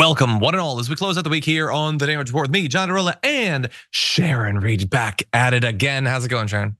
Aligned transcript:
Welcome, 0.00 0.38
one 0.40 0.54
and 0.54 0.62
all, 0.62 0.78
as 0.78 0.88
we 0.88 0.96
close 0.96 1.18
out 1.18 1.24
the 1.24 1.30
week 1.30 1.44
here 1.44 1.70
on 1.70 1.98
the 1.98 2.06
Damage 2.06 2.28
Report 2.28 2.44
with 2.44 2.52
me, 2.52 2.68
John 2.68 2.88
Iadarola, 2.88 3.18
and 3.22 3.68
Sharon 3.90 4.58
Reed 4.58 4.88
back 4.88 5.24
at 5.34 5.52
it 5.52 5.62
again. 5.62 6.06
How's 6.06 6.24
it 6.24 6.30
going, 6.30 6.46
Sharon? 6.46 6.78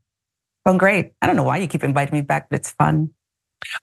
Going 0.65 0.79
great. 0.79 1.13
I 1.21 1.27
don't 1.27 1.37
know 1.37 1.43
why 1.43 1.59
you 1.59 1.69
keep 1.69 1.85
inviting 1.85 2.15
me 2.15 2.23
back, 2.23 2.49
but 2.49 2.61
it's 2.61 2.71
fun. 2.71 3.11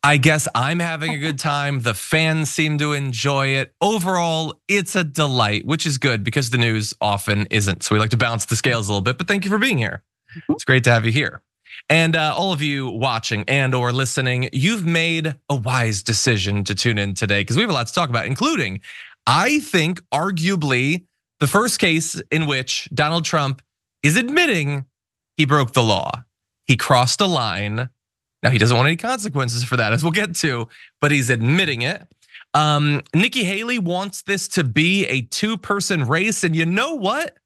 I 0.01 0.18
guess 0.18 0.47
I'm 0.55 0.79
having 0.79 1.13
a 1.13 1.19
good 1.19 1.37
time. 1.37 1.81
The 1.81 1.93
fans 1.93 2.50
seem 2.50 2.79
to 2.79 2.93
enjoy 2.93 3.50
it. 3.50 3.75
Overall, 3.79 4.59
it's 4.68 4.95
a 4.95 5.04
delight, 5.04 5.67
which 5.67 5.85
is 5.85 5.99
good 5.99 6.23
because 6.23 6.49
the 6.49 6.57
news 6.57 6.96
often 6.99 7.46
isn't. 7.51 7.83
So 7.83 7.93
we 7.93 7.99
like 7.99 8.10
to 8.10 8.18
balance 8.18 8.46
the 8.46 8.55
scales 8.55 8.88
a 8.88 8.91
little 8.91 9.04
bit, 9.04 9.19
but 9.19 9.27
thank 9.27 9.46
you 9.46 9.51
for 9.51 9.60
being 9.60 9.77
here. 9.77 10.01
Mm-hmm. 10.35 10.54
It's 10.54 10.63
great 10.63 10.83
to 10.85 10.91
have 10.91 11.05
you 11.05 11.11
here. 11.11 11.43
And 11.89 12.15
uh, 12.15 12.33
all 12.35 12.51
of 12.54 12.61
you 12.61 12.89
watching 12.89 13.43
and 13.47 13.74
or 13.74 13.91
listening, 13.91 14.49
you've 14.51 14.85
made 14.85 15.35
a 15.47 15.55
wise 15.55 16.04
decision 16.04 16.63
to 16.65 16.75
tune 16.75 16.97
in 16.97 17.13
today 17.13 17.41
because 17.41 17.55
we 17.55 17.61
have 17.61 17.69
a 17.69 17.74
lot 17.74 17.88
to 17.88 17.93
talk 17.93 18.10
about, 18.10 18.25
including 18.25 18.82
I 19.27 19.59
think 19.59 20.01
arguably 20.11 21.05
the 21.39 21.47
first 21.47 21.79
case 21.79 22.19
in 22.31 22.47
which 22.47 22.89
Donald 22.93 23.25
Trump 23.25 23.61
is 24.01 24.15
admitting 24.15 24.85
he 25.35 25.45
broke 25.45 25.73
the 25.73 25.83
law. 25.83 26.23
He 26.65 26.77
crossed 26.77 27.21
a 27.21 27.27
line. 27.27 27.89
Now 28.41 28.49
he 28.49 28.57
doesn't 28.57 28.75
want 28.75 28.87
any 28.87 28.95
consequences 28.95 29.63
for 29.63 29.77
that, 29.77 29.93
as 29.93 30.01
we'll 30.01 30.13
get 30.13 30.35
to, 30.37 30.69
but 31.01 31.11
he's 31.11 31.29
admitting 31.29 31.82
it. 31.82 32.08
Um, 32.53 33.02
Nikki 33.13 33.44
Haley 33.44 33.80
wants 33.80 34.23
this 34.23 34.47
to 34.49 34.63
be 34.63 35.05
a 35.08 35.21
two-person 35.21 36.05
race, 36.05 36.44
and 36.44 36.55
you 36.55 36.66
know 36.66 36.95
what? 36.95 37.38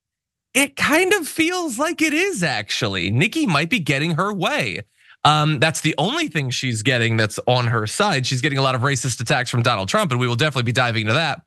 It 0.54 0.76
kind 0.76 1.14
of 1.14 1.28
feels 1.28 1.80
like 1.80 2.02
it 2.02 2.14
is 2.14 2.44
actually. 2.44 3.10
Nikki 3.10 3.46
might 3.48 3.70
be 3.70 3.80
getting 3.80 4.12
her 4.12 4.32
way. 4.32 4.82
Um, 5.24 5.60
that's 5.60 5.82
the 5.82 5.96
only 5.98 6.28
thing 6.28 6.50
she's 6.50 6.82
getting 6.82 7.18
that's 7.18 7.40
on 7.48 7.68
her 7.68 7.88
side. 7.88 8.26
She's 8.26 8.42
getting 8.42 8.58
a 8.58 8.62
lot 8.62 8.76
of 8.76 8.82
racist 8.82 9.22
attacks 9.22 9.50
from 9.50 9.62
Donald 9.62 9.88
Trump, 9.88 10.12
and 10.12 10.20
we 10.20 10.28
will 10.28 10.36
definitely 10.36 10.64
be 10.64 10.72
diving 10.72 11.02
into 11.02 11.14
that. 11.14 11.42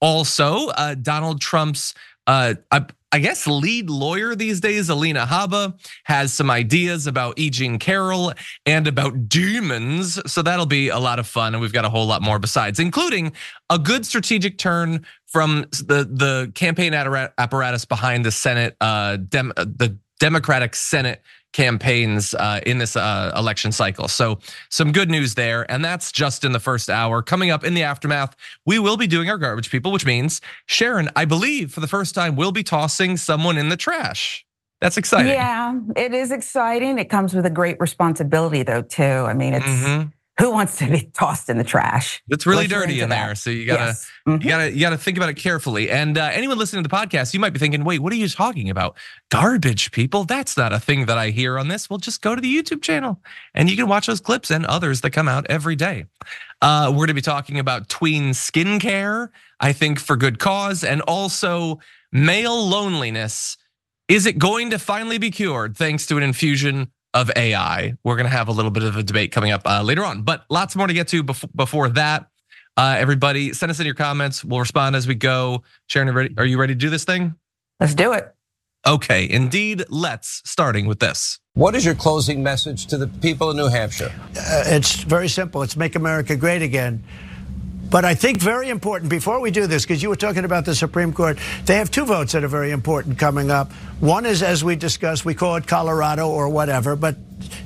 Also, 0.00 0.68
uh, 0.68 0.94
Donald 0.94 1.40
Trump's, 1.40 1.94
uh, 2.26 2.54
I, 2.70 2.86
I, 3.10 3.18
guess, 3.18 3.46
lead 3.46 3.90
lawyer 3.90 4.34
these 4.34 4.60
days, 4.60 4.88
Alina 4.88 5.26
Habba, 5.26 5.78
has 6.04 6.32
some 6.32 6.50
ideas 6.50 7.06
about 7.06 7.38
E. 7.38 7.50
Jean 7.50 7.78
Carroll 7.78 8.32
and 8.64 8.86
about 8.86 9.28
demons. 9.28 10.20
So 10.30 10.42
that'll 10.42 10.66
be 10.66 10.88
a 10.88 10.98
lot 10.98 11.18
of 11.18 11.26
fun. 11.26 11.54
And 11.54 11.60
we've 11.60 11.72
got 11.72 11.84
a 11.84 11.90
whole 11.90 12.06
lot 12.06 12.22
more 12.22 12.38
besides, 12.38 12.78
including 12.78 13.32
a 13.70 13.78
good 13.78 14.06
strategic 14.06 14.58
turn 14.58 15.04
from 15.26 15.62
the, 15.70 16.08
the 16.10 16.52
campaign 16.54 16.94
apparatus 16.94 17.84
behind 17.84 18.24
the 18.24 18.30
Senate, 18.30 18.76
uh, 18.80 19.16
Dem, 19.16 19.52
the 19.56 19.98
Democratic 20.18 20.74
Senate 20.74 21.22
campaigns 21.52 22.34
uh, 22.34 22.60
in 22.66 22.78
this 22.78 22.96
uh, 22.96 23.32
election 23.36 23.72
cycle. 23.72 24.08
So 24.08 24.38
some 24.70 24.92
good 24.92 25.10
news 25.10 25.34
there, 25.34 25.70
and 25.70 25.84
that's 25.84 26.12
just 26.12 26.44
in 26.44 26.52
the 26.52 26.60
first 26.60 26.90
hour. 26.90 27.22
Coming 27.22 27.50
up 27.50 27.64
in 27.64 27.74
the 27.74 27.82
aftermath, 27.82 28.36
we 28.66 28.78
will 28.78 28.96
be 28.96 29.06
doing 29.06 29.30
our 29.30 29.38
garbage 29.38 29.70
people, 29.70 29.92
which 29.92 30.06
means 30.06 30.40
Sharon, 30.66 31.08
I 31.16 31.24
believe, 31.24 31.72
for 31.72 31.80
the 31.80 31.88
first 31.88 32.14
time, 32.14 32.36
we'll 32.36 32.52
be 32.52 32.62
tossing 32.62 33.16
someone 33.16 33.58
in 33.58 33.68
the 33.68 33.76
trash. 33.76 34.44
That's 34.80 34.96
exciting. 34.96 35.32
Yeah, 35.32 35.74
it 35.96 36.14
is 36.14 36.30
exciting. 36.30 36.98
It 36.98 37.06
comes 37.06 37.34
with 37.34 37.44
a 37.44 37.50
great 37.50 37.80
responsibility, 37.80 38.62
though, 38.62 38.82
too. 38.82 39.02
I 39.02 39.34
mean, 39.34 39.54
it's. 39.54 39.66
Mm-hmm 39.66 40.08
who 40.38 40.52
wants 40.52 40.78
to 40.78 40.88
be 40.88 41.10
tossed 41.14 41.48
in 41.48 41.58
the 41.58 41.64
trash? 41.64 42.22
It's 42.28 42.46
really 42.46 42.68
dirty 42.68 43.00
in 43.00 43.08
there, 43.08 43.34
so 43.34 43.50
you 43.50 43.66
gotta 43.66 43.86
yes. 43.86 44.10
mm-hmm. 44.26 44.42
you 44.42 44.48
gotta 44.48 44.72
you 44.72 44.80
gotta 44.80 44.96
think 44.96 45.16
about 45.16 45.28
it 45.28 45.34
carefully. 45.34 45.90
And 45.90 46.16
uh, 46.16 46.30
anyone 46.32 46.58
listening 46.58 46.84
to 46.84 46.88
the 46.88 46.94
podcast, 46.94 47.34
you 47.34 47.40
might 47.40 47.52
be 47.52 47.58
thinking, 47.58 47.82
"Wait, 47.82 47.98
what 47.98 48.12
are 48.12 48.16
you 48.16 48.28
talking 48.28 48.70
about? 48.70 48.96
Garbage 49.30 49.90
people? 49.90 50.24
That's 50.24 50.56
not 50.56 50.72
a 50.72 50.78
thing 50.78 51.06
that 51.06 51.18
I 51.18 51.30
hear 51.30 51.58
on 51.58 51.68
this." 51.68 51.90
Well, 51.90 51.98
just 51.98 52.22
go 52.22 52.34
to 52.34 52.40
the 52.40 52.54
YouTube 52.54 52.82
channel 52.82 53.20
and 53.54 53.68
you 53.68 53.76
can 53.76 53.88
watch 53.88 54.06
those 54.06 54.20
clips 54.20 54.50
and 54.50 54.64
others 54.66 55.00
that 55.00 55.10
come 55.10 55.28
out 55.28 55.46
every 55.50 55.74
day. 55.74 56.06
Uh, 56.62 56.92
we're 56.94 57.06
gonna 57.06 57.14
be 57.14 57.20
talking 57.20 57.58
about 57.58 57.88
tween 57.88 58.30
skincare, 58.30 59.30
I 59.58 59.72
think 59.72 59.98
for 59.98 60.16
good 60.16 60.38
cause, 60.38 60.84
and 60.84 61.02
also 61.02 61.80
male 62.12 62.68
loneliness. 62.68 63.56
Is 64.06 64.24
it 64.24 64.38
going 64.38 64.70
to 64.70 64.78
finally 64.78 65.18
be 65.18 65.30
cured 65.30 65.76
thanks 65.76 66.06
to 66.06 66.16
an 66.16 66.22
infusion 66.22 66.90
of 67.14 67.30
AI. 67.36 67.94
We're 68.04 68.16
going 68.16 68.26
to 68.26 68.36
have 68.36 68.48
a 68.48 68.52
little 68.52 68.70
bit 68.70 68.82
of 68.82 68.96
a 68.96 69.02
debate 69.02 69.32
coming 69.32 69.50
up 69.50 69.62
uh, 69.66 69.82
later 69.82 70.04
on, 70.04 70.22
but 70.22 70.44
lots 70.50 70.76
more 70.76 70.86
to 70.86 70.94
get 70.94 71.08
to 71.08 71.22
before 71.22 71.88
that. 71.90 72.28
Uh, 72.76 72.96
everybody, 72.98 73.52
send 73.52 73.70
us 73.70 73.80
in 73.80 73.86
your 73.86 73.94
comments. 73.94 74.44
We'll 74.44 74.60
respond 74.60 74.94
as 74.94 75.08
we 75.08 75.16
go. 75.16 75.64
Sharon, 75.88 76.34
are 76.38 76.44
you 76.44 76.60
ready 76.60 76.74
to 76.74 76.78
do 76.78 76.90
this 76.90 77.04
thing? 77.04 77.34
Let's 77.80 77.94
do 77.94 78.12
it. 78.12 78.34
Okay, 78.86 79.28
indeed. 79.28 79.84
Let's 79.88 80.42
starting 80.44 80.86
with 80.86 81.00
this. 81.00 81.40
What 81.54 81.74
is 81.74 81.84
your 81.84 81.96
closing 81.96 82.42
message 82.42 82.86
to 82.86 82.96
the 82.96 83.08
people 83.08 83.50
of 83.50 83.56
New 83.56 83.66
Hampshire? 83.66 84.12
Uh, 84.36 84.62
it's 84.66 84.94
very 85.02 85.28
simple. 85.28 85.62
It's 85.62 85.76
make 85.76 85.96
America 85.96 86.36
great 86.36 86.62
again. 86.62 87.02
But 87.90 88.04
I 88.04 88.14
think 88.14 88.38
very 88.38 88.68
important 88.68 89.10
before 89.10 89.40
we 89.40 89.50
do 89.50 89.66
this, 89.66 89.84
because 89.84 90.02
you 90.02 90.10
were 90.10 90.16
talking 90.16 90.44
about 90.44 90.66
the 90.66 90.74
Supreme 90.74 91.12
Court, 91.12 91.38
they 91.64 91.76
have 91.76 91.90
two 91.90 92.04
votes 92.04 92.32
that 92.32 92.44
are 92.44 92.48
very 92.48 92.70
important 92.70 93.18
coming 93.18 93.50
up. 93.50 93.72
One 94.00 94.26
is, 94.26 94.42
as 94.42 94.62
we 94.62 94.76
discussed, 94.76 95.24
we 95.24 95.34
call 95.34 95.56
it 95.56 95.66
Colorado 95.66 96.28
or 96.28 96.50
whatever, 96.50 96.96
but 96.96 97.16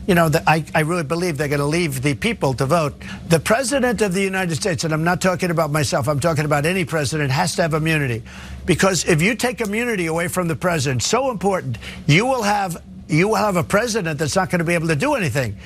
you 0.06 0.14
know, 0.14 0.30
I, 0.46 0.64
I 0.74 0.80
really 0.80 1.02
believe 1.02 1.38
they're 1.38 1.48
going 1.48 1.60
to 1.60 1.66
leave 1.66 2.02
the 2.02 2.14
people 2.14 2.54
to 2.54 2.66
vote. 2.66 2.94
The 3.28 3.40
president 3.40 4.00
of 4.00 4.12
the 4.12 4.20
United 4.20 4.54
States, 4.54 4.84
and 4.84 4.92
I'm 4.92 5.04
not 5.04 5.20
talking 5.20 5.50
about 5.50 5.70
myself, 5.70 6.08
I'm 6.08 6.20
talking 6.20 6.44
about 6.44 6.66
any 6.66 6.84
president, 6.84 7.30
has 7.30 7.56
to 7.56 7.62
have 7.62 7.74
immunity. 7.74 8.22
Because 8.64 9.04
if 9.06 9.22
you 9.22 9.34
take 9.34 9.60
immunity 9.60 10.06
away 10.06 10.28
from 10.28 10.46
the 10.46 10.56
president, 10.56 11.02
so 11.02 11.30
important, 11.30 11.78
you 12.06 12.26
will 12.26 12.42
have 12.42 12.82
you 13.08 13.28
will 13.28 13.34
have 13.34 13.56
a 13.56 13.64
president 13.64 14.18
that's 14.18 14.36
not 14.36 14.48
going 14.48 14.60
to 14.60 14.64
be 14.64 14.74
able 14.74 14.86
to 14.86 14.96
do 14.96 15.14
anything 15.14 15.56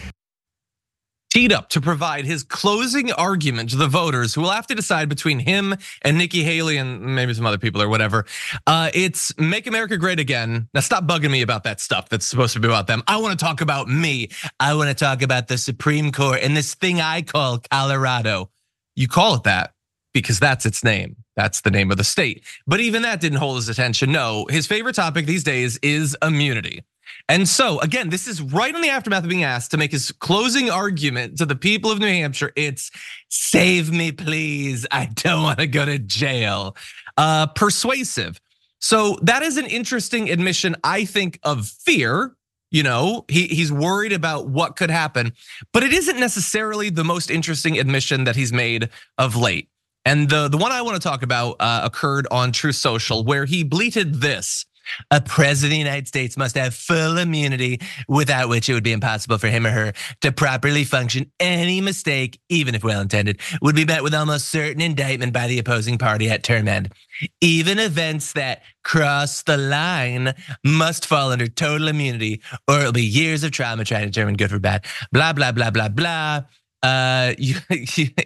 teed 1.36 1.52
up 1.52 1.68
to 1.68 1.82
provide 1.82 2.24
his 2.24 2.42
closing 2.42 3.12
argument 3.12 3.68
to 3.68 3.76
the 3.76 3.86
voters 3.86 4.32
who 4.32 4.40
will 4.40 4.48
have 4.48 4.66
to 4.66 4.74
decide 4.74 5.06
between 5.06 5.38
him 5.38 5.74
and 6.00 6.16
Nikki 6.16 6.42
Haley 6.42 6.78
and 6.78 7.14
maybe 7.14 7.34
some 7.34 7.44
other 7.44 7.58
people 7.58 7.82
or 7.82 7.90
whatever. 7.90 8.24
Uh, 8.66 8.90
it's 8.94 9.36
Make 9.36 9.66
America 9.66 9.98
Great 9.98 10.18
Again. 10.18 10.66
Now, 10.72 10.80
stop 10.80 11.04
bugging 11.04 11.30
me 11.30 11.42
about 11.42 11.64
that 11.64 11.78
stuff 11.78 12.08
that's 12.08 12.24
supposed 12.24 12.54
to 12.54 12.60
be 12.60 12.68
about 12.68 12.86
them. 12.86 13.02
I 13.06 13.18
want 13.18 13.38
to 13.38 13.44
talk 13.44 13.60
about 13.60 13.86
me. 13.86 14.30
I 14.60 14.72
want 14.72 14.88
to 14.88 14.94
talk 14.94 15.20
about 15.20 15.48
the 15.48 15.58
Supreme 15.58 16.10
Court 16.10 16.40
and 16.42 16.56
this 16.56 16.74
thing 16.74 17.02
I 17.02 17.20
call 17.20 17.58
Colorado. 17.70 18.48
You 18.94 19.06
call 19.06 19.34
it 19.34 19.42
that 19.42 19.74
because 20.14 20.40
that's 20.40 20.64
its 20.64 20.82
name. 20.82 21.16
That's 21.36 21.60
the 21.60 21.70
name 21.70 21.90
of 21.90 21.98
the 21.98 22.04
state. 22.04 22.44
But 22.66 22.80
even 22.80 23.02
that 23.02 23.20
didn't 23.20 23.40
hold 23.40 23.56
his 23.56 23.68
attention. 23.68 24.10
No, 24.10 24.46
his 24.48 24.66
favorite 24.66 24.94
topic 24.94 25.26
these 25.26 25.44
days 25.44 25.78
is 25.82 26.16
immunity. 26.22 26.82
And 27.28 27.48
so, 27.48 27.80
again, 27.80 28.10
this 28.10 28.26
is 28.26 28.40
right 28.40 28.74
in 28.74 28.80
the 28.80 28.88
aftermath 28.88 29.24
of 29.24 29.28
being 29.28 29.44
asked 29.44 29.70
to 29.72 29.76
make 29.76 29.92
his 29.92 30.12
closing 30.12 30.70
argument 30.70 31.38
to 31.38 31.46
the 31.46 31.56
people 31.56 31.90
of 31.90 31.98
New 31.98 32.06
Hampshire. 32.06 32.52
It's 32.56 32.90
save 33.28 33.92
me, 33.92 34.12
please. 34.12 34.86
I 34.90 35.06
don't 35.06 35.42
want 35.42 35.58
to 35.58 35.66
go 35.66 35.84
to 35.84 35.98
jail. 35.98 36.76
Uh, 37.16 37.46
persuasive. 37.46 38.40
So 38.80 39.18
that 39.22 39.42
is 39.42 39.56
an 39.56 39.66
interesting 39.66 40.30
admission, 40.30 40.76
I 40.84 41.04
think, 41.04 41.38
of 41.42 41.66
fear. 41.66 42.36
You 42.70 42.82
know, 42.82 43.24
he, 43.28 43.46
he's 43.46 43.72
worried 43.72 44.12
about 44.12 44.48
what 44.48 44.76
could 44.76 44.90
happen, 44.90 45.32
but 45.72 45.82
it 45.82 45.92
isn't 45.92 46.18
necessarily 46.18 46.90
the 46.90 47.04
most 47.04 47.30
interesting 47.30 47.78
admission 47.78 48.24
that 48.24 48.36
he's 48.36 48.52
made 48.52 48.90
of 49.18 49.36
late. 49.36 49.68
And 50.04 50.28
the, 50.28 50.48
the 50.48 50.56
one 50.56 50.72
I 50.72 50.82
want 50.82 51.00
to 51.00 51.08
talk 51.08 51.22
about 51.22 51.56
uh, 51.58 51.80
occurred 51.84 52.28
on 52.30 52.52
Truth 52.52 52.76
Social, 52.76 53.24
where 53.24 53.44
he 53.44 53.64
bleated 53.64 54.14
this. 54.20 54.64
A 55.10 55.20
president 55.20 55.66
of 55.66 55.70
the 55.70 55.78
United 55.78 56.08
States 56.08 56.36
must 56.36 56.56
have 56.56 56.74
full 56.74 57.18
immunity, 57.18 57.80
without 58.08 58.48
which 58.48 58.68
it 58.68 58.74
would 58.74 58.84
be 58.84 58.92
impossible 58.92 59.38
for 59.38 59.48
him 59.48 59.66
or 59.66 59.70
her 59.70 59.92
to 60.20 60.32
properly 60.32 60.84
function. 60.84 61.30
Any 61.40 61.80
mistake, 61.80 62.40
even 62.48 62.74
if 62.74 62.84
well 62.84 63.00
intended, 63.00 63.40
would 63.62 63.76
be 63.76 63.84
met 63.84 64.02
with 64.02 64.14
almost 64.14 64.48
certain 64.48 64.80
indictment 64.80 65.32
by 65.32 65.46
the 65.46 65.58
opposing 65.58 65.98
party 65.98 66.30
at 66.30 66.42
term 66.42 66.68
end. 66.68 66.92
Even 67.40 67.78
events 67.78 68.32
that 68.34 68.62
cross 68.84 69.42
the 69.42 69.56
line 69.56 70.34
must 70.64 71.06
fall 71.06 71.32
under 71.32 71.48
total 71.48 71.88
immunity, 71.88 72.42
or 72.68 72.80
it'll 72.80 72.92
be 72.92 73.02
years 73.02 73.42
of 73.42 73.50
trauma 73.50 73.84
trying 73.84 74.02
to 74.02 74.10
determine 74.10 74.36
good 74.36 74.52
or 74.52 74.58
bad. 74.58 74.84
Blah, 75.12 75.32
blah, 75.32 75.52
blah, 75.52 75.70
blah, 75.70 75.88
blah. 75.88 76.42
Uh, 76.86 77.34
you, 77.38 77.56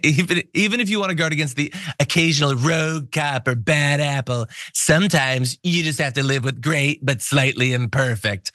even 0.03 0.43
even 0.53 0.79
if 0.79 0.89
you 0.89 0.99
want 0.99 1.09
to 1.09 1.15
guard 1.15 1.33
against 1.33 1.55
the 1.55 1.73
occasional 1.99 2.55
rogue 2.55 3.11
cop 3.11 3.47
or 3.47 3.55
bad 3.55 3.99
apple, 3.99 4.45
sometimes 4.73 5.57
you 5.63 5.83
just 5.83 5.99
have 5.99 6.13
to 6.13 6.23
live 6.23 6.43
with 6.43 6.61
great 6.61 7.03
but 7.03 7.21
slightly 7.21 7.73
imperfect. 7.73 8.51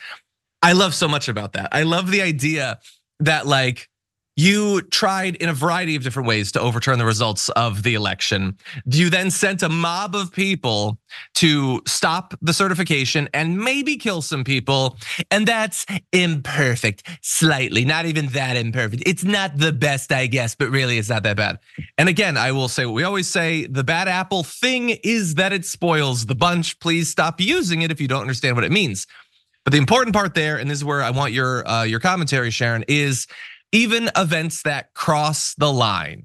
I 0.62 0.72
love 0.72 0.94
so 0.94 1.08
much 1.08 1.28
about 1.28 1.54
that. 1.54 1.70
I 1.72 1.82
love 1.82 2.10
the 2.10 2.22
idea 2.22 2.78
that 3.20 3.46
like 3.46 3.88
you 4.36 4.82
tried 4.82 5.36
in 5.36 5.48
a 5.48 5.54
variety 5.54 5.96
of 5.96 6.02
different 6.02 6.28
ways 6.28 6.52
to 6.52 6.60
overturn 6.60 6.98
the 6.98 7.06
results 7.06 7.48
of 7.50 7.82
the 7.82 7.94
election. 7.94 8.56
You 8.84 9.08
then 9.08 9.30
sent 9.30 9.62
a 9.62 9.68
mob 9.68 10.14
of 10.14 10.30
people 10.30 10.98
to 11.36 11.80
stop 11.86 12.34
the 12.42 12.52
certification 12.52 13.30
and 13.32 13.58
maybe 13.58 13.96
kill 13.96 14.20
some 14.20 14.44
people. 14.44 14.98
And 15.30 15.48
that's 15.48 15.86
imperfect, 16.12 17.08
slightly, 17.22 17.86
not 17.86 18.04
even 18.04 18.26
that 18.28 18.56
imperfect. 18.56 19.02
It's 19.06 19.24
not 19.24 19.56
the 19.56 19.72
best, 19.72 20.12
I 20.12 20.26
guess, 20.26 20.54
but 20.54 20.68
really 20.70 20.98
it's 20.98 21.08
not 21.08 21.22
that 21.22 21.38
bad. 21.38 21.58
And 21.96 22.08
again, 22.08 22.36
I 22.36 22.52
will 22.52 22.68
say 22.68 22.84
what 22.84 22.94
we 22.94 23.04
always 23.04 23.28
say 23.28 23.66
the 23.66 23.84
bad 23.84 24.06
apple 24.06 24.44
thing 24.44 24.90
is 25.02 25.36
that 25.36 25.54
it 25.54 25.64
spoils 25.64 26.26
the 26.26 26.34
bunch. 26.34 26.78
Please 26.78 27.08
stop 27.08 27.40
using 27.40 27.80
it 27.82 27.90
if 27.90 28.00
you 28.00 28.08
don't 28.08 28.20
understand 28.20 28.54
what 28.54 28.64
it 28.64 28.72
means. 28.72 29.06
But 29.64 29.72
the 29.72 29.78
important 29.78 30.14
part 30.14 30.34
there, 30.34 30.58
and 30.58 30.70
this 30.70 30.78
is 30.78 30.84
where 30.84 31.02
I 31.02 31.10
want 31.10 31.32
your 31.32 31.66
uh, 31.68 31.82
your 31.82 31.98
commentary, 31.98 32.52
Sharon, 32.52 32.84
is 32.86 33.26
even 33.72 34.10
events 34.16 34.62
that 34.62 34.94
cross 34.94 35.54
the 35.54 35.72
line. 35.72 36.24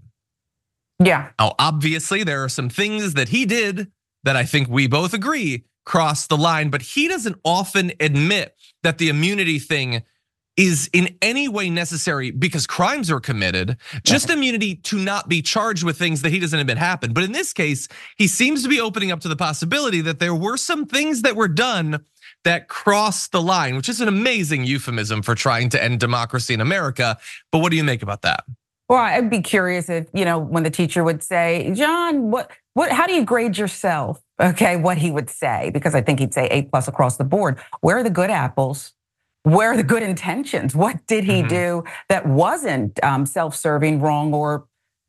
Yeah. 1.04 1.30
Now, 1.40 1.56
obviously, 1.58 2.24
there 2.24 2.44
are 2.44 2.50
some 2.50 2.70
things 2.70 3.16
that 3.16 3.30
he 3.30 3.46
did 3.46 3.92
that 4.24 4.36
I 4.36 4.46
think 4.46 4.70
we 4.70 4.88
both 4.88 5.14
agree 5.14 5.66
cross 5.86 6.28
the 6.28 6.38
line, 6.38 6.70
but 6.70 6.82
he 6.82 7.08
doesn't 7.08 7.38
often 7.44 7.92
admit 8.00 8.56
that 8.84 9.00
the 9.00 9.10
immunity 9.10 9.58
thing 9.58 10.04
is 10.58 10.90
in 10.94 11.18
any 11.22 11.48
way 11.48 11.70
necessary 11.70 12.30
because 12.30 12.68
crimes 12.68 13.10
are 13.10 13.20
committed, 13.20 13.78
just 14.04 14.30
immunity 14.30 14.76
to 14.76 14.98
not 14.98 15.28
be 15.28 15.42
charged 15.42 15.84
with 15.84 15.98
things 15.98 16.22
that 16.22 16.30
he 16.30 16.40
doesn't 16.40 16.60
admit 16.60 16.78
happened. 16.78 17.14
But 17.14 17.24
in 17.24 17.32
this 17.32 17.54
case, 17.54 17.88
he 18.18 18.28
seems 18.28 18.62
to 18.64 18.70
be 18.70 18.80
opening 18.80 19.12
up 19.12 19.22
to 19.22 19.28
the 19.28 19.36
possibility 19.36 20.02
that 20.02 20.20
there 20.20 20.36
were 20.36 20.58
some 20.58 20.86
things 20.86 21.22
that 21.24 21.36
were 21.36 21.48
done 21.48 22.06
that 22.44 22.68
crossed 22.68 23.32
the 23.32 23.42
line, 23.42 23.76
which 23.76 23.90
is 23.90 24.02
an 24.02 24.08
amazing 24.08 24.64
euphemism 24.64 25.22
for 25.22 25.36
trying 25.36 25.70
to 25.70 25.84
end 25.84 26.00
democracy 26.00 26.54
in 26.54 26.62
America. 26.62 27.18
But 27.52 27.60
what 27.60 27.72
do 27.72 27.78
you 27.78 27.84
make 27.84 28.02
about 28.02 28.22
that? 28.24 28.44
Well, 28.90 29.00
I'd 29.00 29.30
be 29.30 29.42
curious 29.42 29.90
if, 29.90 30.08
you 30.14 30.26
know, 30.26 30.38
when 30.38 30.64
the 30.64 30.70
teacher 30.70 31.04
would 31.04 31.24
say, 31.24 31.72
John, 31.74 32.30
what, 32.30 32.52
what, 32.74 32.92
how 32.92 33.08
do 33.08 33.14
you 33.14 33.24
grade 33.24 33.58
yourself? 33.58 34.22
Okay, 34.42 34.76
what 34.76 34.98
he 34.98 35.12
would 35.12 35.30
say, 35.30 35.70
because 35.74 35.96
I 35.96 36.02
think 36.02 36.20
he'd 36.20 36.34
say 36.34 36.48
A 36.48 36.64
plus 36.64 36.88
across 36.88 37.16
the 37.16 37.24
board. 37.24 37.60
Where 37.80 37.98
are 37.98 38.04
the 38.04 38.10
good 38.10 38.30
apples? 38.30 38.92
Where 39.44 39.72
are 39.72 39.78
the 39.78 39.84
good 39.84 40.04
intentions? 40.04 40.76
What 40.76 41.06
did 41.08 41.24
he 41.24 41.40
mm-hmm. 41.40 41.48
do 41.48 41.84
that 42.10 42.28
wasn't 42.28 43.02
um, 43.04 43.26
self 43.26 43.56
serving, 43.56 44.02
wrong, 44.02 44.34
or, 44.34 44.66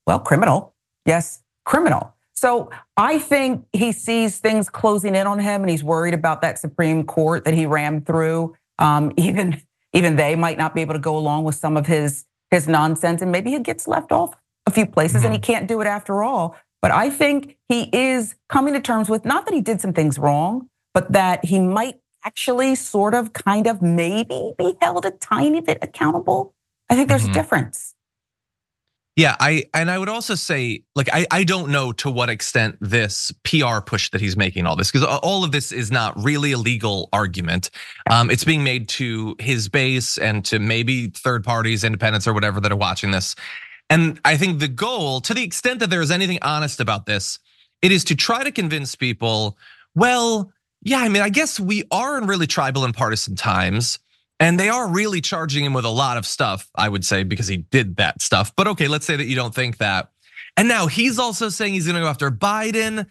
well, 0.07 0.21
criminal? 0.21 0.75
Yes, 1.05 1.43
criminal. 1.65 2.15
So 2.43 2.71
I 2.97 3.21
think 3.21 3.67
he 3.73 3.93
sees 3.93 4.39
things 4.39 4.69
closing 4.69 5.15
in 5.15 5.29
on 5.29 5.39
him 5.39 5.61
and 5.61 5.71
he's 5.71 5.85
worried 5.85 6.13
about 6.13 6.43
that 6.43 6.59
Supreme 6.59 7.05
Court 7.05 7.45
that 7.45 7.55
he 7.55 7.67
rammed 7.67 8.05
through. 8.05 8.57
Um, 8.81 9.13
even, 9.17 9.63
even 9.93 10.17
they 10.17 10.35
might 10.35 10.59
not 10.59 10.75
be 10.75 10.81
able 10.81 10.95
to 10.95 10.99
go 10.99 11.17
along 11.17 11.45
with 11.45 11.55
some 11.55 11.77
of 11.77 11.87
his 11.87 12.25
his 12.51 12.67
nonsense, 12.67 13.23
and 13.23 13.31
maybe 13.31 13.51
he 13.53 13.61
gets 13.61 13.87
left 13.87 14.11
off 14.11 14.35
a 14.67 14.73
few 14.73 14.87
places 14.87 15.19
mm-hmm. 15.19 15.27
and 15.27 15.35
he 15.35 15.41
mm-hmm. 15.41 15.53
can't 15.53 15.69
do 15.69 15.81
it 15.81 15.87
after 15.87 16.25
all. 16.25 16.57
But 16.83 16.91
I 16.91 17.11
think 17.11 17.57
he 17.69 17.89
is 17.93 18.35
coming 18.49 18.75
to 18.75 18.81
terms 18.81 19.09
with 19.09 19.25
not 19.25 19.47
that 19.47 19.55
he 19.55 19.61
did 19.61 19.81
some 19.81 19.93
things 19.93 20.19
wrong, 20.19 20.69
but 20.93 21.13
that 21.13 21.45
he 21.45 21.61
might 21.61 22.01
actually 22.25 22.75
sort 22.75 23.15
of 23.15 23.33
kind 23.33 23.69
of 23.69 23.81
maybe 23.83 24.53
be 24.59 24.75
held 24.83 25.07
a 25.07 25.13
tiny 25.13 25.61
bit 25.61 25.79
accountable. 25.81 26.55
I 26.91 26.97
think 26.97 27.09
there's 27.09 27.23
mm-hmm. 27.23 27.31
a 27.31 27.35
difference. 27.35 27.95
Yeah, 29.15 29.37
I 29.39 29.65
and 29.75 29.91
I 29.91 29.99
would 29.99 30.09
also 30.09 30.35
say, 30.35 30.85
like, 30.95 31.11
I, 31.13 31.27
I 31.31 31.45
don't 31.45 31.71
know 31.71 31.93
to 31.93 32.11
what 32.11 32.31
extent 32.31 32.79
this 32.81 33.31
PR 33.45 33.81
push 33.85 34.11
that 34.11 34.23
he's 34.23 34.39
making 34.39 34.67
all 34.67 34.75
this, 34.75 34.91
because 34.91 35.07
all 35.07 35.45
of 35.45 35.53
this 35.53 35.71
is 35.71 35.91
not 35.93 36.23
really 36.23 36.53
a 36.53 36.59
legal 36.59 37.11
argument. 37.13 37.71
Um, 38.11 38.31
it's 38.31 38.45
being 38.45 38.65
made 38.65 38.89
to 38.91 39.37
his 39.39 39.69
base 39.69 40.17
and 40.17 40.43
to 40.47 40.59
maybe 40.59 41.09
third 41.09 41.45
parties, 41.45 41.85
independents, 41.85 42.27
or 42.27 42.33
whatever 42.33 42.59
that 42.63 42.73
are 42.73 42.77
watching 42.77 43.11
this. 43.11 43.35
And 43.91 44.19
I 44.25 44.39
think 44.39 44.61
the 44.61 44.69
goal, 44.69 45.21
to 45.21 45.35
the 45.35 45.43
extent 45.43 45.81
that 45.81 45.91
there 45.91 46.01
is 46.01 46.11
anything 46.11 46.39
honest 46.41 46.81
about 46.81 47.05
this, 47.05 47.39
it 47.83 47.93
is 47.93 48.05
to 48.05 48.17
try 48.17 48.43
to 48.43 48.51
convince 48.51 48.95
people, 48.95 49.59
well, 49.95 50.51
yeah, 50.81 51.01
I 51.01 51.11
mean, 51.11 51.23
I 51.23 51.29
guess 51.29 51.61
we 51.61 51.85
are 51.91 52.17
in 52.17 52.27
really 52.27 52.47
tribal 52.47 52.87
and 52.87 52.95
partisan 52.95 53.37
times. 53.37 53.99
And 54.43 54.59
they 54.59 54.69
are 54.69 54.89
really 54.89 55.21
charging 55.21 55.65
him 55.65 55.73
with 55.73 55.85
a 55.85 55.89
lot 55.89 56.17
of 56.17 56.27
stuff, 56.27 56.69
I 56.75 56.89
would 56.89 57.05
say, 57.05 57.23
because 57.23 57.47
he 57.47 57.59
did 57.59 57.95
that 57.99 58.21
stuff. 58.21 58.53
But 58.57 58.67
okay, 58.67 58.89
let's 58.89 59.07
say 59.07 59.15
that 59.15 59.27
you 59.27 59.37
don't 59.37 59.55
think 59.55 59.79
that. 59.79 60.11
And 60.57 60.67
now 60.67 60.89
he's 60.89 61.21
also 61.21 61.49
saying 61.49 61.75
he's 61.75 61.87
gonna 61.87 62.01
go 62.01 62.09
after 62.09 62.29
Biden. 62.29 63.07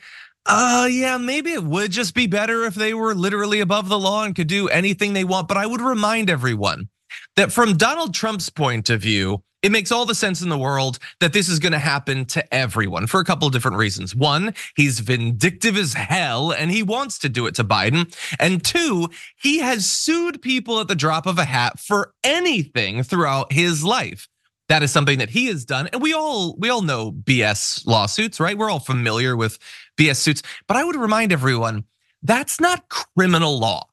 Uh, 0.46 0.90
yeah, 0.92 1.18
maybe 1.18 1.54
it 1.54 1.64
would 1.64 1.90
just 1.90 2.16
be 2.16 2.28
better 2.28 2.66
if 2.66 2.76
they 2.76 2.94
were 2.94 3.16
literally 3.16 3.62
above 3.62 3.88
the 3.88 3.98
law 3.98 4.26
and 4.26 4.36
could 4.36 4.48
do 4.48 4.68
anything 4.68 5.14
they 5.14 5.24
want. 5.24 5.48
But 5.48 5.56
I 5.56 5.66
would 5.66 5.80
remind 5.80 6.30
everyone 6.30 6.90
that 7.38 7.54
from 7.54 7.78
Donald 7.78 8.14
Trump's 8.14 8.50
point 8.50 8.90
of 8.90 9.02
view, 9.02 9.42
it 9.62 9.72
makes 9.72 9.92
all 9.92 10.06
the 10.06 10.16
sense 10.16 10.42
in 10.42 10.50
the 10.50 10.58
world 10.58 10.98
that 11.20 11.34
this 11.34 11.48
is 11.48 11.60
going 11.60 11.72
to 11.72 11.80
happen 11.80 12.26
to 12.26 12.54
everyone 12.54 13.08
for 13.08 13.20
a 13.20 13.26
couple 13.26 13.48
of 13.48 13.54
different 13.54 13.78
reasons. 13.78 14.16
One, 14.16 14.54
he's 14.76 15.00
vindictive 15.00 15.78
as 15.78 15.94
hell 15.94 16.52
and 16.52 16.72
he 16.72 16.84
wants 16.84 17.20
to 17.20 17.30
do 17.30 17.46
it 17.46 17.56
to 17.56 17.64
Biden. 17.64 18.14
And 18.40 18.64
two, 18.64 19.10
he 19.38 19.60
has 19.60 19.90
sued 19.90 20.42
people 20.42 20.80
at 20.80 20.88
the 20.88 20.96
drop 20.96 21.26
of 21.28 21.38
a 21.38 21.46
hat 21.46 21.80
for 21.80 22.14
anything 22.24 23.04
throughout 23.04 23.54
his 23.54 23.84
life. 23.84 24.28
That 24.70 24.84
is 24.84 24.92
something 24.92 25.20
that 25.20 25.30
he 25.30 25.48
has 25.48 25.66
done. 25.66 25.88
And 25.88 26.02
we 26.02 26.14
all 26.14 26.56
we 26.58 26.70
all 26.70 26.82
know 26.82 27.12
BS 27.12 27.86
lawsuits, 27.86 28.40
right? 28.40 28.58
We're 28.58 28.70
all 28.70 28.80
familiar 28.80 29.36
with 29.36 29.60
BS 29.98 30.16
suits. 30.16 30.44
But 30.68 30.78
I 30.78 30.84
would 30.86 30.96
remind 30.96 31.34
everyone, 31.34 31.84
that's 32.24 32.60
not 32.62 32.88
criminal 32.88 33.60
law. 33.60 33.91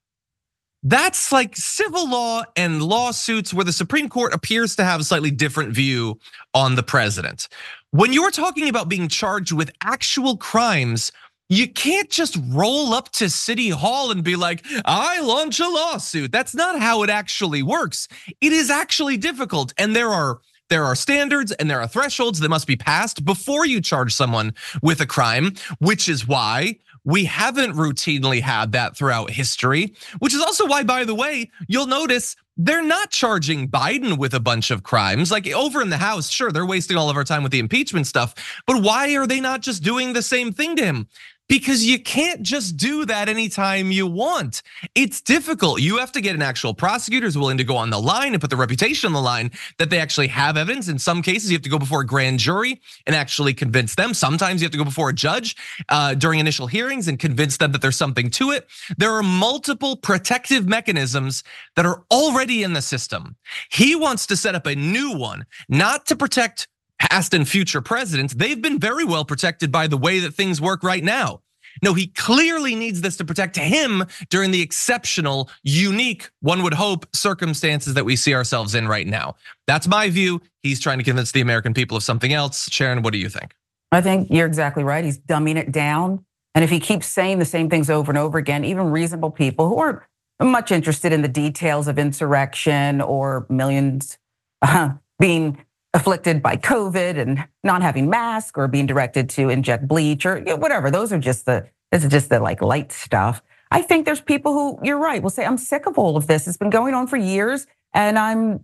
That's 0.83 1.33
like 1.33 1.57
civil 1.57 2.09
law 2.09 2.45
and 2.57 2.83
lawsuits 2.83 3.53
where 3.53 3.65
the 3.65 3.73
Supreme 3.73 4.09
Court 4.09 4.33
appears 4.33 4.77
to 4.77 4.85
have 4.85 5.01
a 5.01 5.05
slightly 5.05 5.31
different 5.31 5.73
view 5.73 6.19
on 6.55 6.77
the 6.77 6.83
president. 6.83 7.49
When 7.91 8.13
you're 8.13 8.31
talking 8.31 8.69
about 8.69 8.89
being 8.89 9.09
charged 9.09 9.53
with 9.53 9.71
actual 9.83 10.37
crimes, 10.37 11.11
you 11.49 11.67
can't 11.67 12.11
just 12.11 12.37
roll 12.49 12.93
up 12.93 13.11
to 13.13 13.31
City 13.31 13.71
Hall 13.71 14.11
and 14.11 14.23
be 14.23 14.37
like, 14.37 14.65
I 14.85 15.21
launch 15.21 15.59
a 15.61 15.69
lawsuit. 15.69 16.31
That's 16.31 16.55
not 16.55 16.79
how 16.79 17.03
it 17.03 17.11
actually 17.11 17.63
works. 17.63 18.07
It 18.41 18.53
is 18.53 18.71
actually 18.71 19.17
difficult. 19.17 19.73
And 19.79 19.97
there 19.97 20.11
are 20.11 20.41
there 20.69 20.85
are 20.85 20.95
standards 20.95 21.51
and 21.53 21.71
there 21.71 21.81
are 21.81 21.89
thresholds 21.89 22.41
that 22.41 22.51
must 22.51 22.67
be 22.67 22.77
passed 22.77 23.25
before 23.25 23.65
you 23.65 23.81
charge 23.81 24.13
someone 24.15 24.55
with 24.83 25.01
a 25.01 25.07
crime, 25.07 25.55
which 25.79 26.09
is 26.11 26.29
why 26.29 26.79
we 27.05 27.25
haven't 27.25 27.75
routinely 27.75 28.41
had 28.41 28.73
that 28.73 28.97
throughout 28.97 29.31
history, 29.31 29.95
which 30.19 30.35
is 30.35 30.41
also 30.41 30.67
why, 30.67 30.83
by 30.83 31.05
the 31.05 31.15
way, 31.15 31.51
you'll 31.67 31.87
notice 31.87 32.37
they're 32.57 32.83
not 32.83 33.11
charging 33.11 33.69
Biden 33.69 34.19
with 34.19 34.35
a 34.35 34.41
bunch 34.41 34.71
of 34.71 34.83
crimes. 34.83 35.31
Like 35.31 35.49
over 35.49 35.81
in 35.81 35.91
the 35.91 35.97
House, 35.97 36.29
sure, 36.29 36.51
they're 36.51 36.67
wasting 36.67 36.97
all 36.97 37.09
of 37.09 37.17
our 37.17 37.25
time 37.25 37.43
with 37.43 37.53
the 37.53 37.61
impeachment 37.61 38.07
stuff, 38.07 38.35
but 38.67 38.83
why 38.83 39.15
are 39.15 39.27
they 39.27 39.41
not 39.41 39.61
just 39.61 39.83
doing 39.83 40.13
the 40.13 40.23
same 40.23 40.53
thing 40.53 40.77
to 40.77 40.85
him? 40.85 41.09
Because 41.49 41.85
you 41.85 41.99
can't 41.99 42.43
just 42.43 42.77
do 42.77 43.05
that 43.07 43.29
anytime 43.29 43.91
you 43.91 44.07
want. 44.07 44.63
It's 44.95 45.21
difficult. 45.21 45.81
You 45.81 45.97
have 45.99 46.13
to 46.13 46.21
get 46.21 46.35
an 46.35 46.43
actual 46.43 46.75
prosecutor 46.75 47.27
who's 47.27 47.39
willing 47.39 47.59
to 47.59 47.65
go 47.65 47.77
on 47.77 47.91
the 47.91 48.01
line 48.01 48.35
and 48.35 48.41
put 48.41 48.51
the 48.51 48.57
reputation 48.57 49.09
on 49.09 49.13
the 49.13 49.21
line 49.21 49.51
that 49.79 49.91
they 49.91 49.99
actually 49.99 50.29
have 50.29 50.57
evidence. 50.57 50.89
In 50.89 50.99
some 50.99 51.23
cases, 51.23 51.51
you 51.51 51.57
have 51.57 51.63
to 51.63 51.71
go 51.71 51.79
before 51.79 52.03
a 52.03 52.07
grand 52.07 52.39
jury 52.39 52.81
and 53.07 53.17
actually 53.17 53.55
convince 53.55 53.95
them. 53.95 54.15
Sometimes 54.15 54.61
you 54.61 54.67
have 54.67 54.73
to 54.73 54.79
go 54.79 54.85
before 54.85 55.09
a 55.09 55.15
judge 55.15 55.57
uh, 55.89 56.15
during 56.15 56.39
initial 56.39 56.67
hearings 56.67 57.09
and 57.09 57.19
convince 57.19 57.57
them 57.57 57.73
that 57.73 57.83
there's 57.83 57.97
something 57.97 58.31
to 58.31 58.51
it. 58.51 58.69
There 58.99 59.13
are 59.13 59.23
multiple 59.23 59.97
protective 59.97 60.69
mechanisms 60.69 61.45
that 61.77 61.87
are 61.87 62.05
already 62.11 62.63
in 62.63 62.75
the 62.75 62.83
system. 62.83 63.37
He 63.71 63.97
wants 63.97 64.27
to 64.27 64.37
set 64.37 64.55
up 64.55 64.67
a 64.67 64.75
new 64.75 65.17
one, 65.17 65.47
not 65.69 66.07
to 66.07 66.17
protect 66.17 66.69
past 66.99 67.35
and 67.35 67.49
future 67.49 67.81
presidents, 67.81 68.35
they've 68.35 68.61
been 68.61 68.79
very 68.79 69.05
well 69.05 69.25
protected 69.25 69.73
by 69.73 69.87
the 69.87 69.97
way 69.97 70.21
that 70.21 70.35
things 70.35 70.61
work 70.61 70.83
right 70.83 71.05
now. 71.05 71.41
No, 71.83 71.95
he 71.95 72.09
clearly 72.09 72.75
needs 72.75 73.01
this 73.01 73.17
to 73.19 73.25
protect 73.25 73.57
him 73.57 74.05
during 74.31 74.51
the 74.51 74.61
exceptional, 74.61 75.49
unique, 75.63 76.29
one 76.41 76.63
would 76.63 76.75
hope, 76.75 77.07
circumstances 77.15 77.95
that 77.95 78.05
we 78.05 78.17
see 78.17 78.35
ourselves 78.35 78.75
in 78.75 78.89
right 78.89 79.07
now. 79.07 79.37
That's 79.67 79.87
my 79.87 80.11
view. 80.11 80.41
He's 80.63 80.81
trying 80.81 80.99
to 80.99 81.05
convince 81.05 81.33
the 81.33 81.41
American 81.41 81.75
people 81.75 81.97
of 81.97 82.03
something 82.03 82.33
else. 82.33 82.71
Sharon, 82.71 83.03
what 83.03 83.13
do 83.13 83.19
you 83.19 83.29
think? 83.29 83.55
I 83.93 84.01
think 84.01 84.29
you're 84.31 84.47
exactly 84.47 84.85
right. 84.85 85.05
He's 85.05 85.19
dumbing 85.19 85.57
it 85.57 85.73
down. 85.73 86.25
And 86.55 86.65
if 86.65 86.71
he 86.71 86.81
keeps 86.81 87.07
saying 87.07 87.39
the 87.39 87.45
same 87.45 87.71
things 87.71 87.89
over 87.89 88.11
and 88.11 88.19
over 88.19 88.39
again, 88.39 88.65
even 88.65 88.91
reasonable 88.91 89.31
people 89.31 89.69
who 89.69 89.79
aren't 89.79 90.01
much 90.41 90.73
interested 90.73 91.13
in 91.13 91.23
the 91.23 91.29
details 91.29 91.89
of 91.89 91.99
insurrection 91.99 93.01
or 93.01 93.47
millions 93.49 94.19
being 95.19 95.65
afflicted 95.95 96.43
by 96.43 96.57
COVID 96.57 97.19
and 97.19 97.47
not 97.65 97.83
having 97.83 98.11
masks 98.11 98.57
or 98.57 98.69
being 98.69 98.87
directed 98.87 99.29
to 99.31 99.49
inject 99.49 99.89
bleach 99.89 100.27
or 100.27 100.41
whatever. 100.57 100.91
Those 100.91 101.13
are 101.13 101.19
just 101.19 101.47
the 101.47 101.69
this 101.91 102.05
is 102.05 102.11
just 102.11 102.29
the 102.29 102.41
like 102.41 102.61
light 102.61 102.93
stuff. 102.93 103.43
I 103.71 103.83
think 103.83 104.05
there's 104.05 104.21
people 104.21 104.53
who 104.53 104.79
you're 104.83 104.99
right 104.99 105.23
will 105.23 105.31
say 105.31 105.45
I'm 105.45 105.59
sick 105.59 105.87
of 105.87 105.99
all 105.99 106.17
of 106.17 106.27
this. 106.27 106.47
It's 106.47 106.57
been 106.57 106.71
going 106.71 106.95
on 106.95 107.07
for 107.07 107.17
years 107.17 107.67
and 107.95 108.19
I'm 108.19 108.63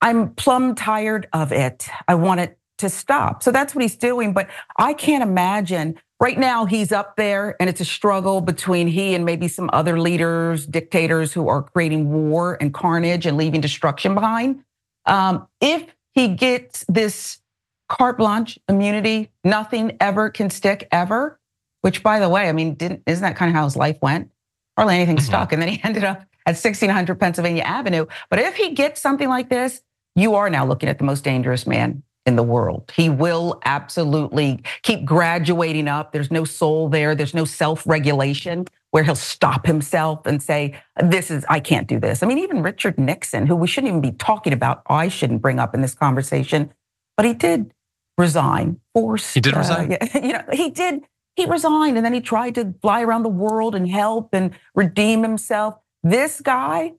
I'm 0.00 0.34
plumb 0.34 0.74
tired 0.74 1.28
of 1.32 1.52
it. 1.52 1.88
I 2.08 2.16
want 2.16 2.40
it 2.40 2.58
to 2.78 2.88
stop. 2.90 3.42
So 3.42 3.50
that's 3.50 3.74
what 3.74 3.82
he's 3.82 3.96
doing, 3.96 4.32
but 4.32 4.48
I 4.76 4.92
can't 4.92 5.22
imagine 5.22 5.98
right 6.20 6.38
now 6.38 6.66
he's 6.66 6.92
up 6.92 7.16
there 7.16 7.56
and 7.60 7.70
it's 7.70 7.80
a 7.80 7.84
struggle 7.84 8.40
between 8.40 8.88
he 8.88 9.14
and 9.14 9.24
maybe 9.24 9.48
some 9.48 9.70
other 9.72 10.00
leaders, 10.00 10.66
dictators 10.66 11.32
who 11.32 11.48
are 11.48 11.62
creating 11.62 12.10
war 12.10 12.58
and 12.60 12.74
carnage 12.74 13.26
and 13.26 13.36
leaving 13.36 13.60
destruction 13.60 14.14
behind. 14.14 14.64
Um, 15.06 15.46
if 15.60 15.86
he 16.12 16.28
gets 16.28 16.84
this 16.88 17.40
carte 17.88 18.18
blanche 18.18 18.58
immunity. 18.68 19.30
Nothing 19.44 19.96
ever 20.00 20.30
can 20.30 20.50
stick 20.50 20.88
ever. 20.90 21.38
Which, 21.82 22.02
by 22.02 22.20
the 22.20 22.28
way, 22.28 22.48
I 22.48 22.52
mean, 22.52 22.74
didn't 22.74 23.02
isn't 23.06 23.22
that 23.22 23.36
kind 23.36 23.48
of 23.48 23.56
how 23.56 23.64
his 23.64 23.76
life 23.76 23.98
went? 24.00 24.30
Hardly 24.76 24.96
anything 24.96 25.16
mm-hmm. 25.16 25.24
stuck, 25.24 25.52
and 25.52 25.60
then 25.60 25.68
he 25.68 25.80
ended 25.84 26.04
up 26.04 26.22
at 26.46 26.54
1600 26.54 27.18
Pennsylvania 27.18 27.62
Avenue. 27.62 28.06
But 28.30 28.38
if 28.38 28.56
he 28.56 28.70
gets 28.70 29.00
something 29.00 29.28
like 29.28 29.48
this, 29.48 29.82
you 30.14 30.34
are 30.34 30.48
now 30.48 30.64
looking 30.64 30.88
at 30.88 30.98
the 30.98 31.04
most 31.04 31.24
dangerous 31.24 31.66
man 31.66 32.02
in 32.24 32.36
the 32.36 32.42
world. 32.42 32.92
He 32.94 33.08
will 33.10 33.60
absolutely 33.64 34.62
keep 34.82 35.04
graduating 35.04 35.88
up. 35.88 36.12
There's 36.12 36.30
no 36.30 36.44
soul 36.44 36.88
there. 36.88 37.14
There's 37.14 37.34
no 37.34 37.44
self-regulation 37.44 38.66
where 38.92 39.02
he'll 39.02 39.14
stop 39.14 39.66
himself 39.66 40.26
and 40.26 40.40
say, 40.40 40.80
This 41.02 41.30
is, 41.30 41.44
I 41.48 41.58
can't 41.60 41.88
do 41.88 41.98
this. 41.98 42.22
I 42.22 42.26
mean, 42.26 42.38
even 42.38 42.62
Richard 42.62 42.98
Nixon, 42.98 43.46
who 43.46 43.56
we 43.56 43.66
shouldn't 43.66 43.88
even 43.88 44.00
be 44.00 44.12
talking 44.12 44.52
about, 44.52 44.82
I 44.86 45.08
shouldn't 45.08 45.42
bring 45.42 45.58
up 45.58 45.74
in 45.74 45.80
this 45.80 45.94
conversation, 45.94 46.72
but 47.16 47.26
he 47.26 47.34
did 47.34 47.72
resign, 48.18 48.80
forced. 48.94 49.34
He 49.34 49.40
did 49.40 49.56
resign? 49.56 49.94
Uh, 49.94 49.96
yeah, 50.14 50.24
you 50.24 50.32
know, 50.34 50.44
he 50.52 50.70
did. 50.70 51.02
He 51.36 51.46
resigned 51.46 51.96
and 51.96 52.04
then 52.04 52.12
he 52.12 52.20
tried 52.20 52.54
to 52.56 52.74
fly 52.82 53.02
around 53.02 53.22
the 53.22 53.30
world 53.30 53.74
and 53.74 53.88
help 53.88 54.34
and 54.34 54.52
redeem 54.74 55.22
himself. 55.22 55.76
This 56.02 56.42
guy, 56.42 56.92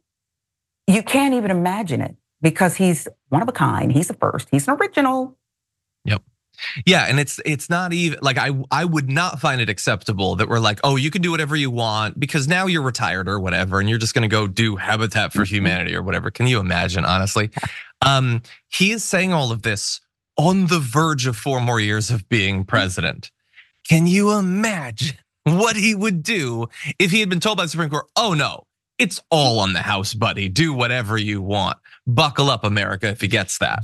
you 0.88 1.04
can't 1.04 1.36
even 1.36 1.52
imagine 1.52 2.02
it 2.02 2.16
because 2.42 2.76
he's 2.76 3.08
one 3.30 3.44
of 3.44 3.48
a 3.48 3.52
kind. 3.52 3.92
He's 3.92 4.08
the 4.08 4.16
first. 4.16 4.48
He's 4.50 4.68
an 4.68 4.76
original. 4.76 5.38
Yeah, 6.86 7.06
and 7.08 7.20
it's 7.20 7.40
it's 7.46 7.70
not 7.70 7.94
even 7.94 8.20
like 8.22 8.38
I 8.38 8.52
I 8.72 8.86
would 8.86 9.10
not 9.10 9.40
find 9.40 9.62
it 9.62 9.70
acceptable 9.70 10.36
that 10.36 10.50
we're 10.50 10.60
like, 10.60 10.80
oh, 10.84 10.96
you 10.96 11.12
can 11.12 11.22
do 11.22 11.32
whatever 11.32 11.56
you 11.56 11.72
want 11.72 12.20
because 12.20 12.48
now 12.48 12.66
you're 12.66 12.82
retired 12.82 13.28
or 13.28 13.40
whatever, 13.40 13.80
and 13.80 13.90
you're 13.90 14.00
just 14.00 14.14
gonna 14.14 14.28
go 14.28 14.48
do 14.48 14.76
Habitat 14.76 15.32
for 15.32 15.40
Mm-hmm. 15.44 15.56
Humanity 15.56 15.96
or 15.96 16.02
whatever. 16.02 16.32
Can 16.32 16.48
you 16.48 16.60
imagine, 16.60 17.06
honestly? 17.06 17.50
Um, 18.02 18.42
he 18.70 18.92
is 18.92 19.04
saying 19.04 19.34
all 19.34 19.52
of 19.52 19.62
this 19.62 20.00
on 20.38 20.68
the 20.68 20.80
verge 20.80 21.28
of 21.28 21.38
four 21.38 21.60
more 21.60 21.80
years 21.80 22.10
of 22.10 22.28
being 22.30 22.64
president. 22.64 23.30
Can 23.88 24.08
you 24.08 24.32
imagine 24.32 25.18
what 25.44 25.76
he 25.76 25.94
would 25.94 26.24
do 26.24 26.68
if 27.00 27.12
he 27.12 27.20
had 27.20 27.30
been 27.30 27.40
told 27.40 27.58
by 27.58 27.64
the 27.64 27.70
Supreme 27.70 27.90
Court, 27.90 28.08
oh 28.16 28.34
no, 28.34 28.66
it's 28.98 29.22
all 29.30 29.60
on 29.60 29.74
the 29.74 29.82
House, 29.82 30.14
buddy. 30.14 30.50
Do 30.50 30.74
whatever 30.74 31.18
you 31.18 31.42
want. 31.42 31.78
Buckle 32.08 32.50
up, 32.50 32.64
America, 32.64 33.08
if 33.10 33.22
he 33.22 33.28
gets 33.28 33.58
that. 33.60 33.84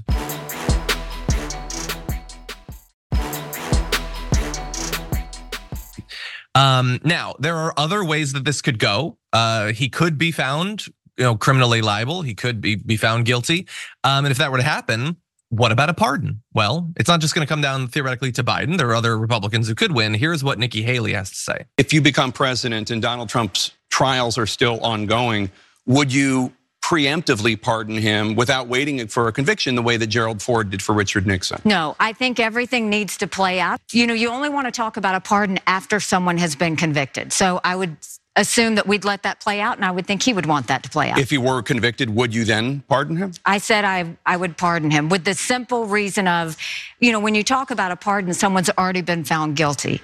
Um, 6.59 6.99
now 7.05 7.35
there 7.39 7.55
are 7.55 7.73
other 7.77 8.03
ways 8.03 8.33
that 8.33 8.43
this 8.43 8.61
could 8.61 8.79
go. 8.79 9.17
Uh, 9.31 9.71
he 9.71 9.87
could 9.87 10.17
be 10.17 10.31
found, 10.31 10.87
you 11.17 11.23
know, 11.23 11.35
criminally 11.37 11.81
liable. 11.81 12.21
He 12.21 12.35
could 12.35 12.59
be 12.59 12.75
be 12.75 12.97
found 12.97 13.25
guilty. 13.25 13.65
Um, 14.03 14.25
and 14.25 14.31
if 14.31 14.37
that 14.39 14.51
were 14.51 14.57
to 14.57 14.63
happen, 14.63 15.15
what 15.49 15.71
about 15.71 15.89
a 15.89 15.93
pardon? 15.93 16.41
Well, 16.53 16.91
it's 16.97 17.07
not 17.07 17.21
just 17.21 17.33
going 17.33 17.47
to 17.47 17.49
come 17.49 17.61
down 17.61 17.87
theoretically 17.87 18.33
to 18.33 18.43
Biden. 18.43 18.77
There 18.77 18.89
are 18.89 18.95
other 18.95 19.17
Republicans 19.17 19.69
who 19.69 19.75
could 19.75 19.93
win. 19.93 20.13
Here's 20.13 20.43
what 20.43 20.59
Nikki 20.59 20.81
Haley 20.81 21.13
has 21.13 21.29
to 21.29 21.35
say. 21.35 21.65
If 21.77 21.93
you 21.93 22.01
become 22.01 22.33
president 22.33 22.91
and 22.91 23.01
Donald 23.01 23.29
Trump's 23.29 23.71
trials 23.89 24.37
are 24.37 24.45
still 24.45 24.79
ongoing, 24.81 25.49
would 25.85 26.13
you 26.13 26.51
preemptively 26.89 27.61
pardon 27.61 27.95
him 27.95 28.33
without 28.33 28.67
waiting 28.67 29.05
for 29.07 29.27
a 29.27 29.31
conviction 29.31 29.75
the 29.75 29.81
way 29.81 29.95
that 29.95 30.07
Gerald 30.07 30.41
Ford 30.41 30.71
did 30.71 30.81
for 30.81 30.93
Richard 30.93 31.27
Nixon? 31.27 31.61
No, 31.63 31.95
I 31.99 32.13
think 32.13 32.39
everything 32.39 32.89
needs 32.89 33.15
to 33.17 33.27
play 33.27 33.59
out. 33.59 33.79
You 33.91 34.07
know, 34.07 34.15
you 34.15 34.29
only 34.29 34.49
want 34.49 34.65
to 34.65 34.71
talk 34.71 34.97
about 34.97 35.13
a 35.13 35.19
pardon 35.19 35.59
after 35.67 35.99
someone 35.99 36.39
has 36.39 36.55
been 36.55 36.75
convicted. 36.75 37.31
So 37.31 37.61
I 37.63 37.75
would 37.75 37.95
assume 38.35 38.73
that 38.73 38.87
we'd 38.87 39.05
let 39.05 39.21
that 39.21 39.39
play 39.39 39.61
out, 39.61 39.75
and 39.75 39.85
I 39.85 39.91
would 39.91 40.07
think 40.07 40.23
he 40.23 40.33
would 40.33 40.47
want 40.47 40.65
that 40.67 40.81
to 40.81 40.89
play 40.89 41.11
out. 41.11 41.19
If 41.19 41.29
he 41.29 41.37
were 41.37 41.61
convicted, 41.61 42.09
would 42.09 42.33
you 42.33 42.43
then 42.43 42.79
pardon 42.87 43.17
him? 43.17 43.33
I 43.45 43.59
said 43.59 43.85
I, 43.85 44.17
I 44.25 44.37
would 44.37 44.57
pardon 44.57 44.89
him 44.89 45.09
with 45.09 45.25
the 45.25 45.35
simple 45.35 45.85
reason 45.85 46.27
of, 46.27 46.57
you 46.99 47.11
know, 47.11 47.19
when 47.19 47.35
you 47.35 47.43
talk 47.43 47.69
about 47.69 47.91
a 47.91 47.95
pardon, 47.95 48.33
someone's 48.33 48.71
already 48.79 49.01
been 49.01 49.25
found 49.25 49.55
guilty. 49.55 50.01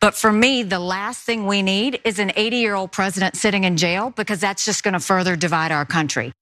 But 0.00 0.14
for 0.14 0.32
me, 0.32 0.62
the 0.62 0.78
last 0.78 1.22
thing 1.22 1.46
we 1.46 1.62
need 1.62 2.00
is 2.04 2.18
an 2.18 2.32
80 2.36 2.56
year 2.56 2.74
old 2.74 2.92
president 2.92 3.36
sitting 3.36 3.64
in 3.64 3.76
jail 3.76 4.10
because 4.10 4.40
that's 4.40 4.64
just 4.64 4.82
going 4.82 4.94
to 4.94 5.00
further 5.00 5.36
divide 5.36 5.72
our 5.72 5.84
country. 5.84 6.32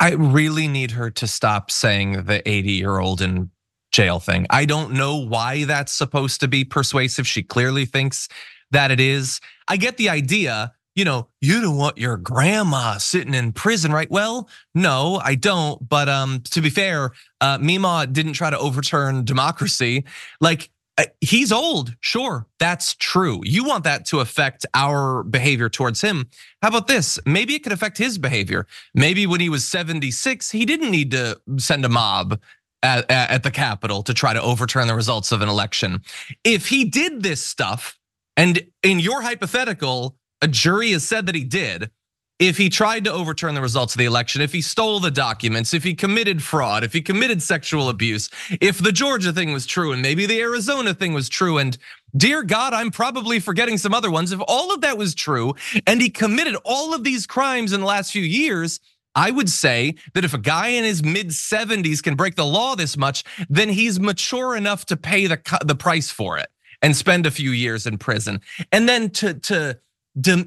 I 0.00 0.12
really 0.12 0.68
need 0.68 0.92
her 0.92 1.10
to 1.10 1.26
stop 1.26 1.70
saying 1.70 2.24
the 2.24 2.48
80 2.48 2.72
year 2.72 2.98
old 2.98 3.20
in 3.20 3.50
jail 3.90 4.20
thing. 4.20 4.46
I 4.50 4.64
don't 4.64 4.92
know 4.92 5.16
why 5.16 5.64
that's 5.64 5.92
supposed 5.92 6.40
to 6.40 6.48
be 6.48 6.64
persuasive. 6.64 7.26
She 7.26 7.42
clearly 7.42 7.84
thinks 7.84 8.28
that 8.70 8.90
it 8.90 9.00
is. 9.00 9.40
I 9.66 9.76
get 9.76 9.96
the 9.96 10.08
idea, 10.08 10.72
you 10.94 11.04
know, 11.04 11.28
you 11.40 11.60
don't 11.60 11.76
want 11.76 11.98
your 11.98 12.16
grandma 12.16 12.98
sitting 12.98 13.34
in 13.34 13.52
prison, 13.52 13.92
right? 13.92 14.10
Well, 14.10 14.48
no, 14.74 15.20
I 15.22 15.34
don't. 15.34 15.88
But 15.88 16.08
um, 16.08 16.42
to 16.50 16.60
be 16.60 16.70
fair, 16.70 17.12
uh, 17.40 17.58
Mima 17.60 18.06
didn't 18.06 18.34
try 18.34 18.50
to 18.50 18.58
overturn 18.58 19.24
democracy. 19.24 20.04
Like, 20.40 20.70
Uh, 20.98 21.04
he's 21.20 21.52
old, 21.52 21.94
sure, 22.00 22.46
that's 22.58 22.94
true. 22.94 23.40
You 23.44 23.64
want 23.64 23.84
that 23.84 24.04
to 24.06 24.18
affect 24.18 24.66
our 24.74 25.22
behavior 25.22 25.68
towards 25.68 26.00
him. 26.00 26.28
How 26.60 26.68
about 26.68 26.88
this? 26.88 27.20
Maybe 27.24 27.54
it 27.54 27.62
could 27.62 27.72
affect 27.72 27.96
his 27.96 28.18
behavior. 28.18 28.66
Maybe 28.94 29.24
when 29.24 29.40
he 29.40 29.48
was 29.48 29.64
76, 29.64 30.50
he 30.50 30.66
didn't 30.66 30.90
need 30.90 31.12
to 31.12 31.40
send 31.56 31.84
a 31.84 31.88
mob 31.88 32.40
at, 32.82 33.08
at 33.10 33.44
the 33.44 33.50
Capitol 33.52 34.02
to 34.02 34.12
try 34.12 34.32
to 34.32 34.42
overturn 34.42 34.88
the 34.88 34.94
results 34.94 35.30
of 35.30 35.40
an 35.40 35.48
election. 35.48 36.02
If 36.42 36.68
he 36.68 36.84
did 36.84 37.22
this 37.22 37.44
stuff, 37.44 37.96
and 38.36 38.60
in 38.82 38.98
your 38.98 39.22
hypothetical, 39.22 40.16
a 40.42 40.48
jury 40.48 40.92
has 40.92 41.06
said 41.06 41.26
that 41.26 41.34
he 41.34 41.44
did. 41.44 41.90
If 42.38 42.56
he 42.56 42.68
tried 42.68 43.02
to 43.04 43.12
overturn 43.12 43.54
the 43.54 43.60
results 43.60 43.94
of 43.94 43.98
the 43.98 44.04
election, 44.04 44.42
if 44.42 44.52
he 44.52 44.62
stole 44.62 45.00
the 45.00 45.10
documents, 45.10 45.74
if 45.74 45.82
he 45.82 45.94
committed 45.94 46.40
fraud, 46.40 46.84
if 46.84 46.92
he 46.92 47.00
committed 47.00 47.42
sexual 47.42 47.88
abuse, 47.88 48.30
if 48.60 48.78
the 48.78 48.92
Georgia 48.92 49.32
thing 49.32 49.52
was 49.52 49.66
true 49.66 49.90
and 49.90 50.00
maybe 50.00 50.24
the 50.24 50.40
Arizona 50.40 50.94
thing 50.94 51.12
was 51.14 51.28
true, 51.28 51.58
and 51.58 51.76
dear 52.16 52.44
God, 52.44 52.74
I'm 52.74 52.92
probably 52.92 53.40
forgetting 53.40 53.76
some 53.76 53.92
other 53.92 54.10
ones. 54.10 54.30
If 54.30 54.40
all 54.46 54.72
of 54.72 54.82
that 54.82 54.96
was 54.96 55.16
true 55.16 55.54
and 55.84 56.00
he 56.00 56.10
committed 56.10 56.54
all 56.64 56.94
of 56.94 57.02
these 57.02 57.26
crimes 57.26 57.72
in 57.72 57.80
the 57.80 57.86
last 57.86 58.12
few 58.12 58.22
years, 58.22 58.78
I 59.16 59.32
would 59.32 59.48
say 59.48 59.96
that 60.14 60.24
if 60.24 60.32
a 60.32 60.38
guy 60.38 60.68
in 60.68 60.84
his 60.84 61.02
mid 61.02 61.30
70s 61.30 62.00
can 62.00 62.14
break 62.14 62.36
the 62.36 62.46
law 62.46 62.76
this 62.76 62.96
much, 62.96 63.24
then 63.48 63.68
he's 63.68 63.98
mature 63.98 64.54
enough 64.54 64.86
to 64.86 64.96
pay 64.96 65.26
the 65.26 65.40
the 65.64 65.74
price 65.74 66.10
for 66.10 66.38
it 66.38 66.48
and 66.82 66.94
spend 66.94 67.26
a 67.26 67.32
few 67.32 67.50
years 67.50 67.84
in 67.84 67.98
prison. 67.98 68.40
And 68.70 68.88
then 68.88 69.10
to 69.10 69.34
to, 69.34 69.80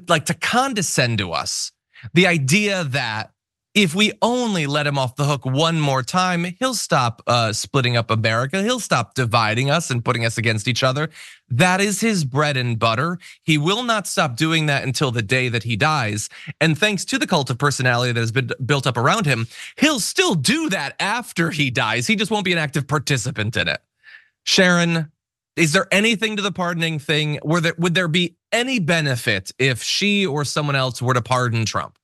like 0.08 0.24
to 0.26 0.34
condescend 0.34 1.18
to 1.18 1.32
us, 1.32 1.72
the 2.14 2.26
idea 2.26 2.84
that 2.84 3.32
if 3.74 3.94
we 3.94 4.12
only 4.20 4.66
let 4.66 4.86
him 4.86 4.98
off 4.98 5.16
the 5.16 5.24
hook 5.24 5.46
one 5.46 5.80
more 5.80 6.02
time, 6.02 6.44
he'll 6.58 6.74
stop 6.74 7.22
uh, 7.26 7.52
splitting 7.54 7.96
up 7.96 8.10
America. 8.10 8.62
He'll 8.62 8.80
stop 8.80 9.14
dividing 9.14 9.70
us 9.70 9.90
and 9.90 10.04
putting 10.04 10.26
us 10.26 10.36
against 10.36 10.68
each 10.68 10.82
other. 10.82 11.08
That 11.48 11.80
is 11.80 12.00
his 12.00 12.24
bread 12.24 12.58
and 12.58 12.78
butter. 12.78 13.18
He 13.42 13.56
will 13.56 13.82
not 13.82 14.06
stop 14.06 14.36
doing 14.36 14.66
that 14.66 14.84
until 14.84 15.10
the 15.10 15.22
day 15.22 15.48
that 15.48 15.62
he 15.62 15.76
dies. 15.76 16.28
And 16.60 16.78
thanks 16.78 17.04
to 17.06 17.18
the 17.18 17.26
cult 17.26 17.48
of 17.48 17.56
personality 17.56 18.12
that 18.12 18.20
has 18.20 18.32
been 18.32 18.50
built 18.64 18.86
up 18.86 18.98
around 18.98 19.24
him, 19.24 19.48
he'll 19.78 20.00
still 20.00 20.34
do 20.34 20.68
that 20.68 20.94
after 21.00 21.50
he 21.50 21.70
dies. 21.70 22.06
He 22.06 22.16
just 22.16 22.30
won't 22.30 22.44
be 22.44 22.52
an 22.52 22.58
active 22.58 22.86
participant 22.86 23.56
in 23.56 23.68
it. 23.68 23.80
Sharon, 24.44 25.10
is 25.56 25.72
there 25.72 25.86
anything 25.90 26.36
to 26.36 26.42
the 26.42 26.52
pardoning 26.52 26.98
thing? 26.98 27.38
Were 27.42 27.60
there 27.60 27.74
would 27.78 27.94
there 27.94 28.08
be 28.08 28.36
any 28.52 28.78
benefit 28.78 29.50
if 29.58 29.82
she 29.82 30.26
or 30.26 30.44
someone 30.44 30.76
else 30.76 31.00
were 31.00 31.14
to 31.14 31.22
pardon 31.22 31.64
Trump? 31.64 31.98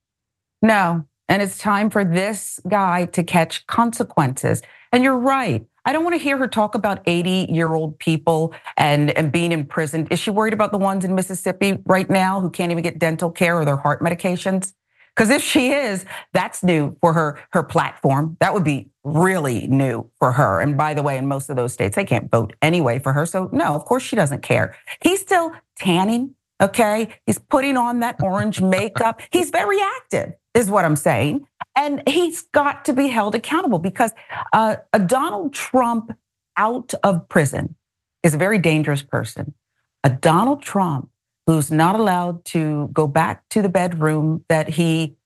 No. 0.62 1.04
And 1.28 1.42
it's 1.42 1.58
time 1.58 1.90
for 1.90 2.04
this 2.04 2.58
guy 2.68 3.04
to 3.06 3.22
catch 3.22 3.66
consequences. 3.66 4.62
And 4.92 5.04
you're 5.04 5.18
right. 5.18 5.64
I 5.84 5.92
don't 5.92 6.04
want 6.04 6.14
to 6.16 6.22
hear 6.22 6.36
her 6.38 6.48
talk 6.48 6.74
about 6.74 7.00
80 7.06 7.48
year 7.50 7.74
old 7.74 7.98
people 7.98 8.54
and, 8.76 9.10
and 9.10 9.30
being 9.30 9.52
imprisoned. 9.52 10.08
Is 10.10 10.18
she 10.18 10.30
worried 10.30 10.52
about 10.52 10.72
the 10.72 10.78
ones 10.78 11.04
in 11.04 11.14
Mississippi 11.14 11.78
right 11.86 12.08
now 12.08 12.40
who 12.40 12.50
can't 12.50 12.72
even 12.72 12.82
get 12.82 12.98
dental 12.98 13.30
care 13.30 13.56
or 13.56 13.64
their 13.64 13.76
heart 13.76 14.00
medications? 14.00 14.72
Because 15.14 15.30
if 15.30 15.42
she 15.42 15.72
is, 15.72 16.04
that's 16.32 16.62
new 16.62 16.96
for 17.00 17.12
her 17.12 17.40
her 17.50 17.64
platform. 17.64 18.36
That 18.38 18.54
would 18.54 18.62
be 18.62 18.90
really 19.02 19.66
new 19.66 20.08
for 20.18 20.30
her. 20.30 20.60
And 20.60 20.76
by 20.76 20.94
the 20.94 21.02
way, 21.02 21.18
in 21.18 21.26
most 21.26 21.50
of 21.50 21.56
those 21.56 21.72
states, 21.72 21.96
they 21.96 22.04
can't 22.04 22.30
vote 22.30 22.54
anyway 22.62 23.00
for 23.00 23.12
her. 23.12 23.26
So 23.26 23.48
no, 23.52 23.74
of 23.74 23.84
course 23.84 24.04
she 24.04 24.14
doesn't 24.14 24.42
care. 24.42 24.76
He's 25.02 25.20
still 25.20 25.52
tanning. 25.76 26.36
Okay, 26.60 27.08
he's 27.26 27.38
putting 27.38 27.76
on 27.76 28.00
that 28.00 28.20
orange 28.22 28.60
makeup. 28.60 29.20
He's 29.30 29.50
very 29.50 29.78
active, 29.80 30.32
is 30.54 30.68
what 30.70 30.84
I'm 30.84 30.96
saying, 30.96 31.46
and 31.76 32.02
he's 32.08 32.42
got 32.42 32.84
to 32.86 32.92
be 32.92 33.08
held 33.08 33.34
accountable 33.34 33.78
because 33.78 34.12
uh, 34.52 34.76
a 34.92 34.98
Donald 34.98 35.54
Trump 35.54 36.16
out 36.56 36.94
of 37.04 37.28
prison 37.28 37.76
is 38.24 38.34
a 38.34 38.38
very 38.38 38.58
dangerous 38.58 39.02
person. 39.02 39.54
A 40.02 40.10
Donald 40.10 40.62
Trump 40.62 41.10
who's 41.48 41.70
not 41.70 41.98
allowed 41.98 42.44
to 42.44 42.90
go 42.92 43.06
back 43.06 43.48
to 43.48 43.62
the 43.62 43.70
bedroom 43.70 44.44
that 44.50 44.68
he 44.68 45.16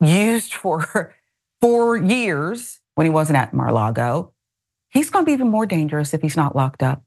used 0.00 0.52
for 0.52 1.14
four 1.60 1.96
years 1.96 2.80
when 2.96 3.04
he 3.04 3.10
wasn't 3.10 3.38
at 3.38 3.54
Mar-a-Lago, 3.54 4.32
he's 4.88 5.10
going 5.10 5.24
to 5.24 5.26
be 5.26 5.32
even 5.32 5.48
more 5.48 5.66
dangerous 5.66 6.12
if 6.12 6.22
he's 6.22 6.36
not 6.36 6.56
locked 6.56 6.82
up. 6.82 7.04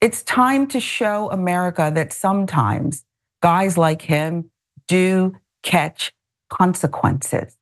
It's 0.00 0.22
time 0.22 0.66
to 0.68 0.80
show 0.80 1.30
America 1.30 1.90
that 1.94 2.12
sometimes 2.12 3.04
guys 3.42 3.78
like 3.78 4.02
him 4.02 4.50
do 4.86 5.36
catch 5.62 6.12
consequences. 6.50 7.56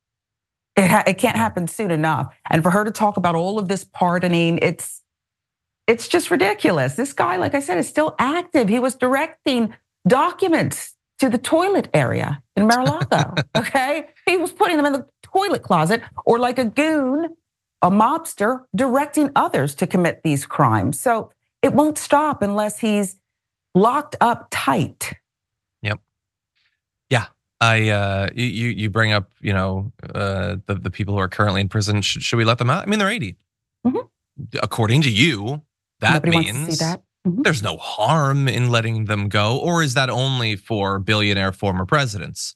It, 0.76 0.90
ha- 0.90 1.04
it 1.06 1.18
can't 1.18 1.36
happen 1.36 1.68
soon 1.68 1.90
enough. 1.90 2.34
And 2.50 2.62
for 2.62 2.70
her 2.70 2.84
to 2.84 2.90
talk 2.90 3.16
about 3.16 3.34
all 3.34 3.58
of 3.58 3.68
this 3.68 3.84
pardoning, 3.84 4.58
it's 4.62 5.00
it's 5.86 6.08
just 6.08 6.30
ridiculous. 6.30 6.94
This 6.94 7.12
guy, 7.12 7.36
like 7.36 7.54
I 7.54 7.60
said, 7.60 7.76
is 7.76 7.88
still 7.88 8.14
active. 8.18 8.68
He 8.70 8.78
was 8.78 8.94
directing 8.94 9.74
documents 10.08 10.94
to 11.18 11.28
the 11.28 11.38
toilet 11.38 11.88
area 11.92 12.42
in 12.56 12.66
Mar-a-Lago. 12.66 13.34
okay, 13.56 14.08
he 14.26 14.38
was 14.38 14.50
putting 14.50 14.78
them 14.78 14.86
in 14.86 14.94
the 14.94 15.06
toilet 15.22 15.62
closet, 15.62 16.02
or 16.24 16.38
like 16.38 16.58
a 16.58 16.64
goon, 16.64 17.36
a 17.82 17.90
mobster, 17.90 18.64
directing 18.74 19.30
others 19.36 19.74
to 19.76 19.86
commit 19.86 20.22
these 20.24 20.46
crimes. 20.46 20.98
So 20.98 21.30
it 21.64 21.72
won't 21.72 21.96
stop 21.98 22.42
unless 22.42 22.78
he's 22.78 23.16
locked 23.74 24.16
up 24.20 24.48
tight. 24.50 25.14
Yep. 25.82 25.98
Yeah. 27.10 27.26
I 27.60 27.88
uh 27.88 28.28
you 28.34 28.68
you 28.68 28.90
bring 28.90 29.12
up, 29.12 29.30
you 29.40 29.52
know, 29.54 29.92
uh 30.14 30.56
the, 30.66 30.74
the 30.74 30.90
people 30.90 31.14
who 31.14 31.20
are 31.20 31.28
currently 31.28 31.62
in 31.62 31.68
prison. 31.68 32.02
Should, 32.02 32.22
should 32.22 32.36
we 32.36 32.44
let 32.44 32.58
them 32.58 32.68
out? 32.70 32.82
I 32.82 32.86
mean, 32.86 32.98
they're 32.98 33.08
80. 33.08 33.36
Mhm. 33.86 34.08
according 34.62 35.02
to 35.02 35.10
you, 35.10 35.62
that 36.00 36.24
Nobody 36.24 36.38
means 36.52 36.78
that. 36.78 37.02
Mhm. 37.26 37.44
there's 37.44 37.62
no 37.62 37.76
harm 37.78 38.48
in 38.48 38.70
letting 38.70 39.06
them 39.06 39.28
go, 39.28 39.58
or 39.58 39.82
is 39.82 39.94
that 39.94 40.10
only 40.10 40.56
for 40.56 40.98
billionaire 40.98 41.52
former 41.52 41.86
presidents? 41.86 42.54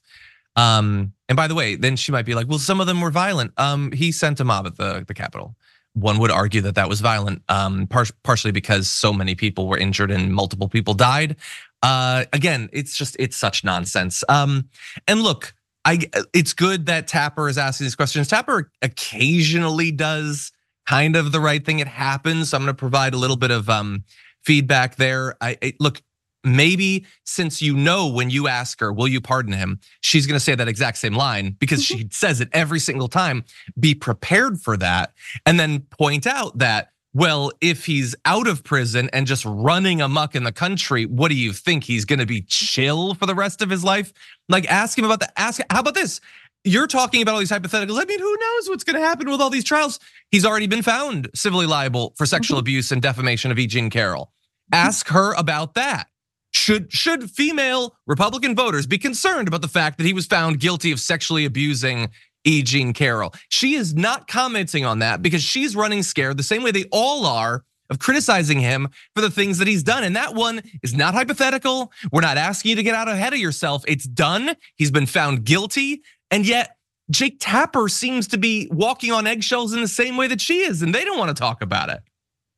Um, 0.55 1.13
and 1.29 1.35
by 1.35 1.47
the 1.47 1.55
way, 1.55 1.75
then 1.75 1.95
she 1.95 2.11
might 2.11 2.25
be 2.25 2.35
like, 2.35 2.47
well, 2.49 2.59
some 2.59 2.81
of 2.81 2.87
them 2.87 2.99
were 3.01 3.11
violent. 3.11 3.53
Um, 3.57 3.91
he 3.93 4.11
sent 4.11 4.39
a 4.39 4.43
mob 4.43 4.65
at 4.67 4.75
the, 4.77 5.05
the 5.07 5.13
Capitol. 5.13 5.55
One 5.93 6.19
would 6.19 6.31
argue 6.31 6.61
that 6.61 6.75
that 6.75 6.87
was 6.87 7.01
violent, 7.01 7.41
um, 7.49 7.87
par- 7.87 8.05
partially 8.23 8.51
because 8.51 8.87
so 8.87 9.11
many 9.11 9.35
people 9.35 9.67
were 9.67 9.77
injured 9.77 10.11
and 10.11 10.33
multiple 10.33 10.69
people 10.69 10.93
died. 10.93 11.35
Uh, 11.81 12.25
again, 12.33 12.69
it's 12.71 12.97
just 12.97 13.15
it's 13.19 13.37
such 13.37 13.63
nonsense. 13.63 14.23
Um, 14.29 14.69
and 15.07 15.21
look, 15.21 15.53
I 15.85 15.99
it's 16.33 16.53
good 16.53 16.85
that 16.87 17.07
Tapper 17.07 17.49
is 17.49 17.57
asking 17.57 17.85
these 17.85 17.95
questions. 17.95 18.27
Tapper 18.27 18.71
occasionally 18.81 19.91
does 19.91 20.51
kind 20.87 21.15
of 21.15 21.31
the 21.31 21.39
right 21.39 21.65
thing. 21.65 21.79
It 21.79 21.87
happens. 21.87 22.49
So 22.49 22.57
I'm 22.57 22.63
going 22.63 22.75
to 22.75 22.79
provide 22.79 23.13
a 23.13 23.17
little 23.17 23.37
bit 23.37 23.51
of 23.51 23.69
um, 23.69 24.03
feedback 24.43 24.95
there. 24.95 25.35
I, 25.41 25.57
I 25.61 25.73
look 25.79 26.01
maybe 26.43 27.05
since 27.25 27.61
you 27.61 27.75
know 27.75 28.07
when 28.07 28.29
you 28.29 28.47
ask 28.47 28.79
her, 28.79 28.91
will 28.93 29.07
you 29.07 29.21
pardon 29.21 29.53
him? 29.53 29.79
She's 30.01 30.25
going 30.25 30.37
to 30.37 30.43
say 30.43 30.55
that 30.55 30.67
exact 30.67 30.97
same 30.97 31.13
line 31.13 31.55
because 31.59 31.83
she 31.83 31.99
mm-hmm. 31.99 32.07
says 32.11 32.41
it 32.41 32.49
every 32.53 32.79
single 32.79 33.07
time. 33.07 33.43
Be 33.79 33.93
prepared 33.95 34.61
for 34.61 34.77
that. 34.77 35.13
And 35.45 35.59
then 35.59 35.81
point 35.81 36.27
out 36.27 36.57
that, 36.57 36.91
well, 37.13 37.51
if 37.59 37.85
he's 37.85 38.15
out 38.25 38.47
of 38.47 38.63
prison 38.63 39.09
and 39.13 39.25
just 39.25 39.43
running 39.43 40.01
amok 40.01 40.35
in 40.35 40.43
the 40.43 40.51
country, 40.51 41.05
what 41.05 41.29
do 41.29 41.35
you 41.35 41.53
think? 41.53 41.83
He's 41.83 42.05
going 42.05 42.19
to 42.19 42.25
be 42.25 42.41
chill 42.43 43.15
for 43.15 43.25
the 43.25 43.33
rest 43.33 43.61
of 43.61 43.69
his 43.69 43.83
life? 43.83 44.13
Like, 44.47 44.69
ask 44.69 44.97
him 44.97 45.05
about 45.05 45.19
the 45.19 45.39
Ask, 45.39 45.59
how 45.71 45.79
about 45.79 45.95
this? 45.95 46.21
You're 46.63 46.87
talking 46.87 47.21
about 47.21 47.33
all 47.33 47.39
these 47.39 47.51
hypotheticals. 47.51 47.99
I 47.99 48.05
mean, 48.05 48.19
who 48.19 48.37
knows 48.37 48.69
what's 48.69 48.83
going 48.83 49.01
to 49.01 49.07
happen 49.07 49.29
with 49.29 49.41
all 49.41 49.49
these 49.49 49.63
trials? 49.63 49.99
He's 50.29 50.45
already 50.45 50.67
been 50.67 50.83
found 50.83 51.29
civilly 51.33 51.65
liable 51.65 52.13
for 52.17 52.25
sexual 52.25 52.57
mm-hmm. 52.57 52.63
abuse 52.63 52.91
and 52.91 53.01
defamation 53.01 53.49
of 53.49 53.57
E. 53.57 53.65
Jean 53.65 53.89
Carroll. 53.89 54.25
Mm-hmm. 54.71 54.87
Ask 54.87 55.07
her 55.07 55.33
about 55.33 55.73
that. 55.75 56.08
Should 56.51 56.91
should 56.91 57.29
female 57.29 57.95
Republican 58.07 58.55
voters 58.55 58.87
be 58.87 58.97
concerned 58.97 59.47
about 59.47 59.61
the 59.61 59.67
fact 59.67 59.97
that 59.97 60.05
he 60.05 60.13
was 60.13 60.25
found 60.25 60.59
guilty 60.59 60.91
of 60.91 60.99
sexually 60.99 61.45
abusing 61.45 62.09
E. 62.43 62.63
Jean 62.63 62.93
Carroll? 62.93 63.33
She 63.49 63.75
is 63.75 63.93
not 63.93 64.27
commenting 64.27 64.85
on 64.85 64.99
that 64.99 65.21
because 65.21 65.43
she's 65.43 65.75
running 65.75 66.03
scared 66.03 66.37
the 66.37 66.43
same 66.43 66.63
way 66.63 66.71
they 66.71 66.85
all 66.91 67.25
are 67.25 67.63
of 67.89 67.99
criticizing 67.99 68.59
him 68.59 68.87
for 69.15 69.21
the 69.21 69.31
things 69.31 69.57
that 69.57 69.67
he's 69.67 69.83
done. 69.83 70.03
And 70.03 70.15
that 70.15 70.35
one 70.35 70.61
is 70.83 70.93
not 70.93 71.13
hypothetical. 71.13 71.91
We're 72.11 72.21
not 72.21 72.37
asking 72.37 72.69
you 72.69 72.75
to 72.75 72.83
get 72.83 72.95
out 72.95 73.07
ahead 73.07 73.33
of 73.33 73.39
yourself. 73.39 73.83
It's 73.87 74.05
done. 74.05 74.55
He's 74.75 74.91
been 74.91 75.07
found 75.07 75.43
guilty. 75.43 76.01
And 76.31 76.45
yet, 76.45 76.75
Jake 77.09 77.37
Tapper 77.39 77.89
seems 77.89 78.27
to 78.27 78.37
be 78.37 78.67
walking 78.71 79.11
on 79.11 79.25
eggshells 79.25 79.73
in 79.73 79.81
the 79.81 79.87
same 79.87 80.15
way 80.15 80.27
that 80.27 80.39
she 80.39 80.59
is, 80.59 80.83
and 80.83 80.93
they 80.93 81.03
don't 81.03 81.17
want 81.17 81.35
to 81.35 81.39
talk 81.39 81.61
about 81.61 81.89
it. 81.89 82.01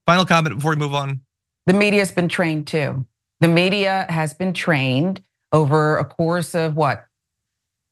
Final 0.05 0.25
comment 0.25 0.55
before 0.55 0.71
we 0.71 0.77
move 0.77 0.93
on. 0.93 1.21
The 1.67 1.74
media's 1.74 2.12
been 2.12 2.27
trained 2.27 2.67
too. 2.67 3.05
The 3.41 3.48
media 3.48 4.05
has 4.07 4.36
been 4.36 4.53
trained 4.53 5.24
over 5.51 5.98
a 5.98 6.05
course 6.05 6.53
of 6.53 6.75
what? 6.75 7.07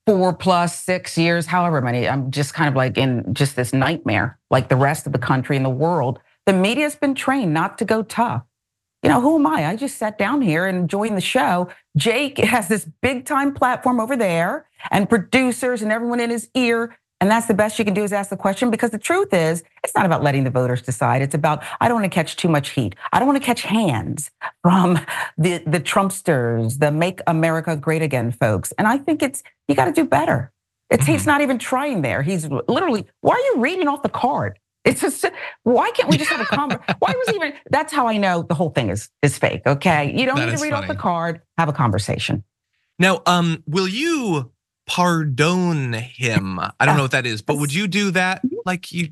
Four 0.05 0.33
plus 0.33 0.79
six 0.79 1.17
years, 1.17 1.47
however 1.47 1.81
many. 1.81 2.07
I'm 2.07 2.29
just 2.29 2.53
kind 2.53 2.69
of 2.69 2.75
like 2.75 2.99
in 2.99 3.33
just 3.33 3.55
this 3.55 3.73
nightmare, 3.73 4.39
like 4.51 4.69
the 4.69 4.75
rest 4.75 5.07
of 5.07 5.11
the 5.11 5.19
country 5.19 5.55
and 5.55 5.65
the 5.65 5.69
world. 5.69 6.19
The 6.45 6.53
media's 6.53 6.95
been 6.95 7.15
trained 7.15 7.51
not 7.51 7.79
to 7.79 7.85
go 7.85 8.03
tough. 8.03 8.43
You 9.01 9.09
know, 9.09 9.21
who 9.21 9.35
am 9.37 9.47
I? 9.47 9.65
I 9.65 9.75
just 9.75 9.97
sat 9.97 10.19
down 10.19 10.41
here 10.43 10.67
and 10.67 10.89
joined 10.89 11.17
the 11.17 11.21
show. 11.21 11.69
Jake 11.97 12.37
has 12.39 12.67
this 12.67 12.87
big 13.01 13.25
time 13.25 13.53
platform 13.53 13.99
over 13.99 14.15
there 14.15 14.67
and 14.91 15.09
producers 15.09 15.81
and 15.81 15.91
everyone 15.91 16.19
in 16.19 16.29
his 16.29 16.49
ear. 16.53 16.95
And 17.21 17.29
that's 17.29 17.47
the 17.47 17.53
best 17.53 17.77
you 17.77 17.85
can 17.85 17.93
do 17.93 18.03
is 18.03 18.13
ask 18.13 18.29
the 18.29 18.37
question 18.37 18.71
because 18.71 18.91
the 18.91 18.97
truth 18.97 19.33
is, 19.33 19.63
it's 19.83 19.93
not 19.93 20.05
about 20.05 20.23
letting 20.23 20.45
the 20.45 20.49
voters 20.49 20.81
decide. 20.81 21.21
It's 21.21 21.35
about, 21.35 21.63
I 21.81 21.87
don't 21.87 22.01
want 22.01 22.11
to 22.11 22.15
catch 22.15 22.37
too 22.37 22.47
much 22.47 22.69
heat. 22.69 22.95
I 23.11 23.19
don't 23.19 23.27
want 23.27 23.41
to 23.41 23.45
catch 23.45 23.61
hands 23.61 24.31
from 24.61 24.99
the, 25.37 25.57
the 25.67 25.79
Trumpsters, 25.79 26.79
the 26.79 26.91
make 26.91 27.19
America 27.27 27.75
great 27.75 28.01
again 28.01 28.31
folks. 28.31 28.71
And 28.77 28.87
I 28.87 28.97
think 28.97 29.21
it's, 29.21 29.43
you 29.67 29.75
got 29.75 29.85
to 29.85 29.91
do 29.91 30.05
better. 30.05 30.51
It's, 30.89 31.05
he's 31.05 31.27
not 31.27 31.41
even 31.41 31.59
trying 31.59 32.01
there. 32.01 32.23
He's 32.23 32.47
literally, 32.67 33.05
why 33.21 33.33
are 33.33 33.55
you 33.55 33.61
reading 33.61 33.87
off 33.87 34.01
the 34.01 34.09
card? 34.09 34.57
It's 34.85 35.01
just, 35.01 35.25
why 35.63 35.91
can't 35.91 36.09
we 36.09 36.17
just 36.17 36.31
have 36.31 36.41
a 36.41 36.45
conversation? 36.45 36.95
Why 36.99 37.13
was 37.13 37.35
even, 37.35 37.53
that's 37.69 37.91
how 37.91 38.07
I 38.07 38.17
know 38.17 38.43
the 38.43 38.55
whole 38.55 38.69
thing 38.69 38.89
is, 38.89 39.09
is 39.21 39.37
fake. 39.37 39.61
Okay. 39.67 40.17
You 40.17 40.25
don't 40.25 40.37
That 40.37 40.49
need 40.49 40.57
to 40.57 40.63
read 40.63 40.73
off 40.73 40.87
the 40.87 40.95
card, 40.95 41.41
have 41.57 41.67
a 41.67 41.73
conversation. 41.73 42.43
Now, 42.97 43.21
um, 43.25 43.61
will 43.67 43.87
you 43.87 44.51
pardon 44.89 45.93
him? 45.93 46.59
I 46.59 46.85
don't 46.85 46.97
know 46.97 47.03
what 47.03 47.11
that 47.11 47.27
is, 47.27 47.43
but 47.43 47.57
would 47.59 47.71
you 47.71 47.87
do 47.87 48.09
that? 48.11 48.41
Like 48.65 48.91
you, 48.91 49.09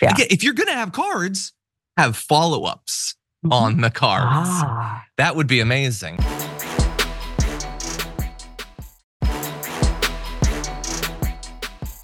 Yeah. 0.00 0.12
again, 0.12 0.28
if 0.30 0.44
you're 0.44 0.54
gonna 0.54 0.72
have 0.74 0.92
cards, 0.92 1.52
have 1.96 2.16
follow-ups 2.16 3.16
on 3.50 3.80
the 3.80 3.90
cards. 3.90 4.24
Ah. 4.48 5.04
That 5.16 5.34
would 5.34 5.48
be 5.48 5.58
amazing. 5.58 6.18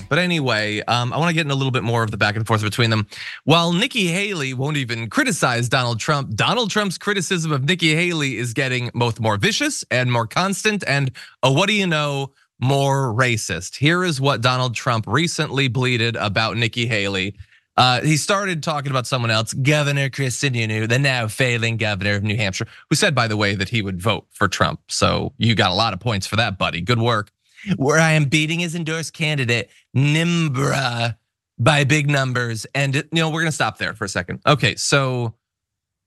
But 0.08 0.18
anyway, 0.18 0.80
um, 0.86 1.12
I 1.12 1.16
want 1.18 1.30
to 1.30 1.34
get 1.34 1.44
in 1.46 1.50
a 1.50 1.54
little 1.54 1.70
bit 1.72 1.82
more 1.82 2.04
of 2.04 2.10
the 2.10 2.16
back 2.16 2.36
and 2.36 2.46
forth 2.46 2.62
between 2.62 2.90
them. 2.90 3.06
While 3.44 3.72
Nikki 3.72 4.06
Haley 4.08 4.54
won't 4.54 4.76
even 4.76 5.08
criticize 5.10 5.68
Donald 5.68 5.98
Trump, 5.98 6.34
Donald 6.36 6.70
Trump's 6.70 6.98
criticism 6.98 7.50
of 7.50 7.64
Nikki 7.64 7.94
Haley 7.96 8.36
is 8.36 8.52
getting 8.52 8.90
both 8.94 9.18
more 9.18 9.38
vicious 9.38 9.82
and 9.90 10.12
more 10.12 10.26
constant, 10.26 10.84
and 10.86 11.10
oh, 11.42 11.50
what 11.52 11.68
do 11.68 11.72
you 11.72 11.86
know, 11.86 12.32
more 12.64 13.14
racist. 13.14 13.76
Here 13.76 14.04
is 14.04 14.20
what 14.20 14.40
Donald 14.40 14.74
Trump 14.74 15.04
recently 15.06 15.68
bleated 15.68 16.16
about 16.16 16.56
Nikki 16.56 16.86
Haley. 16.86 17.36
Uh, 17.76 18.00
he 18.00 18.16
started 18.16 18.62
talking 18.62 18.90
about 18.90 19.06
someone 19.06 19.30
else, 19.30 19.52
Governor 19.52 20.08
Chris 20.08 20.38
Sununu, 20.38 20.88
the 20.88 20.98
now 20.98 21.26
failing 21.28 21.76
governor 21.76 22.14
of 22.14 22.22
New 22.22 22.36
Hampshire, 22.36 22.66
who 22.88 22.96
said, 22.96 23.14
by 23.14 23.28
the 23.28 23.36
way, 23.36 23.54
that 23.54 23.68
he 23.68 23.82
would 23.82 24.00
vote 24.00 24.26
for 24.30 24.48
Trump. 24.48 24.80
So 24.88 25.34
you 25.36 25.54
got 25.54 25.72
a 25.72 25.74
lot 25.74 25.92
of 25.92 26.00
points 26.00 26.26
for 26.26 26.36
that, 26.36 26.56
buddy. 26.56 26.80
Good 26.80 27.00
work. 27.00 27.30
Where 27.76 27.98
I 27.98 28.12
am 28.12 28.24
beating 28.26 28.60
his 28.60 28.74
endorsed 28.74 29.12
candidate, 29.12 29.70
Nimbra, 29.94 31.16
by 31.58 31.84
big 31.84 32.08
numbers. 32.08 32.66
And 32.74 32.94
you 32.94 33.04
know, 33.12 33.28
we're 33.28 33.42
gonna 33.42 33.52
stop 33.52 33.78
there 33.78 33.94
for 33.94 34.04
a 34.04 34.08
second. 34.08 34.40
Okay, 34.46 34.76
so 34.76 35.34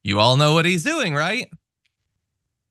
you 0.04 0.20
all 0.20 0.38
know 0.38 0.54
what 0.54 0.66
he's 0.66 0.84
doing, 0.84 1.14
right? 1.14 1.50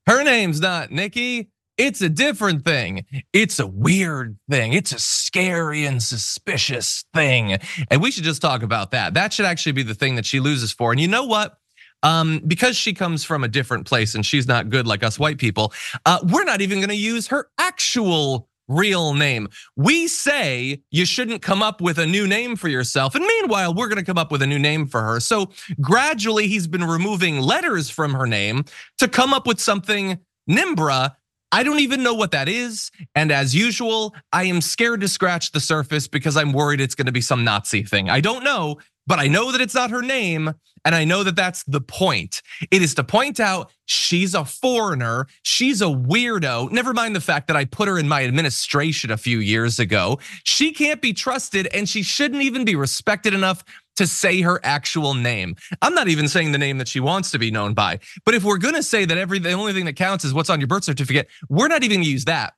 Her 0.06 0.24
name's 0.24 0.60
not 0.60 0.90
Nikki. 0.90 1.50
It's 1.78 2.00
a 2.00 2.08
different 2.08 2.64
thing. 2.64 3.04
It's 3.32 3.58
a 3.58 3.66
weird 3.66 4.38
thing. 4.50 4.72
It's 4.72 4.92
a 4.92 4.98
scary 4.98 5.84
and 5.84 6.02
suspicious 6.02 7.04
thing. 7.12 7.58
And 7.90 8.00
we 8.00 8.10
should 8.10 8.24
just 8.24 8.42
talk 8.42 8.62
about 8.62 8.92
that. 8.92 9.14
That 9.14 9.32
should 9.32 9.46
actually 9.46 9.72
be 9.72 9.82
the 9.82 9.94
thing 9.94 10.16
that 10.16 10.24
she 10.24 10.40
loses 10.40 10.72
for. 10.72 10.92
And 10.92 11.00
you 11.00 11.08
know 11.08 11.24
what? 11.24 11.58
Um, 12.02 12.40
because 12.46 12.76
she 12.76 12.94
comes 12.94 13.24
from 13.24 13.44
a 13.44 13.48
different 13.48 13.86
place 13.86 14.14
and 14.14 14.24
she's 14.24 14.46
not 14.46 14.70
good 14.70 14.86
like 14.86 15.02
us 15.02 15.18
white 15.18 15.38
people, 15.38 15.72
uh, 16.04 16.18
we're 16.30 16.44
not 16.44 16.60
even 16.60 16.80
gonna 16.80 16.94
use 16.94 17.26
her 17.28 17.48
actual 17.58 18.48
real 18.68 19.14
name. 19.14 19.48
We 19.76 20.08
say 20.08 20.82
you 20.90 21.06
shouldn't 21.06 21.42
come 21.42 21.62
up 21.62 21.80
with 21.80 21.98
a 21.98 22.06
new 22.06 22.26
name 22.26 22.56
for 22.56 22.68
yourself. 22.68 23.14
And 23.14 23.24
meanwhile, 23.24 23.74
we're 23.74 23.88
going 23.88 23.98
to 23.98 24.04
come 24.04 24.18
up 24.18 24.32
with 24.32 24.42
a 24.42 24.46
new 24.46 24.58
name 24.58 24.86
for 24.86 25.02
her. 25.02 25.20
So 25.20 25.50
gradually, 25.80 26.48
he's 26.48 26.66
been 26.66 26.84
removing 26.84 27.38
letters 27.38 27.90
from 27.90 28.14
her 28.14 28.26
name 28.26 28.64
to 28.98 29.08
come 29.08 29.32
up 29.32 29.46
with 29.46 29.60
something 29.60 30.18
Nimbra. 30.48 31.14
I 31.56 31.62
don't 31.62 31.80
even 31.80 32.02
know 32.02 32.12
what 32.12 32.32
that 32.32 32.50
is. 32.50 32.90
And 33.14 33.32
as 33.32 33.54
usual, 33.54 34.14
I 34.30 34.44
am 34.44 34.60
scared 34.60 35.00
to 35.00 35.08
scratch 35.08 35.52
the 35.52 35.60
surface 35.60 36.06
because 36.06 36.36
I'm 36.36 36.52
worried 36.52 36.82
it's 36.82 36.94
going 36.94 37.06
to 37.06 37.12
be 37.12 37.22
some 37.22 37.44
Nazi 37.44 37.82
thing. 37.82 38.10
I 38.10 38.20
don't 38.20 38.44
know, 38.44 38.76
but 39.06 39.18
I 39.18 39.28
know 39.28 39.50
that 39.52 39.62
it's 39.62 39.74
not 39.74 39.90
her 39.90 40.02
name. 40.02 40.52
And 40.84 40.94
I 40.94 41.04
know 41.04 41.24
that 41.24 41.34
that's 41.34 41.64
the 41.64 41.80
point. 41.80 42.42
It 42.70 42.82
is 42.82 42.94
to 42.96 43.04
point 43.04 43.40
out 43.40 43.72
she's 43.86 44.34
a 44.34 44.44
foreigner. 44.44 45.28
She's 45.44 45.80
a 45.80 45.86
weirdo. 45.86 46.70
Never 46.70 46.92
mind 46.92 47.16
the 47.16 47.22
fact 47.22 47.48
that 47.48 47.56
I 47.56 47.64
put 47.64 47.88
her 47.88 47.98
in 47.98 48.06
my 48.06 48.22
administration 48.24 49.10
a 49.10 49.16
few 49.16 49.38
years 49.38 49.78
ago. 49.78 50.18
She 50.44 50.72
can't 50.72 51.00
be 51.00 51.14
trusted 51.14 51.68
and 51.74 51.88
she 51.88 52.02
shouldn't 52.02 52.42
even 52.42 52.66
be 52.66 52.76
respected 52.76 53.32
enough 53.32 53.64
to 53.96 54.06
say 54.06 54.40
her 54.42 54.60
actual 54.62 55.14
name. 55.14 55.56
I'm 55.82 55.94
not 55.94 56.08
even 56.08 56.28
saying 56.28 56.52
the 56.52 56.58
name 56.58 56.78
that 56.78 56.88
she 56.88 57.00
wants 57.00 57.30
to 57.32 57.38
be 57.38 57.50
known 57.50 57.74
by. 57.74 57.98
But 58.24 58.34
if 58.34 58.44
we're 58.44 58.58
gonna 58.58 58.82
say 58.82 59.04
that 59.04 59.18
every 59.18 59.38
the 59.38 59.52
only 59.52 59.72
thing 59.72 59.84
that 59.86 59.96
counts 59.96 60.24
is 60.24 60.34
what's 60.34 60.50
on 60.50 60.60
your 60.60 60.68
birth 60.68 60.84
certificate, 60.84 61.28
we're 61.48 61.68
not 61.68 61.82
even 61.82 61.98
gonna 61.98 62.10
use 62.10 62.24
that. 62.26 62.54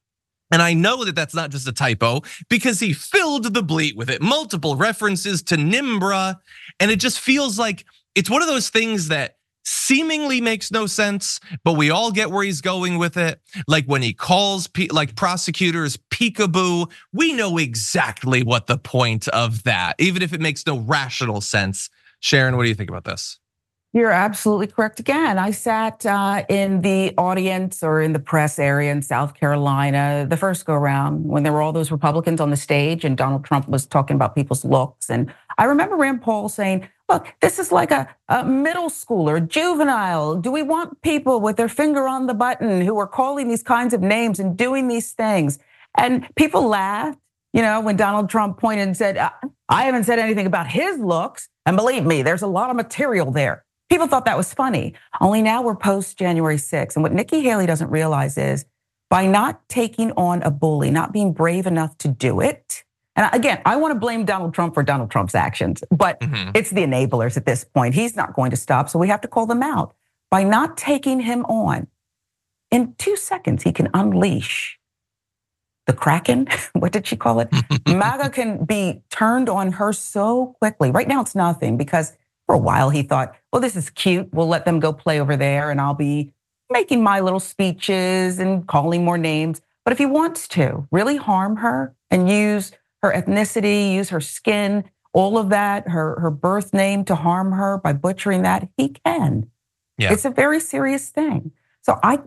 And 0.51 0.62
I 0.62 0.74
know 0.74 1.05
that 1.05 1.14
that's 1.14 1.35
not 1.35 1.51
just 1.51 1.68
a 1.68 1.72
typo 1.72 2.22
because 2.48 2.81
he 2.81 2.92
filled 2.92 3.53
the 3.53 3.62
bleat 3.62 3.96
with 3.96 4.09
it. 4.09 4.22
Multiple 4.22 4.77
references 4.77 5.42
to 5.44 5.57
Nimbra. 5.57 6.37
And 6.81 6.90
it 6.90 7.01
just 7.01 7.20
feels 7.20 7.59
like 7.59 7.85
it's 8.14 8.31
one 8.31 8.42
of 8.42 8.48
those 8.48 8.70
things 8.70 9.09
that 9.09 9.37
seemingly 9.68 10.40
makes 10.40 10.70
no 10.70 10.87
sense, 10.87 11.40
but 11.62 11.74
we 11.74 11.90
all 11.90 12.11
get 12.11 12.31
where 12.31 12.42
he's 12.42 12.61
going 12.61 12.98
with 12.98 13.16
it. 13.16 13.40
Like 13.66 13.85
when 13.87 14.02
he 14.02 14.14
calls 14.14 14.68
like 14.90 15.14
prosecutors 15.14 15.98
peekaboo, 16.11 16.90
we 17.12 17.35
know 17.35 17.59
exactly 17.59 18.42
what 18.42 18.66
the 18.66 18.78
point 18.78 19.28
of 19.28 19.64
that, 19.64 19.94
even 19.98 20.22
if 20.22 20.33
it 20.33 20.40
makes 20.40 20.66
no 20.66 20.78
rational 20.78 21.40
sense. 21.40 21.90
Sharon, 22.20 22.57
what 22.57 22.64
do 22.64 22.68
you 22.68 22.74
think 22.74 22.90
about 22.90 23.04
this? 23.04 23.38
You're 23.94 24.11
absolutely 24.11 24.66
correct. 24.66 25.00
Again, 25.00 25.38
I 25.38 25.50
sat 25.50 26.04
uh, 26.04 26.44
in 26.50 26.83
the 26.83 27.14
audience 27.16 27.83
or 27.83 28.02
in 28.02 28.12
the 28.12 28.18
press 28.18 28.59
area 28.59 28.92
in 28.92 29.00
South 29.00 29.33
Carolina 29.33 30.26
the 30.28 30.37
first 30.37 30.66
go 30.66 30.74
around 30.74 31.24
when 31.24 31.42
there 31.42 31.54
were 31.54 31.62
all 31.62 31.72
those 31.72 31.90
Republicans 31.90 32.38
on 32.38 32.50
the 32.50 32.57
stage 32.57 33.02
and 33.04 33.16
Donald 33.16 33.46
Trump 33.46 33.66
was 33.66 33.87
talking 33.87 34.14
about 34.14 34.35
people's 34.35 34.62
looks. 34.62 35.09
And 35.09 35.33
I 35.58 35.64
remember 35.64 35.96
Rand 35.96 36.22
Paul 36.22 36.48
saying, 36.48 36.88
look, 37.08 37.34
this 37.40 37.58
is 37.58 37.72
like 37.72 37.90
a, 37.90 38.08
a 38.28 38.44
middle 38.44 38.88
schooler, 38.88 39.46
juvenile. 39.46 40.36
Do 40.36 40.52
we 40.52 40.62
want 40.62 41.02
people 41.02 41.40
with 41.40 41.56
their 41.56 41.68
finger 41.68 42.06
on 42.06 42.26
the 42.26 42.34
button 42.34 42.80
who 42.80 42.96
are 42.98 43.08
calling 43.08 43.48
these 43.48 43.62
kinds 43.62 43.92
of 43.92 44.00
names 44.00 44.38
and 44.38 44.56
doing 44.56 44.88
these 44.88 45.12
things? 45.12 45.58
And 45.96 46.28
people 46.36 46.68
laughed, 46.68 47.18
you 47.52 47.62
know, 47.62 47.80
when 47.80 47.96
Donald 47.96 48.30
Trump 48.30 48.58
pointed 48.58 48.86
and 48.86 48.96
said, 48.96 49.18
I 49.68 49.82
haven't 49.82 50.04
said 50.04 50.18
anything 50.18 50.46
about 50.46 50.68
his 50.68 50.98
looks. 50.98 51.48
And 51.66 51.76
believe 51.76 52.04
me, 52.04 52.22
there's 52.22 52.42
a 52.42 52.46
lot 52.46 52.70
of 52.70 52.76
material 52.76 53.30
there. 53.30 53.64
People 53.90 54.06
thought 54.06 54.26
that 54.26 54.36
was 54.36 54.54
funny. 54.54 54.94
Only 55.20 55.42
now 55.42 55.62
we're 55.62 55.74
post 55.74 56.18
January 56.18 56.56
6th. 56.56 56.94
And 56.94 57.02
what 57.02 57.12
Nikki 57.12 57.42
Haley 57.42 57.66
doesn't 57.66 57.90
realize 57.90 58.38
is 58.38 58.64
by 59.10 59.26
not 59.26 59.66
taking 59.68 60.12
on 60.12 60.42
a 60.42 60.50
bully, 60.50 60.90
not 60.90 61.12
being 61.12 61.32
brave 61.32 61.66
enough 61.66 61.96
to 61.98 62.08
do 62.08 62.40
it. 62.40 62.84
And 63.18 63.28
again, 63.35 63.61
I 63.66 63.74
want 63.74 63.92
to 63.92 63.98
blame 63.98 64.24
Donald 64.24 64.54
Trump 64.54 64.74
for 64.74 64.85
Donald 64.85 65.11
Trump's 65.11 65.35
actions, 65.35 65.83
but 65.90 66.20
mm-hmm. 66.20 66.52
it's 66.54 66.70
the 66.70 66.83
enablers 66.83 67.37
at 67.37 67.46
this 67.46 67.64
point. 67.64 67.96
He's 67.96 68.14
not 68.14 68.33
going 68.33 68.52
to 68.52 68.57
stop, 68.57 68.88
so 68.88 68.96
we 68.96 69.09
have 69.09 69.20
to 69.22 69.28
call 69.28 69.44
them 69.44 69.61
out. 69.61 69.96
By 70.31 70.44
not 70.44 70.76
taking 70.76 71.18
him 71.18 71.44
on, 71.46 71.88
in 72.70 72.94
two 72.96 73.16
seconds, 73.16 73.64
he 73.64 73.72
can 73.72 73.88
unleash 73.92 74.78
the 75.87 75.94
Kraken. 75.94 76.46
what 76.74 76.92
did 76.92 77.09
she 77.09 77.16
call 77.16 77.40
it? 77.40 77.48
MAGA 77.88 78.31
can 78.31 78.64
be 78.64 79.02
turned 79.11 79.48
on 79.48 79.72
her 79.72 79.92
so 79.92 80.54
quickly. 80.61 80.92
Right 80.92 81.09
now, 81.09 81.20
it's 81.20 81.35
nothing 81.35 81.76
because 81.76 82.16
for 82.46 82.54
a 82.54 82.59
while 82.59 82.90
he 82.90 83.02
thought, 83.02 83.35
well, 83.52 83.61
this 83.61 83.74
is 83.74 83.90
cute. 83.90 84.33
We'll 84.33 84.46
let 84.46 84.64
them 84.64 84.78
go 84.78 84.92
play 84.92 85.20
over 85.20 85.37
there 85.37 85.72
and 85.72 85.81
I'll 85.81 85.92
be 85.92 86.31
making 86.70 87.02
my 87.02 87.18
little 87.18 87.40
speeches 87.40 88.38
and 88.38 88.64
calling 88.68 89.04
more 89.04 89.18
names. 89.18 89.61
But 89.85 89.92
if 89.92 89.98
he 89.98 90.07
wants 90.07 90.46
to 90.48 90.87
really 90.92 91.16
harm 91.16 91.57
her 91.57 91.96
and 92.11 92.31
use 92.31 92.72
her 93.02 93.12
ethnicity, 93.12 93.94
use 93.94 94.11
her 94.11 94.20
skin, 94.20 94.84
all 95.12 95.38
of 95.38 95.48
that, 95.50 95.88
her, 95.88 96.18
her 96.20 96.30
birth 96.30 96.72
name 96.74 97.04
to 97.06 97.14
harm 97.14 97.52
her 97.52 97.78
by 97.78 97.92
butchering 97.92 98.42
that, 98.42 98.68
he 98.76 98.90
can. 98.90 99.50
Yeah. 99.96 100.12
It's 100.12 100.24
a 100.24 100.30
very 100.30 100.61
serious 100.61 101.08
thing. 101.08 101.52
So 101.82 101.98
I 102.02 102.20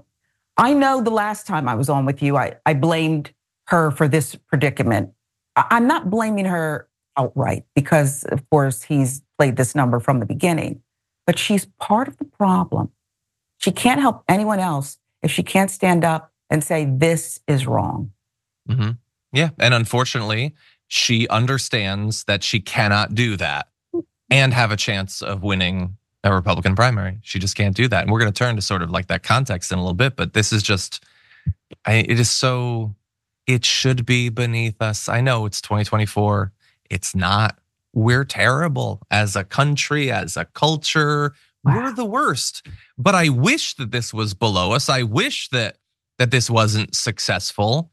I 0.58 0.74
know 0.74 1.02
the 1.02 1.12
last 1.12 1.48
time 1.48 1.68
I 1.68 1.76
was 1.76 1.90
on 1.90 2.06
with 2.06 2.22
you, 2.22 2.38
I, 2.38 2.56
I 2.66 2.74
blamed 2.74 3.32
her 3.68 3.92
for 3.92 4.08
this 4.08 4.36
predicament. 4.36 5.12
I'm 5.56 5.88
not 5.88 6.10
blaming 6.10 6.46
her 6.46 6.88
outright 7.18 7.64
because, 7.74 8.26
of 8.26 8.48
course, 8.50 8.84
he's 8.84 9.22
played 9.38 9.56
this 9.56 9.76
number 9.76 10.00
from 10.00 10.20
the 10.20 10.26
beginning, 10.26 10.82
but 11.26 11.40
she's 11.40 11.66
part 11.80 12.08
of 12.08 12.18
the 12.18 12.26
problem. 12.26 12.92
She 13.58 13.72
can't 13.72 14.02
help 14.02 14.24
anyone 14.28 14.60
else 14.60 14.98
if 15.22 15.32
she 15.32 15.44
can't 15.44 15.72
stand 15.72 16.04
up 16.04 16.32
and 16.50 16.64
say, 16.64 16.86
this 16.86 17.40
is 17.48 17.66
wrong. 17.66 18.12
Mm-hmm. 18.70 18.92
Yeah. 19.34 19.50
And 19.60 19.74
unfortunately, 19.74 20.56
she 20.88 21.28
understands 21.30 22.26
that 22.26 22.44
she 22.44 22.60
cannot 22.60 23.16
do 23.16 23.38
that 23.38 23.68
and 24.30 24.54
have 24.54 24.72
a 24.72 24.78
chance 24.78 25.22
of 25.22 25.44
winning 25.44 25.98
a 26.24 26.34
Republican 26.34 26.76
primary. 26.76 27.20
She 27.24 27.40
just 27.40 27.56
can't 27.56 27.76
do 27.76 27.88
that. 27.88 28.04
And 28.04 28.12
we're 28.12 28.20
going 28.20 28.32
to 28.32 28.38
turn 28.38 28.56
to 28.56 28.62
sort 28.62 28.82
of 28.82 28.92
like 28.92 29.08
that 29.08 29.24
context 29.24 29.72
in 29.72 29.78
a 29.78 29.82
little 29.82 29.94
bit, 29.94 30.16
but 30.16 30.34
this 30.34 30.54
is 30.54 30.62
just, 30.62 31.04
I, 31.86 31.96
it 31.96 32.20
is 32.20 32.30
so, 32.30 32.96
it 33.48 33.66
should 33.66 34.06
be 34.06 34.30
beneath 34.30 34.82
us. 34.82 35.10
I 35.10 35.22
know 35.22 35.46
it's 35.46 35.62
2024. 35.62 36.52
It's 36.90 37.16
not. 37.16 37.58
We're 37.94 38.26
terrible 38.26 39.02
as 39.10 39.36
a 39.36 39.44
country, 39.44 40.12
as 40.12 40.38
a 40.38 40.46
culture. 40.46 41.34
Wow. 41.64 41.76
We're 41.76 41.94
the 41.94 42.06
worst. 42.06 42.66
But 42.98 43.16
I 43.16 43.30
wish 43.30 43.76
that 43.76 43.92
this 43.92 44.14
was 44.14 44.34
below 44.34 44.74
us. 44.74 44.90
I 44.90 45.04
wish 45.04 45.50
that 45.50 45.78
that 46.18 46.30
this 46.30 46.52
wasn't 46.52 46.96
successful. 46.96 47.90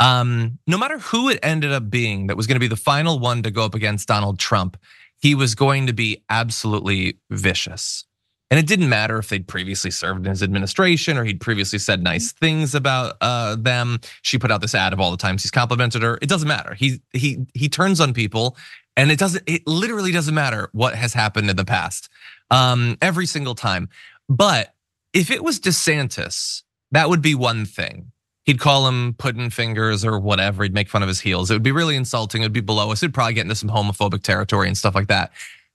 Um, 0.00 0.58
no 0.66 0.78
matter 0.78 0.98
who 0.98 1.28
it 1.28 1.40
ended 1.42 1.72
up 1.72 1.90
being 1.90 2.28
that 2.28 2.36
was 2.36 2.46
going 2.46 2.56
to 2.56 2.60
be 2.60 2.68
the 2.68 2.76
final 2.76 3.18
one 3.18 3.42
to 3.42 3.50
go 3.50 3.64
up 3.64 3.74
against 3.74 4.08
Donald 4.08 4.38
Trump, 4.38 4.76
he 5.20 5.34
was 5.34 5.54
going 5.54 5.86
to 5.86 5.92
be 5.92 6.22
absolutely 6.30 7.18
vicious. 7.30 8.04
And 8.50 8.58
it 8.58 8.66
didn't 8.66 8.88
matter 8.88 9.18
if 9.18 9.28
they'd 9.28 9.46
previously 9.46 9.90
served 9.90 10.24
in 10.24 10.30
his 10.30 10.42
administration 10.42 11.18
or 11.18 11.24
he'd 11.24 11.40
previously 11.40 11.78
said 11.78 12.02
nice 12.02 12.32
things 12.32 12.74
about 12.74 13.16
uh, 13.20 13.56
them. 13.56 14.00
She 14.22 14.38
put 14.38 14.50
out 14.50 14.62
this 14.62 14.74
ad 14.74 14.92
of 14.92 15.00
all 15.00 15.10
the 15.10 15.18
times 15.18 15.42
he's 15.42 15.50
complimented 15.50 16.02
her. 16.02 16.18
It 16.22 16.30
doesn't 16.30 16.48
matter. 16.48 16.74
He 16.74 17.02
he 17.12 17.46
he 17.52 17.68
turns 17.68 18.00
on 18.00 18.14
people, 18.14 18.56
and 18.96 19.10
it 19.10 19.18
doesn't. 19.18 19.44
It 19.46 19.66
literally 19.66 20.12
doesn't 20.12 20.34
matter 20.34 20.70
what 20.72 20.94
has 20.94 21.12
happened 21.12 21.50
in 21.50 21.56
the 21.56 21.64
past. 21.64 22.08
Um, 22.50 22.96
every 23.02 23.26
single 23.26 23.54
time. 23.54 23.90
But 24.30 24.74
if 25.12 25.30
it 25.30 25.44
was 25.44 25.60
DeSantis, 25.60 26.62
that 26.92 27.10
would 27.10 27.20
be 27.20 27.34
one 27.34 27.66
thing. 27.66 28.12
He'd 28.48 28.60
call 28.60 28.88
him 28.88 29.12
pudding 29.12 29.50
fingers 29.50 30.06
or 30.06 30.18
whatever. 30.18 30.62
He'd 30.62 30.72
make 30.72 30.88
fun 30.88 31.02
of 31.02 31.08
his 31.08 31.20
heels. 31.20 31.50
It 31.50 31.54
would 31.54 31.62
be 31.62 31.70
really 31.70 31.96
insulting. 31.96 32.40
It 32.40 32.46
would 32.46 32.52
be 32.54 32.62
below 32.62 32.90
us. 32.90 33.02
It'd 33.02 33.12
probably 33.12 33.34
get 33.34 33.42
into 33.42 33.54
some 33.54 33.68
homophobic 33.68 34.22
territory 34.22 34.68
and 34.68 34.78
stuff 34.78 34.94
like 34.94 35.08
that. 35.08 35.32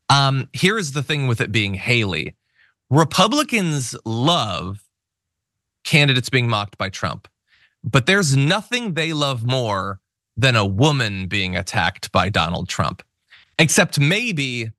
Um, 0.09 0.49
here 0.53 0.79
is 0.79 0.93
the 0.93 1.03
thing 1.03 1.27
with 1.27 1.39
it 1.39 1.51
being 1.51 1.75
Haley. 1.75 2.33
Republicans 2.89 3.95
love 4.05 4.83
candidates 5.83 6.31
being 6.31 6.49
mocked 6.49 6.79
by 6.79 6.89
Trump, 6.89 7.27
but 7.83 8.07
there's 8.07 8.35
nothing 8.35 8.95
they 8.95 9.13
love 9.13 9.45
more 9.45 9.99
than 10.35 10.55
a 10.55 10.65
woman 10.65 11.27
being 11.27 11.55
attacked 11.55 12.11
by 12.11 12.29
Donald 12.29 12.69
Trump, 12.69 13.03
except 13.59 13.99
maybe 13.99 14.71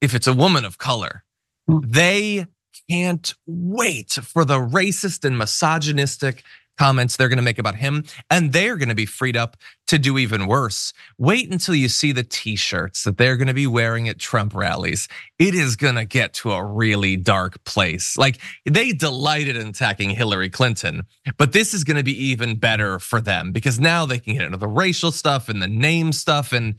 if 0.00 0.14
it's 0.14 0.28
a 0.28 0.32
woman 0.32 0.64
of 0.64 0.78
color. 0.78 1.24
Hmm. 1.66 1.78
They 1.82 2.46
can't 2.88 3.34
wait 3.44 4.12
for 4.12 4.44
the 4.44 4.58
racist 4.58 5.24
and 5.24 5.36
misogynistic 5.36 6.44
comments 6.80 7.18
they're 7.18 7.28
going 7.28 7.36
to 7.36 7.42
make 7.42 7.58
about 7.58 7.74
him, 7.74 8.02
and 8.30 8.54
they're 8.54 8.78
going 8.78 8.88
to 8.88 8.94
be 8.94 9.04
freed 9.04 9.36
up 9.36 9.54
to 9.86 9.98
do 9.98 10.16
even 10.16 10.46
worse. 10.46 10.94
Wait 11.18 11.52
until 11.52 11.74
you 11.74 11.90
see 11.90 12.10
the 12.10 12.22
t 12.22 12.56
shirts 12.56 13.04
that 13.04 13.18
they're 13.18 13.36
going 13.36 13.48
to 13.48 13.52
be 13.52 13.66
wearing 13.66 14.08
at 14.08 14.18
Trump 14.18 14.54
rallies. 14.54 15.06
It 15.38 15.54
is 15.54 15.76
going 15.76 15.96
to 15.96 16.06
get 16.06 16.32
to 16.34 16.52
a 16.52 16.64
really 16.64 17.18
dark 17.18 17.62
place. 17.64 18.16
Like 18.16 18.38
they 18.64 18.92
delighted 18.92 19.56
in 19.56 19.66
attacking 19.68 20.08
Hillary 20.08 20.48
Clinton, 20.48 21.02
but 21.36 21.52
this 21.52 21.74
is 21.74 21.84
going 21.84 21.98
to 21.98 22.02
be 22.02 22.16
even 22.30 22.56
better 22.56 22.98
for 22.98 23.20
them 23.20 23.52
because 23.52 23.78
now 23.78 24.06
they 24.06 24.18
can 24.18 24.32
get 24.32 24.46
into 24.46 24.56
the 24.56 24.66
racial 24.66 25.12
stuff 25.12 25.50
and 25.50 25.60
the 25.60 25.68
name 25.68 26.12
stuff 26.12 26.50
and 26.50 26.76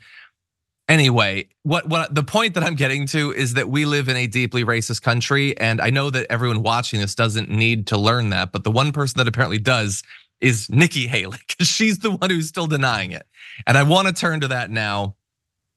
Anyway, 0.91 1.47
what 1.63 1.87
what 1.87 2.13
the 2.13 2.21
point 2.21 2.53
that 2.53 2.63
I'm 2.63 2.75
getting 2.75 3.07
to 3.07 3.31
is 3.31 3.53
that 3.53 3.69
we 3.69 3.85
live 3.85 4.09
in 4.09 4.17
a 4.17 4.27
deeply 4.27 4.65
racist 4.65 5.01
country, 5.01 5.57
and 5.57 5.79
I 5.79 5.89
know 5.89 6.09
that 6.09 6.27
everyone 6.29 6.63
watching 6.63 6.99
this 6.99 7.15
doesn't 7.15 7.49
need 7.49 7.87
to 7.87 7.97
learn 7.97 8.31
that, 8.31 8.51
but 8.51 8.65
the 8.65 8.71
one 8.71 8.91
person 8.91 9.17
that 9.19 9.25
apparently 9.25 9.57
does 9.57 10.03
is 10.41 10.69
Nikki 10.69 11.07
Haley, 11.07 11.37
because 11.47 11.69
she's 11.69 11.99
the 11.99 12.11
one 12.11 12.29
who's 12.29 12.49
still 12.49 12.67
denying 12.67 13.13
it. 13.13 13.25
And 13.65 13.77
I 13.77 13.83
want 13.83 14.09
to 14.09 14.13
turn 14.13 14.41
to 14.41 14.49
that 14.49 14.69
now. 14.69 15.15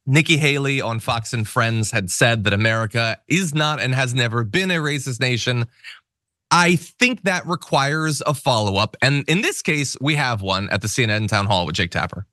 Nikki 0.04 0.36
Haley 0.36 0.80
on 0.80 0.98
Fox 0.98 1.32
and 1.32 1.46
Friends 1.46 1.92
had 1.92 2.10
said 2.10 2.42
that 2.42 2.52
America 2.52 3.16
is 3.28 3.54
not 3.54 3.80
and 3.80 3.94
has 3.94 4.14
never 4.14 4.42
been 4.42 4.72
a 4.72 4.78
racist 4.78 5.20
nation. 5.20 5.66
I 6.50 6.74
think 6.74 7.22
that 7.22 7.46
requires 7.46 8.20
a 8.26 8.34
follow 8.34 8.78
up. 8.78 8.96
And 9.00 9.22
in 9.28 9.42
this 9.42 9.62
case, 9.62 9.96
we 10.00 10.16
have 10.16 10.42
one 10.42 10.68
at 10.70 10.82
the 10.82 10.88
CNN 10.88 11.28
town 11.28 11.46
hall 11.46 11.66
with 11.66 11.76
Jake 11.76 11.92
Tapper. 11.92 12.26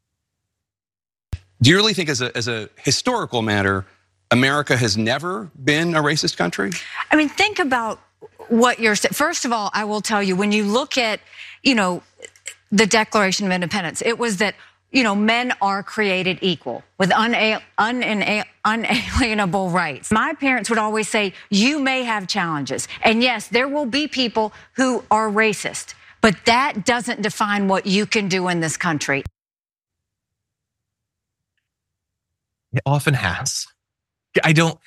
Do 1.62 1.69
you 1.69 1.76
really 1.76 1.93
think, 1.93 2.10
as 2.10 2.21
a, 2.21 2.36
as 2.36 2.47
a 2.47 2.69
historical 2.78 3.41
matter, 3.41 3.86
America 4.32 4.76
has 4.76 4.97
never 4.97 5.52
been 5.63 5.95
a 5.95 6.02
racist 6.02 6.38
country? 6.38 6.71
I 7.12 7.15
mean, 7.15 7.30
think 7.30 7.60
about 7.60 8.00
what 8.47 8.80
you're 8.80 8.95
saying. 8.95 9.13
First 9.13 9.45
of 9.45 9.52
all, 9.52 9.69
I 9.74 9.84
will 9.84 10.02
tell 10.02 10.24
you 10.24 10.36
when 10.36 10.52
you 10.52 10.63
look 10.63 10.97
at, 10.97 11.19
you 11.62 11.76
know, 11.76 12.02
the 12.71 12.88
Declaration 12.88 13.45
of 13.45 13.52
Independence, 13.52 14.02
it 14.02 14.17
was 14.17 14.38
that 14.38 14.56
you 14.91 15.04
know, 15.04 15.15
men 15.15 15.54
are 15.62 15.84
created 15.84 16.39
equal 16.41 16.84
with 16.97 17.13
unalienable 17.15 19.69
rights. 19.69 20.12
My 20.12 20.34
parents 20.34 20.69
would 20.69 20.80
always 20.80 21.08
say, 21.08 21.34
you 21.50 21.80
may 21.80 22.04
have 22.04 22.28
challenges. 22.28 22.89
And 23.02 23.24
yes, 23.24 23.47
there 23.47 23.69
will 23.69 23.86
be 23.86 24.10
people 24.10 24.52
who 24.74 25.06
are 25.10 25.30
racist, 25.30 25.93
but 26.19 26.36
that 26.45 26.86
doesn't 26.86 27.21
define 27.21 27.69
what 27.69 27.86
you 27.86 28.06
can 28.06 28.28
do 28.28 28.50
in 28.50 28.60
this 28.60 28.76
country. 28.76 29.24
It 32.73 32.81
often 32.86 33.13
has. 33.13 33.67
I 34.43 34.53
don't. 34.53 34.79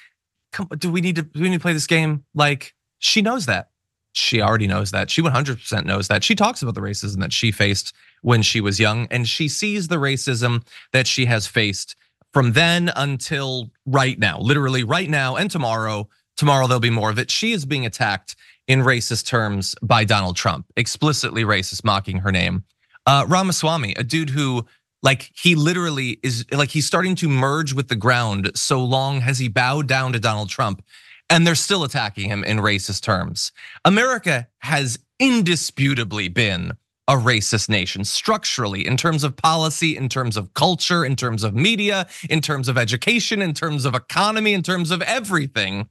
Come, 0.52 0.68
Do 0.78 0.90
we 0.90 1.00
need 1.00 1.16
to? 1.16 1.22
Do 1.22 1.40
we 1.40 1.48
need 1.48 1.56
to 1.56 1.62
play 1.62 1.72
this 1.72 1.86
game? 1.86 2.24
Like 2.34 2.74
she 2.98 3.22
knows 3.22 3.46
that. 3.46 3.70
She 4.12 4.40
already 4.40 4.68
knows 4.68 4.92
that. 4.92 5.10
She 5.10 5.22
100% 5.22 5.84
knows 5.84 6.06
that. 6.06 6.22
She 6.22 6.36
talks 6.36 6.62
about 6.62 6.76
the 6.76 6.80
racism 6.80 7.18
that 7.18 7.32
she 7.32 7.50
faced 7.50 7.92
when 8.22 8.42
she 8.42 8.60
was 8.60 8.78
young, 8.78 9.08
and 9.10 9.26
she 9.26 9.48
sees 9.48 9.88
the 9.88 9.96
racism 9.96 10.64
that 10.92 11.08
she 11.08 11.26
has 11.26 11.48
faced 11.48 11.96
from 12.32 12.52
then 12.52 12.92
until 12.94 13.70
right 13.86 14.18
now. 14.18 14.38
Literally 14.38 14.84
right 14.84 15.10
now 15.10 15.36
and 15.36 15.50
tomorrow. 15.50 16.08
Tomorrow 16.36 16.66
there'll 16.66 16.80
be 16.80 16.90
more 16.90 17.10
of 17.10 17.18
it. 17.18 17.30
She 17.30 17.52
is 17.52 17.64
being 17.64 17.86
attacked 17.86 18.36
in 18.66 18.80
racist 18.80 19.26
terms 19.26 19.74
by 19.82 20.04
Donald 20.04 20.36
Trump, 20.36 20.66
explicitly 20.76 21.44
racist, 21.44 21.84
mocking 21.84 22.18
her 22.18 22.32
name. 22.32 22.64
Uh, 23.06 23.24
Ramaswamy, 23.28 23.94
a 23.96 24.04
dude 24.04 24.30
who 24.30 24.64
like 25.04 25.30
he 25.36 25.54
literally 25.54 26.18
is 26.24 26.44
like 26.50 26.70
he's 26.70 26.86
starting 26.86 27.14
to 27.16 27.28
merge 27.28 27.72
with 27.72 27.88
the 27.88 27.94
ground 27.94 28.50
so 28.56 28.82
long 28.82 29.20
has 29.20 29.38
he 29.38 29.48
bowed 29.48 29.86
down 29.86 30.12
to 30.14 30.18
Donald 30.18 30.48
Trump 30.48 30.82
and 31.30 31.46
they're 31.46 31.54
still 31.54 31.84
attacking 31.84 32.28
him 32.28 32.42
in 32.42 32.58
racist 32.58 33.02
terms. 33.02 33.52
America 33.84 34.48
has 34.58 34.98
indisputably 35.20 36.28
been 36.28 36.72
a 37.06 37.14
racist 37.14 37.68
nation 37.68 38.02
structurally 38.04 38.86
in 38.86 38.96
terms 38.96 39.24
of 39.24 39.36
policy, 39.36 39.96
in 39.96 40.08
terms 40.08 40.36
of 40.36 40.52
culture, 40.54 41.04
in 41.04 41.16
terms 41.16 41.44
of 41.44 41.54
media, 41.54 42.06
in 42.30 42.40
terms 42.40 42.66
of 42.66 42.78
education, 42.78 43.42
in 43.42 43.52
terms 43.52 43.84
of 43.84 43.94
economy, 43.94 44.54
in 44.54 44.62
terms 44.62 44.90
of 44.90 45.02
everything. 45.02 45.88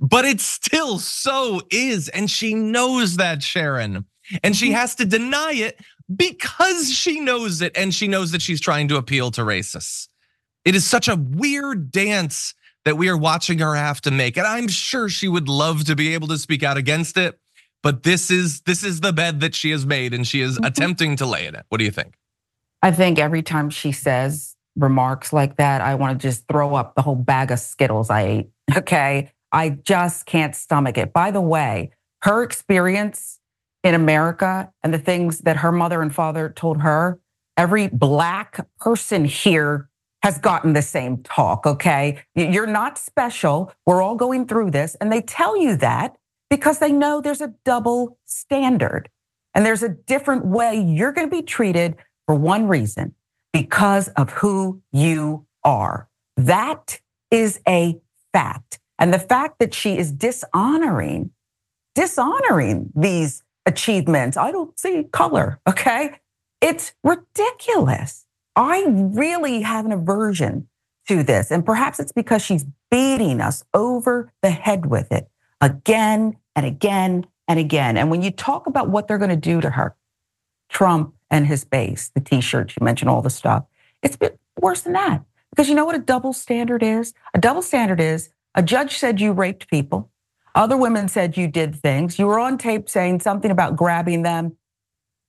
But 0.00 0.24
it 0.24 0.40
still 0.40 0.98
so 0.98 1.60
is. 1.70 2.08
And 2.08 2.28
she 2.28 2.54
knows 2.54 3.16
that, 3.16 3.44
Sharon. 3.44 4.06
And 4.42 4.56
she 4.56 4.66
mm-hmm. 4.66 4.74
has 4.74 4.96
to 4.96 5.04
deny 5.04 5.52
it 5.52 5.80
because 6.14 6.92
she 6.92 7.20
knows 7.20 7.62
it 7.62 7.76
and 7.76 7.94
she 7.94 8.08
knows 8.08 8.32
that 8.32 8.42
she's 8.42 8.60
trying 8.60 8.88
to 8.88 8.96
appeal 8.96 9.30
to 9.32 9.42
racists. 9.42 10.08
It 10.64 10.74
is 10.74 10.84
such 10.84 11.08
a 11.08 11.16
weird 11.16 11.90
dance 11.90 12.54
that 12.84 12.96
we 12.96 13.08
are 13.08 13.16
watching 13.16 13.58
her 13.58 13.74
have 13.74 14.00
to 14.02 14.10
make. 14.10 14.36
And 14.36 14.46
I'm 14.46 14.68
sure 14.68 15.08
she 15.08 15.28
would 15.28 15.48
love 15.48 15.84
to 15.84 15.96
be 15.96 16.14
able 16.14 16.28
to 16.28 16.38
speak 16.38 16.62
out 16.62 16.76
against 16.76 17.16
it. 17.16 17.38
But 17.82 18.02
this 18.02 18.30
is 18.30 18.62
this 18.62 18.82
is 18.82 19.00
the 19.00 19.12
bed 19.12 19.40
that 19.40 19.54
she 19.54 19.70
has 19.70 19.86
made 19.86 20.14
and 20.14 20.26
she 20.26 20.40
is 20.40 20.56
mm-hmm. 20.56 20.64
attempting 20.64 21.16
to 21.16 21.26
lay 21.26 21.46
in 21.46 21.54
it. 21.54 21.64
What 21.68 21.78
do 21.78 21.84
you 21.84 21.90
think? 21.90 22.14
I 22.82 22.90
think 22.90 23.18
every 23.18 23.42
time 23.42 23.70
she 23.70 23.92
says 23.92 24.56
remarks 24.76 25.32
like 25.32 25.56
that, 25.56 25.80
I 25.80 25.94
want 25.94 26.20
to 26.20 26.28
just 26.28 26.46
throw 26.48 26.74
up 26.74 26.94
the 26.94 27.02
whole 27.02 27.16
bag 27.16 27.50
of 27.50 27.58
Skittles 27.58 28.10
I 28.10 28.22
ate. 28.22 28.50
Okay. 28.76 29.30
I 29.52 29.70
just 29.70 30.26
can't 30.26 30.54
stomach 30.54 30.98
it. 30.98 31.12
By 31.12 31.30
the 31.30 31.40
way, 31.40 31.92
her 32.22 32.42
experience 32.42 33.38
in 33.86 33.94
America 33.94 34.68
and 34.82 34.92
the 34.92 34.98
things 34.98 35.38
that 35.40 35.58
her 35.58 35.70
mother 35.70 36.02
and 36.02 36.12
father 36.12 36.48
told 36.48 36.80
her, 36.80 37.20
every 37.56 37.86
black 37.86 38.66
person 38.80 39.24
here 39.24 39.88
has 40.24 40.38
gotten 40.38 40.72
the 40.72 40.82
same 40.82 41.22
talk, 41.22 41.64
okay? 41.66 42.20
You're 42.34 42.66
not 42.66 42.98
special. 42.98 43.72
We're 43.86 44.02
all 44.02 44.16
going 44.16 44.48
through 44.48 44.72
this. 44.72 44.96
And 44.96 45.12
they 45.12 45.22
tell 45.22 45.56
you 45.56 45.76
that 45.76 46.16
because 46.50 46.80
they 46.80 46.90
know 46.90 47.20
there's 47.20 47.40
a 47.40 47.54
double 47.64 48.18
standard 48.24 49.08
and 49.54 49.64
there's 49.64 49.84
a 49.84 49.88
different 49.88 50.44
way 50.46 50.76
you're 50.80 51.12
going 51.12 51.30
to 51.30 51.36
be 51.36 51.42
treated 51.42 51.94
for 52.26 52.34
one 52.34 52.66
reason 52.66 53.14
because 53.52 54.08
of 54.08 54.30
who 54.30 54.82
you 54.90 55.46
are. 55.62 56.08
That 56.36 57.00
is 57.30 57.60
a 57.68 58.00
fact. 58.32 58.80
And 58.98 59.14
the 59.14 59.20
fact 59.20 59.60
that 59.60 59.74
she 59.74 59.96
is 59.96 60.10
dishonoring, 60.10 61.30
dishonoring 61.94 62.90
these 62.96 63.44
achievements, 63.66 64.36
I 64.36 64.52
don't 64.52 64.78
see 64.78 65.04
color, 65.12 65.60
okay? 65.68 66.20
It's 66.60 66.92
ridiculous. 67.04 68.24
I 68.54 68.84
really 68.88 69.62
have 69.62 69.84
an 69.84 69.92
aversion 69.92 70.68
to 71.08 71.22
this. 71.22 71.50
And 71.50 71.64
perhaps 71.64 72.00
it's 72.00 72.12
because 72.12 72.42
she's 72.42 72.64
beating 72.90 73.40
us 73.40 73.64
over 73.74 74.32
the 74.42 74.50
head 74.50 74.86
with 74.86 75.12
it 75.12 75.28
again 75.60 76.36
and 76.54 76.64
again 76.64 77.26
and 77.48 77.58
again. 77.58 77.96
And 77.96 78.10
when 78.10 78.22
you 78.22 78.30
talk 78.30 78.66
about 78.66 78.88
what 78.88 79.08
they're 79.08 79.18
going 79.18 79.30
to 79.30 79.36
do 79.36 79.60
to 79.60 79.70
her, 79.70 79.94
Trump 80.68 81.14
and 81.30 81.46
his 81.46 81.64
base, 81.64 82.10
the 82.14 82.20
t 82.20 82.40
shirts, 82.40 82.74
you 82.78 82.84
mentioned 82.84 83.10
all 83.10 83.22
the 83.22 83.30
stuff, 83.30 83.64
it's 84.02 84.16
worse 84.60 84.82
than 84.82 84.94
that. 84.94 85.22
Because 85.50 85.68
you 85.68 85.74
know 85.74 85.84
what 85.84 85.94
a 85.94 86.00
double 86.00 86.32
standard 86.32 86.82
is? 86.82 87.14
A 87.34 87.38
double 87.38 87.62
standard 87.62 88.00
is 88.00 88.30
a 88.54 88.62
judge 88.62 88.98
said 88.98 89.20
you 89.20 89.32
raped 89.32 89.68
people. 89.68 90.10
Other 90.56 90.76
women 90.76 91.06
said 91.08 91.36
you 91.36 91.48
did 91.48 91.76
things. 91.76 92.18
You 92.18 92.26
were 92.26 92.38
on 92.38 92.56
tape 92.56 92.88
saying 92.88 93.20
something 93.20 93.50
about 93.50 93.76
grabbing 93.76 94.22
them. 94.22 94.56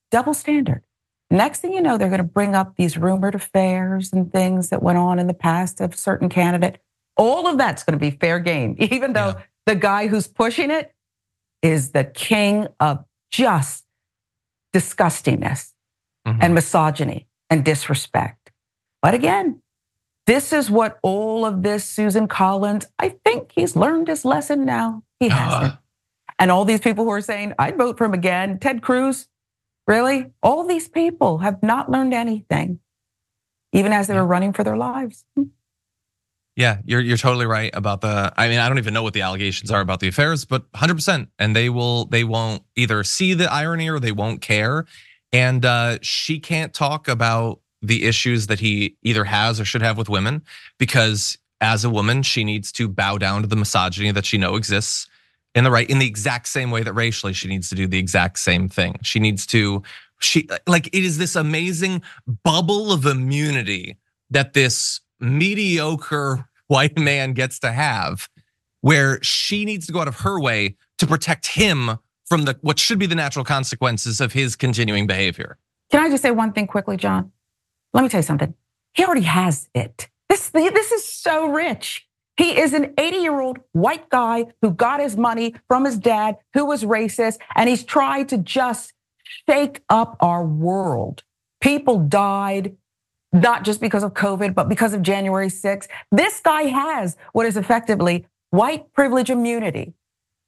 Double 0.10 0.34
standard. 0.34 0.84
Next 1.30 1.60
thing 1.60 1.74
you 1.74 1.82
know, 1.82 1.98
they're 1.98 2.08
going 2.08 2.20
to 2.20 2.24
bring 2.24 2.56
up 2.56 2.78
these 2.78 2.98
rumored 2.98 3.36
affairs 3.36 4.13
and 4.13 4.32
things 4.32 4.70
that 4.70 4.82
went 4.82 4.98
on 4.98 5.20
in 5.20 5.28
the 5.28 5.34
past 5.34 5.82
of 5.82 5.96
certain 5.96 6.30
candidate. 6.30 6.80
All 7.18 7.46
of 7.46 7.58
that's 7.58 7.84
going 7.84 8.00
to 8.00 8.00
be 8.00 8.12
fair 8.12 8.40
game, 8.40 8.78
even 8.80 9.12
though 9.12 9.36
yeah. 9.38 9.44
the 9.66 9.76
guy 9.76 10.08
who's 10.08 10.28
pushing 10.28 10.72
it 10.72 10.94
is 11.62 11.92
the 11.92 12.06
king 12.06 12.68
of 12.80 13.04
just 13.30 13.84
disgustingness 14.74 15.74
mm-hmm. 16.26 16.40
and 16.42 16.56
misogyny 16.56 17.28
and 17.50 17.66
disrespect. 17.66 18.52
But 19.02 19.13
again, 19.13 19.62
this 20.26 20.54
is 20.54 20.72
what 20.72 21.00
all 21.04 21.46
of 21.46 21.63
this, 21.63 21.84
Susan 21.84 22.28
Collins, 22.30 22.86
I 22.98 23.10
think 23.26 23.52
he's 23.54 23.76
learned 23.76 24.08
his 24.08 24.24
lesson 24.24 24.63
now. 24.63 25.04
He 25.19 25.30
hasn't. 25.30 25.75
And 26.39 26.51
all 26.51 26.65
these 26.65 26.80
people 26.80 27.03
who 27.03 27.12
are 27.12 27.21
saying, 27.21 27.53
I'd 27.58 27.77
vote 27.77 27.97
for 27.97 28.06
him 28.06 28.13
again, 28.13 28.60
Ted 28.60 28.82
Cruz, 28.82 29.27
really? 29.88 30.32
All 30.43 30.65
these 30.65 30.88
people 30.88 31.39
have 31.39 31.63
not 31.63 31.89
learned 31.89 32.13
anything, 32.13 32.80
even 33.73 33.91
as 33.91 34.08
they 34.08 34.13
were 34.13 34.25
running 34.25 34.53
for 34.53 34.63
their 34.63 34.77
lives. 34.77 35.25
Yeah, 36.56 36.80
you're 36.86 37.01
you're 37.01 37.17
totally 37.17 37.45
right 37.45 37.69
about 37.75 38.01
the. 38.01 38.34
I 38.36 38.47
mean, 38.47 38.58
I 38.58 38.67
don't 38.67 38.80
even 38.80 38.93
know 38.93 39.03
what 39.03 39.13
the 39.13 39.21
allegations 39.21 39.69
are 39.69 39.80
about 39.80 39.99
the 39.99 40.08
affairs, 40.08 40.43
but 40.43 40.71
100%. 40.71 41.27
And 41.38 41.56
they 41.56 41.69
will, 41.69 42.06
they 42.06 42.23
won't 42.23 42.63
either 42.75 43.03
see 43.03 43.36
the 43.36 43.51
irony 43.51 43.89
or 43.89 43.99
they 43.99 44.12
won't 44.12 44.41
care. 44.41 44.86
And 45.32 45.63
uh, 45.63 45.99
she 46.01 46.39
can't 46.39 46.73
talk 46.73 47.08
about 47.08 47.60
the 47.84 48.06
issues 48.06 48.47
that 48.47 48.60
he 48.60 48.97
either 49.03 49.23
has 49.23 49.60
or 49.60 49.65
should 49.65 49.84
have 49.84 49.99
with 49.99 50.10
women 50.10 50.41
because 50.80 51.38
as 51.62 51.84
a 51.84 51.89
woman, 51.89 52.24
she 52.24 52.43
needs 52.43 52.72
to 52.74 52.88
bow 52.88 53.17
down 53.17 53.41
to 53.41 53.48
the 53.48 53.56
misogyny 53.56 54.12
that 54.12 54.26
she 54.26 54.38
know 54.38 54.56
exists 54.56 55.08
in 55.56 55.63
the 55.63 55.72
right 55.72 55.89
in 55.89 56.00
the 56.00 56.06
exact 56.06 56.48
same 56.48 56.70
way 56.70 56.84
that 56.84 56.93
racially 56.93 57.34
she 57.34 57.48
needs 57.48 57.70
to 57.70 57.76
do 57.76 57.88
the 57.88 57.98
exact 57.98 58.39
same 58.39 58.70
thing. 58.70 59.00
She 59.02 59.20
needs 59.20 59.46
to 59.48 59.82
she 60.20 60.48
like 60.67 60.88
it 60.88 61.04
is 61.04 61.17
this 61.17 61.36
amazing 61.36 62.04
bubble 62.43 62.91
of 62.91 63.06
immunity 63.06 63.98
that 64.30 64.54
this 64.54 65.02
mediocre 65.20 66.48
white 66.67 66.98
man 66.98 67.34
gets 67.34 67.60
to 67.60 67.72
have 67.72 68.30
where 68.82 69.22
she 69.24 69.65
needs 69.65 69.88
to 69.88 69.93
go 69.93 70.02
out 70.02 70.08
of 70.08 70.20
her 70.20 70.39
way 70.39 70.76
to 70.98 71.08
protect 71.08 71.48
him 71.48 71.98
from 72.26 72.43
the 72.43 72.58
what 72.62 72.78
should 72.78 73.00
be 73.00 73.06
the 73.06 73.15
natural 73.15 73.46
consequences 73.46 74.22
of 74.22 74.34
his 74.34 74.56
continuing 74.56 75.08
behavior. 75.08 75.58
Can 75.89 76.04
I 76.04 76.10
just 76.10 76.22
say 76.22 76.32
one 76.32 76.52
thing 76.52 76.67
quickly, 76.67 76.98
John? 76.98 77.32
Let 77.93 78.04
me 78.04 78.10
tell 78.10 78.20
you 78.20 78.24
something. 78.24 78.54
He 78.93 79.04
already 79.06 79.22
has 79.22 79.70
it. 79.74 80.10
This, 80.30 80.50
this 80.50 80.92
is 80.92 81.08
so 81.08 81.48
rich. 81.48 82.08
He 82.38 82.60
is 82.60 82.74
an 82.74 82.94
80 82.98 83.18
year 83.18 83.40
old 83.40 83.60
white 83.72 84.10
guy 84.10 84.48
who 84.62 84.72
got 84.72 85.00
his 85.00 85.18
money 85.18 85.56
from 85.68 85.86
his 85.86 85.98
dad, 85.98 86.38
who 86.54 86.66
was 86.66 86.84
racist, 86.84 87.40
and 87.56 87.68
he's 87.70 87.84
tried 87.84 88.30
to 88.30 88.38
just 88.38 88.94
shake 89.50 89.82
up 89.90 90.18
our 90.20 90.46
world. 90.46 91.24
People 91.62 92.00
died 92.00 92.78
not 93.34 93.63
just 93.63 93.82
because 93.82 94.04
of 94.04 94.13
COVID, 94.13 94.54
but 94.54 94.70
because 94.70 94.94
of 94.94 95.02
January 95.02 95.48
6th. 95.48 95.88
This 96.12 96.40
guy 96.40 96.63
has 96.63 97.18
what 97.34 97.46
is 97.46 97.58
effectively 97.58 98.26
white 98.52 98.94
privilege 98.94 99.30
immunity. 99.30 99.94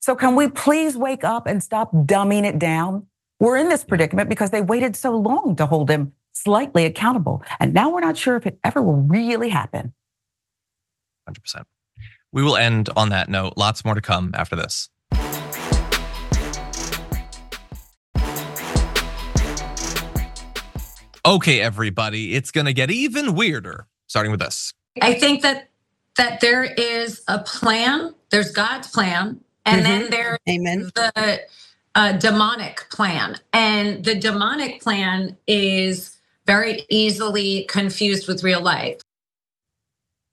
So 0.02 0.16
can 0.16 0.36
we 0.36 0.48
please 0.48 0.96
wake 0.96 1.24
up 1.24 1.46
and 1.46 1.62
stop 1.62 1.92
dumbing 1.92 2.46
it 2.46 2.58
down? 2.58 3.08
We're 3.40 3.58
in 3.58 3.70
this 3.70 3.84
predicament 3.84 4.30
because 4.30 4.52
they 4.52 4.62
waited 4.62 4.96
so 4.96 5.18
long 5.18 5.56
to 5.58 5.66
hold 5.66 5.90
him 5.90 6.14
slightly 6.44 6.86
accountable. 6.86 7.44
And 7.60 7.74
now 7.74 7.90
we're 7.90 8.00
not 8.00 8.18
sure 8.18 8.36
if 8.36 8.46
it 8.46 8.60
ever 8.64 8.82
will 8.82 9.02
really 9.02 9.50
happen. 9.50 9.94
100%. 11.30 11.64
We 12.32 12.44
will 12.44 12.58
end 12.58 12.90
on 12.96 13.10
that 13.10 13.30
note. 13.30 13.54
Lots 13.58 13.84
more 13.84 13.96
to 13.96 14.02
come 14.02 14.32
after 14.34 14.56
this. 14.56 14.90
Okay, 21.26 21.60
everybody, 21.60 22.34
it's 22.34 22.50
going 22.50 22.66
to 22.66 22.74
get 22.74 22.90
even 22.90 23.36
weirder, 23.36 23.88
starting 24.08 24.32
with 24.32 24.40
this. 24.40 24.74
I 25.02 25.14
think 25.14 25.42
that 25.42 25.70
that 26.18 26.42
there 26.42 26.64
is 26.64 27.22
a 27.28 27.40
plan. 27.40 28.14
There's 28.30 28.52
God's 28.52 28.90
plan, 28.90 29.40
and 29.66 29.86
mm-hmm. 29.86 30.02
then 30.02 30.10
there's 30.10 30.40
Amen. 30.50 30.92
the 30.96 31.42
uh, 31.96 32.14
demonic 32.14 32.88
plan. 32.92 33.38
And 33.54 34.04
the 34.04 34.16
demonic 34.16 34.82
plan 34.82 35.38
is 35.48 36.19
very 36.50 36.84
easily 36.90 37.64
confused 37.66 38.28
with 38.28 38.44
real 38.44 38.60
life. 38.60 39.00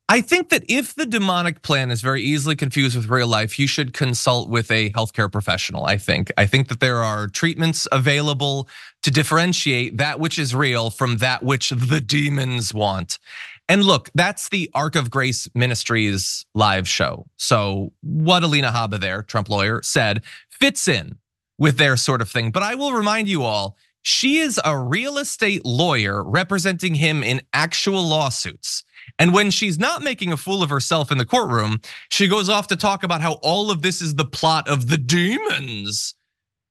I 0.08 0.22
think 0.22 0.48
that 0.48 0.64
if 0.66 0.94
the 0.94 1.04
demonic 1.04 1.60
plan 1.60 1.90
is 1.90 2.00
very 2.00 2.22
easily 2.22 2.56
confused 2.56 2.96
with 2.96 3.08
real 3.08 3.26
life, 3.26 3.58
you 3.58 3.66
should 3.66 3.92
consult 3.92 4.48
with 4.48 4.70
a 4.70 4.90
healthcare 4.90 5.30
professional. 5.30 5.84
I 5.84 5.98
think. 5.98 6.32
I 6.38 6.46
think 6.46 6.68
that 6.68 6.80
there 6.80 7.02
are 7.02 7.26
treatments 7.26 7.86
available 7.92 8.66
to 9.02 9.10
differentiate 9.10 9.98
that 9.98 10.18
which 10.18 10.38
is 10.38 10.54
real 10.54 10.88
from 10.88 11.18
that 11.18 11.42
which 11.42 11.68
the 11.70 12.00
demons 12.00 12.72
want. 12.72 13.18
And 13.68 13.82
look, 13.82 14.08
that's 14.14 14.48
the 14.48 14.70
Ark 14.72 14.96
of 14.96 15.10
Grace 15.10 15.50
Ministries 15.54 16.46
live 16.54 16.88
show. 16.88 17.26
So 17.36 17.92
what 18.00 18.42
Alina 18.42 18.70
Habba 18.70 19.00
there, 19.00 19.22
Trump 19.22 19.50
lawyer, 19.50 19.82
said 19.82 20.22
fits 20.48 20.88
in 20.88 21.18
with 21.58 21.76
their 21.76 21.96
sort 21.96 22.22
of 22.22 22.30
thing. 22.30 22.52
But 22.52 22.62
I 22.62 22.74
will 22.74 22.92
remind 22.92 23.28
you 23.28 23.42
all, 23.42 23.76
she 24.06 24.38
is 24.38 24.60
a 24.64 24.78
real 24.78 25.18
estate 25.18 25.64
lawyer 25.64 26.22
representing 26.22 26.94
him 26.94 27.24
in 27.24 27.42
actual 27.52 28.06
lawsuits. 28.06 28.84
And 29.18 29.34
when 29.34 29.50
she's 29.50 29.80
not 29.80 30.00
making 30.00 30.32
a 30.32 30.36
fool 30.36 30.62
of 30.62 30.70
herself 30.70 31.10
in 31.10 31.18
the 31.18 31.24
courtroom, 31.24 31.80
she 32.08 32.28
goes 32.28 32.48
off 32.48 32.68
to 32.68 32.76
talk 32.76 33.02
about 33.02 33.20
how 33.20 33.32
all 33.42 33.68
of 33.68 33.82
this 33.82 34.00
is 34.00 34.14
the 34.14 34.24
plot 34.24 34.68
of 34.68 34.86
the 34.86 34.96
demons. 34.96 36.14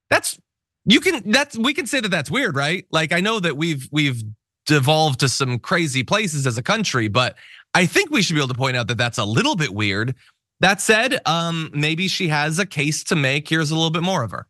That's 0.10 0.40
you 0.86 1.02
can 1.02 1.30
that's 1.30 1.58
we 1.58 1.74
can 1.74 1.88
say 1.88 2.00
that 2.00 2.08
that's 2.08 2.32
weird, 2.32 2.56
right? 2.56 2.86
Like 2.90 3.12
I 3.12 3.20
know 3.20 3.42
that 3.42 3.58
we've 3.58 3.90
we've 3.92 4.24
devolved 4.66 5.20
to 5.20 5.28
some 5.28 5.60
crazy 5.60 6.04
places 6.04 6.48
as 6.48 6.58
a 6.58 6.64
country, 6.64 7.10
but 7.10 7.36
I 7.74 7.86
think 7.86 8.12
we 8.12 8.22
should 8.22 8.36
be 8.36 8.40
able 8.40 8.48
to 8.48 8.54
point 8.54 8.78
out 8.78 8.88
that 8.88 8.98
that's 8.98 9.18
a 9.18 9.26
little 9.26 9.58
bit 9.58 9.74
weird. 9.74 10.16
That 10.62 10.80
said, 10.80 11.20
um, 11.26 11.70
maybe 11.74 12.08
she 12.08 12.30
has 12.30 12.60
a 12.60 12.66
case 12.66 13.04
to 13.06 13.18
make. 13.18 13.50
Here's 13.50 13.72
a 13.72 13.76
little 13.76 13.92
bit 13.92 14.04
more 14.04 14.24
of 14.24 14.32
her 14.32 14.48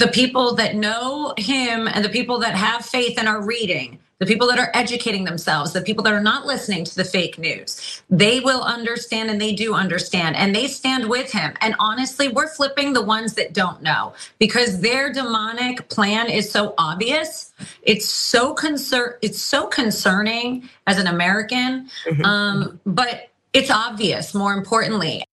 the 0.00 0.08
people 0.08 0.54
that 0.54 0.74
know 0.74 1.34
him 1.36 1.86
and 1.86 2.02
the 2.02 2.08
people 2.08 2.38
that 2.38 2.54
have 2.54 2.86
faith 2.86 3.18
and 3.18 3.28
are 3.28 3.44
reading, 3.44 3.98
the 4.18 4.24
people 4.24 4.48
that 4.48 4.58
are 4.58 4.70
educating 4.72 5.24
themselves, 5.24 5.74
the 5.74 5.82
people 5.82 6.02
that 6.02 6.14
are 6.14 6.22
not 6.22 6.46
listening 6.46 6.84
to 6.86 6.96
the 6.96 7.04
fake 7.04 7.38
news, 7.38 8.02
they 8.08 8.40
will 8.40 8.62
understand 8.62 9.28
and 9.30 9.38
they 9.38 9.52
do 9.52 9.74
understand 9.74 10.36
and 10.36 10.56
they 10.56 10.68
stand 10.68 11.08
with 11.10 11.30
him. 11.30 11.52
And 11.60 11.74
honestly, 11.78 12.28
we're 12.28 12.48
flipping 12.48 12.94
the 12.94 13.02
ones 13.02 13.34
that 13.34 13.52
don't 13.52 13.82
know 13.82 14.14
because 14.38 14.80
their 14.80 15.12
demonic 15.12 15.90
plan 15.90 16.30
is 16.30 16.50
so 16.50 16.74
obvious. 16.78 17.52
It's 17.82 18.08
so 18.08 18.54
concern 18.54 19.14
it's 19.20 19.42
so 19.42 19.66
concerning 19.66 20.68
as 20.86 20.98
an 20.98 21.08
American. 21.08 21.90
Mm-hmm. 22.06 22.24
Um, 22.24 22.80
but 22.86 23.28
it's 23.52 23.70
obvious 23.70 24.34
more 24.34 24.54
importantly. 24.54 25.24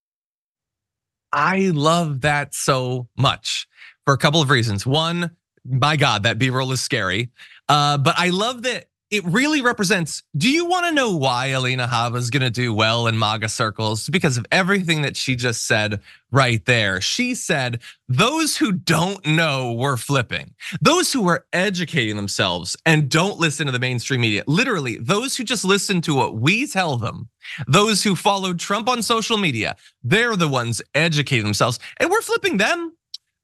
I 1.32 1.72
love 1.74 2.22
that 2.22 2.54
so 2.54 3.08
much 3.18 3.67
for 4.08 4.14
a 4.14 4.18
couple 4.18 4.42
of 4.42 4.50
reasons. 4.50 4.86
One, 4.86 5.32
my 5.66 5.98
God, 5.98 6.24
that 6.24 6.40
B 6.40 6.50
roll 6.50 6.72
is 6.72 6.80
scary. 6.80 7.30
Uh, 7.68 7.98
but 7.98 8.16
I 8.18 8.30
love 8.30 8.64
that 8.64 8.86
it 9.12 9.26
really 9.26 9.62
represents. 9.62 10.24
Do 10.38 10.50
you 10.50 10.66
want 10.66 10.86
to 10.86 10.94
know 10.94 11.18
why 11.18 11.48
Alina 11.48 11.88
Habba 11.88 12.16
is 12.16 12.30
going 12.30 12.44
to 12.44 12.50
do 12.50 12.74
well 12.74 13.08
in 13.08 13.20
MAGA 13.20 13.50
circles? 13.50 14.08
Because 14.08 14.38
of 14.38 14.46
everything 14.50 15.02
that 15.02 15.18
she 15.18 15.36
just 15.36 15.68
said 15.68 16.00
right 16.32 16.64
there. 16.64 17.02
She 17.02 17.36
said, 17.36 17.82
those 18.08 18.56
who 18.56 18.72
don't 18.72 19.26
know 19.26 19.74
were 19.74 19.98
flipping, 19.98 20.54
those 20.80 21.12
who 21.12 21.28
are 21.28 21.46
educating 21.52 22.16
themselves 22.16 22.78
and 22.86 23.10
don't 23.10 23.42
listen 23.42 23.66
to 23.66 23.74
the 23.74 23.80
mainstream 23.80 24.22
media, 24.22 24.46
literally, 24.48 24.96
those 25.00 25.36
who 25.36 25.44
just 25.44 25.66
listen 25.66 26.00
to 26.00 26.16
what 26.16 26.36
we 26.36 26.66
tell 26.66 26.96
them, 26.96 27.28
those 27.68 28.04
who 28.04 28.16
followed 28.16 28.58
Trump 28.58 28.88
on 28.88 29.04
social 29.04 29.38
media, 29.38 29.76
they're 30.02 30.38
the 30.38 30.48
ones 30.48 30.82
educating 30.96 31.44
themselves, 31.44 31.78
and 31.98 32.10
we're 32.10 32.22
flipping 32.22 32.56
them 32.56 32.94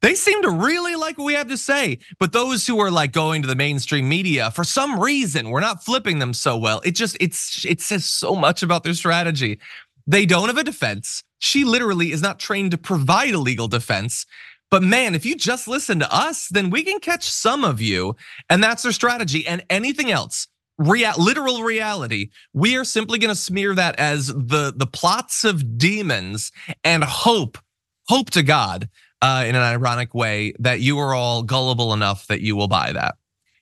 they 0.03 0.15
seem 0.15 0.41
to 0.41 0.49
really 0.49 0.97
like 0.97 1.17
what 1.17 1.23
we 1.23 1.33
have 1.33 1.47
to 1.47 1.57
say. 1.57 1.97
But 2.19 2.33
those 2.33 2.67
who 2.67 2.79
are 2.81 2.91
like 2.91 3.13
going 3.13 3.41
to 3.41 3.47
the 3.47 3.55
mainstream 3.55 4.07
media, 4.07 4.51
for 4.51 4.65
some 4.65 4.99
reason, 4.99 5.49
we're 5.49 5.61
not 5.61 5.83
flipping 5.83 6.19
them 6.19 6.33
so 6.33 6.57
well. 6.57 6.81
It 6.83 6.91
just 6.91 7.15
it's 7.21 7.65
it 7.65 7.79
says 7.79 8.05
so 8.05 8.35
much 8.35 8.61
about 8.61 8.83
their 8.83 8.93
strategy. 8.93 9.59
They 10.05 10.25
don't 10.25 10.49
have 10.49 10.57
a 10.57 10.63
defense. 10.63 11.23
She 11.39 11.63
literally 11.63 12.11
is 12.11 12.21
not 12.21 12.37
trained 12.37 12.71
to 12.71 12.77
provide 12.77 13.33
a 13.33 13.37
legal 13.37 13.69
defense. 13.69 14.25
But 14.69 14.83
man, 14.83 15.15
if 15.15 15.25
you 15.25 15.37
just 15.37 15.69
listen 15.69 15.99
to 15.99 16.13
us, 16.13 16.49
then 16.49 16.69
we 16.69 16.83
can 16.83 16.99
catch 16.99 17.29
some 17.29 17.63
of 17.63 17.79
you. 17.79 18.17
And 18.49 18.61
that's 18.61 18.83
their 18.83 18.91
strategy. 18.91 19.47
And 19.47 19.63
anything 19.69 20.11
else, 20.11 20.47
real, 20.77 21.13
literal 21.17 21.63
reality, 21.63 22.31
we 22.53 22.75
are 22.75 22.83
simply 22.83 23.19
going 23.19 23.33
to 23.33 23.39
smear 23.39 23.73
that 23.75 23.97
as 23.99 24.27
the, 24.27 24.73
the 24.75 24.87
plots 24.87 25.45
of 25.45 25.77
demons 25.77 26.51
and 26.83 27.03
hope, 27.03 27.57
hope 28.09 28.31
to 28.31 28.43
God 28.43 28.89
uh, 29.23 29.45
in 29.47 29.55
an 29.55 29.61
ironic 29.61 30.13
way 30.13 30.53
that 30.59 30.81
you 30.81 30.99
are 30.99 31.15
all 31.15 31.43
gullible 31.43 31.93
enough 31.93 32.27
that 32.27 32.41
you 32.41 32.57
will 32.57 32.67
buy 32.67 32.91
that. 32.91 33.15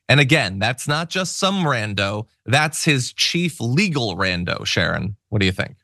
And 0.09 0.19
again, 0.19 0.57
that's 0.57 0.87
not 0.87 1.09
just 1.09 1.37
some 1.37 1.63
rando, 1.63 2.25
that's 2.47 2.83
his 2.83 3.13
chief 3.13 3.61
legal 3.61 4.17
rando, 4.17 4.65
Sharon. 4.65 5.15
What 5.29 5.39
do 5.39 5.45
you 5.45 5.51
think? 5.51 5.75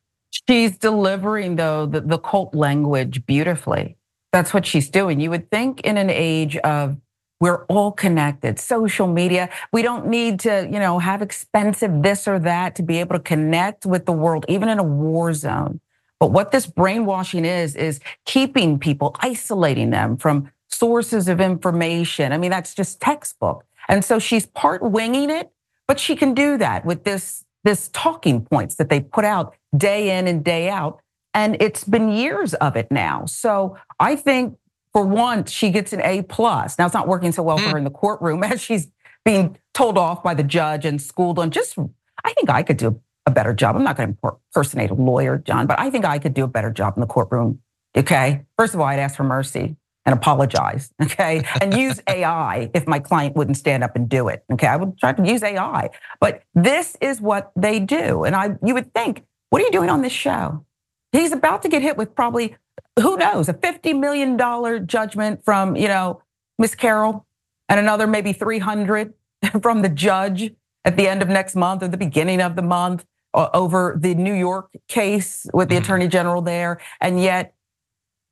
She's 0.50 0.78
delivering, 0.78 1.58
though, 1.58 1.86
the, 1.86 2.02
the 2.02 2.18
cult 2.18 2.56
language 2.56 3.24
beautifully. 3.28 3.98
That's 4.34 4.52
what 4.52 4.66
she's 4.66 4.90
doing. 4.90 5.20
You 5.20 5.30
would 5.30 5.50
think 5.52 5.82
in 5.82 5.98
an 5.98 6.10
age 6.10 6.58
of 6.58 6.98
we're 7.40 7.64
all 7.66 7.92
connected, 7.92 8.60
social 8.60 9.06
media. 9.06 9.48
We 9.72 9.84
don't 9.84 10.08
need 10.08 10.40
to, 10.42 10.68
you 10.72 10.80
know, 10.80 10.98
have 10.98 11.22
expensive 11.22 12.02
this 12.02 12.28
or 12.28 12.40
that 12.40 12.76
to 12.78 12.84
be 12.84 13.00
able 13.00 13.16
to 13.16 13.22
connect 13.22 13.86
with 13.86 14.08
the 14.08 14.12
world, 14.12 14.44
even 14.50 14.70
in 14.70 14.80
a 14.80 14.84
war 14.84 15.34
zone. 15.34 15.80
But 16.20 16.32
what 16.32 16.52
this 16.52 16.66
brainwashing 16.66 17.46
is, 17.46 17.76
is 17.76 18.00
keeping 18.26 18.80
people, 18.80 19.16
isolating 19.20 19.92
them 19.92 20.18
from 20.18 20.52
sources 20.70 21.28
of 21.28 21.40
information. 21.40 22.32
I 22.32 22.38
mean, 22.38 22.52
that's 22.52 22.74
just 22.74 23.00
textbook. 23.00 23.64
And 23.88 24.04
so 24.04 24.20
she's 24.20 24.46
part 24.46 24.82
winging 24.82 25.30
it, 25.30 25.52
but 25.88 26.00
she 26.00 26.16
can 26.16 26.34
do 26.34 26.58
that 26.58 26.86
with 26.86 27.04
this, 27.04 27.46
this 27.64 27.90
talking 27.94 28.44
points 28.44 28.76
that 28.76 28.90
they 28.90 29.00
put 29.00 29.26
out 29.26 29.56
day 29.76 30.18
in 30.18 30.28
and 30.28 30.44
day 30.44 30.70
out. 30.70 31.02
And 31.34 31.62
it's 31.62 31.84
been 31.84 32.10
years 32.10 32.54
of 32.56 32.76
it 32.76 32.92
now. 32.92 33.26
So 33.26 33.78
I 34.00 34.16
think 34.16 34.58
for 34.98 35.06
once 35.06 35.52
she 35.52 35.70
gets 35.70 35.94
an 35.94 36.02
A 36.02 36.24
plus. 36.24 36.80
Now 36.80 36.86
it's 36.86 36.94
not 36.94 37.08
working 37.08 37.32
so 37.32 37.44
well 37.44 37.58
for 37.58 37.66
hmm. 37.66 37.72
her 37.72 37.78
in 37.78 37.84
the 37.84 37.92
courtroom 37.92 38.44
as 38.52 38.62
she's 38.62 38.88
being 39.24 39.58
told 39.74 39.98
off 39.98 40.24
by 40.24 40.34
the 40.34 40.44
judge 40.44 40.86
and 40.86 41.02
schooled 41.02 41.38
on 41.38 41.52
just 41.52 41.78
I 42.24 42.34
think 42.34 42.50
I 42.50 42.64
could 42.64 42.78
do 42.78 43.00
a 43.28 43.32
better 43.32 43.54
job. 43.54 43.76
I'm 43.76 43.84
not 43.84 43.98
going 43.98 44.16
to 44.16 44.40
impersonate 44.56 44.90
a 44.90 44.96
lawyer, 44.96 45.38
John, 45.38 45.68
but 45.68 45.78
I 45.80 45.92
think 45.92 46.06
I 46.06 46.18
could 46.18 46.34
do 46.34 46.46
a 46.46 46.48
better 46.48 46.72
job 46.72 46.94
in 46.96 47.02
the 47.02 47.08
courtroom. 47.08 47.60
Okay. 47.96 48.46
First 48.58 48.74
of 48.74 48.80
all, 48.80 48.88
I'd 48.88 49.00
ask 49.00 49.18
for 49.18 49.24
mercy 49.24 49.76
and 50.06 50.14
apologize. 50.14 50.92
Okay. 51.02 51.44
And 51.62 51.74
use 51.74 52.02
AI 52.08 52.70
if 52.74 52.88
my 52.88 53.00
client 53.00 53.36
wouldn't 53.36 53.58
stand 53.58 53.84
up 53.84 53.96
and 53.96 54.08
do 54.08 54.30
it. 54.30 54.44
Okay. 54.54 54.66
I 54.66 54.78
would 54.78 54.98
try 54.98 55.12
to 55.12 55.28
use 55.28 55.44
AI. 55.44 55.90
But 56.20 56.44
this 56.56 56.96
is 57.02 57.20
what 57.20 57.52
they 57.56 57.80
do. 57.80 58.24
And 58.24 58.36
I 58.36 58.56
you 58.64 58.74
would 58.74 58.94
think, 58.94 59.24
what 59.50 59.62
are 59.62 59.66
you 59.66 59.72
doing 59.72 59.90
on 59.90 60.02
this 60.02 60.14
show? 60.14 60.66
He's 61.12 61.34
about 61.34 61.62
to 61.64 61.70
get 61.70 61.82
hit 61.82 61.98
with 61.98 62.16
probably, 62.16 62.56
who 63.00 63.18
knows, 63.18 63.50
a 63.50 63.54
$50 63.54 64.00
million 64.00 64.88
judgment 64.88 65.44
from, 65.44 65.76
you 65.76 65.88
know, 65.88 66.22
Miss 66.60 66.76
Carroll 66.76 67.26
and 67.68 67.80
another 67.80 68.08
maybe 68.08 68.32
300 68.34 69.14
from 69.62 69.82
the 69.82 69.90
judge 69.90 70.54
at 70.86 70.96
the 70.96 71.08
end 71.08 71.22
of 71.22 71.28
next 71.28 71.56
month 71.56 71.84
or 71.84 71.88
the 71.90 71.98
beginning 71.98 72.42
of 72.42 72.56
the 72.56 72.62
month 72.62 73.06
over 73.34 73.98
the 74.00 74.16
New 74.16 74.34
York 74.34 74.70
case 74.88 75.46
with 75.54 75.70
the 75.70 75.76
mm-hmm. 75.76 75.84
attorney 75.84 76.08
general 76.08 76.42
there. 76.42 76.80
And 77.02 77.22
yet 77.22 77.54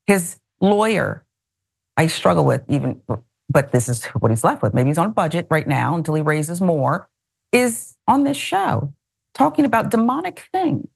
his 0.08 0.40
lawyer, 0.62 1.26
I 1.98 2.08
struggle 2.08 2.46
with 2.46 2.64
even, 2.68 3.02
but 3.50 3.72
this 3.72 3.88
is 3.88 4.06
what 4.06 4.32
he's 4.32 4.44
left 4.44 4.62
with. 4.62 4.74
Maybe 4.74 4.90
he's 4.90 4.98
on 4.98 5.08
a 5.08 5.14
budget 5.14 5.48
right 5.50 5.68
now 5.68 5.96
until 5.96 6.16
he 6.16 6.22
raises 6.22 6.62
more, 6.62 7.10
is 7.52 7.96
on 8.08 8.24
this 8.24 8.38
show 8.38 8.94
talking 9.34 9.66
about 9.66 9.92
demonic 9.92 10.48
things. 10.52 10.88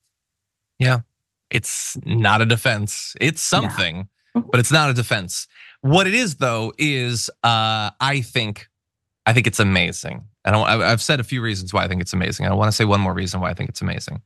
Yeah. 0.80 1.02
It's 1.50 1.98
not 2.06 2.42
a 2.42 2.46
defense. 2.46 3.16
It's 3.20 3.42
something, 3.42 4.08
no. 4.36 4.42
but 4.42 4.60
it's 4.60 4.72
not 4.72 4.90
a 4.90 4.94
defense. 4.94 5.48
What 5.82 6.08
it 6.08 6.14
is 6.14 6.36
though 6.36 6.74
is 6.78 7.30
uh 7.44 7.90
I 8.00 8.22
think 8.22 8.68
I 9.26 9.34
think 9.34 9.48
it's 9.48 9.60
amazing. 9.60 10.26
And 10.46 10.56
I've 10.56 11.02
said 11.02 11.20
a 11.20 11.24
few 11.24 11.42
reasons 11.42 11.74
why 11.74 11.84
I 11.84 11.88
think 11.88 12.02
it's 12.02 12.14
amazing. 12.14 12.46
I 12.46 12.54
want 12.54 12.70
to 12.70 12.76
say 12.76 12.86
one 12.86 13.02
more 13.02 13.14
reason 13.14 13.42
why 13.42 13.50
I 13.50 13.54
think 13.54 13.70
it's 13.70 13.82
amazing. 13.82 14.22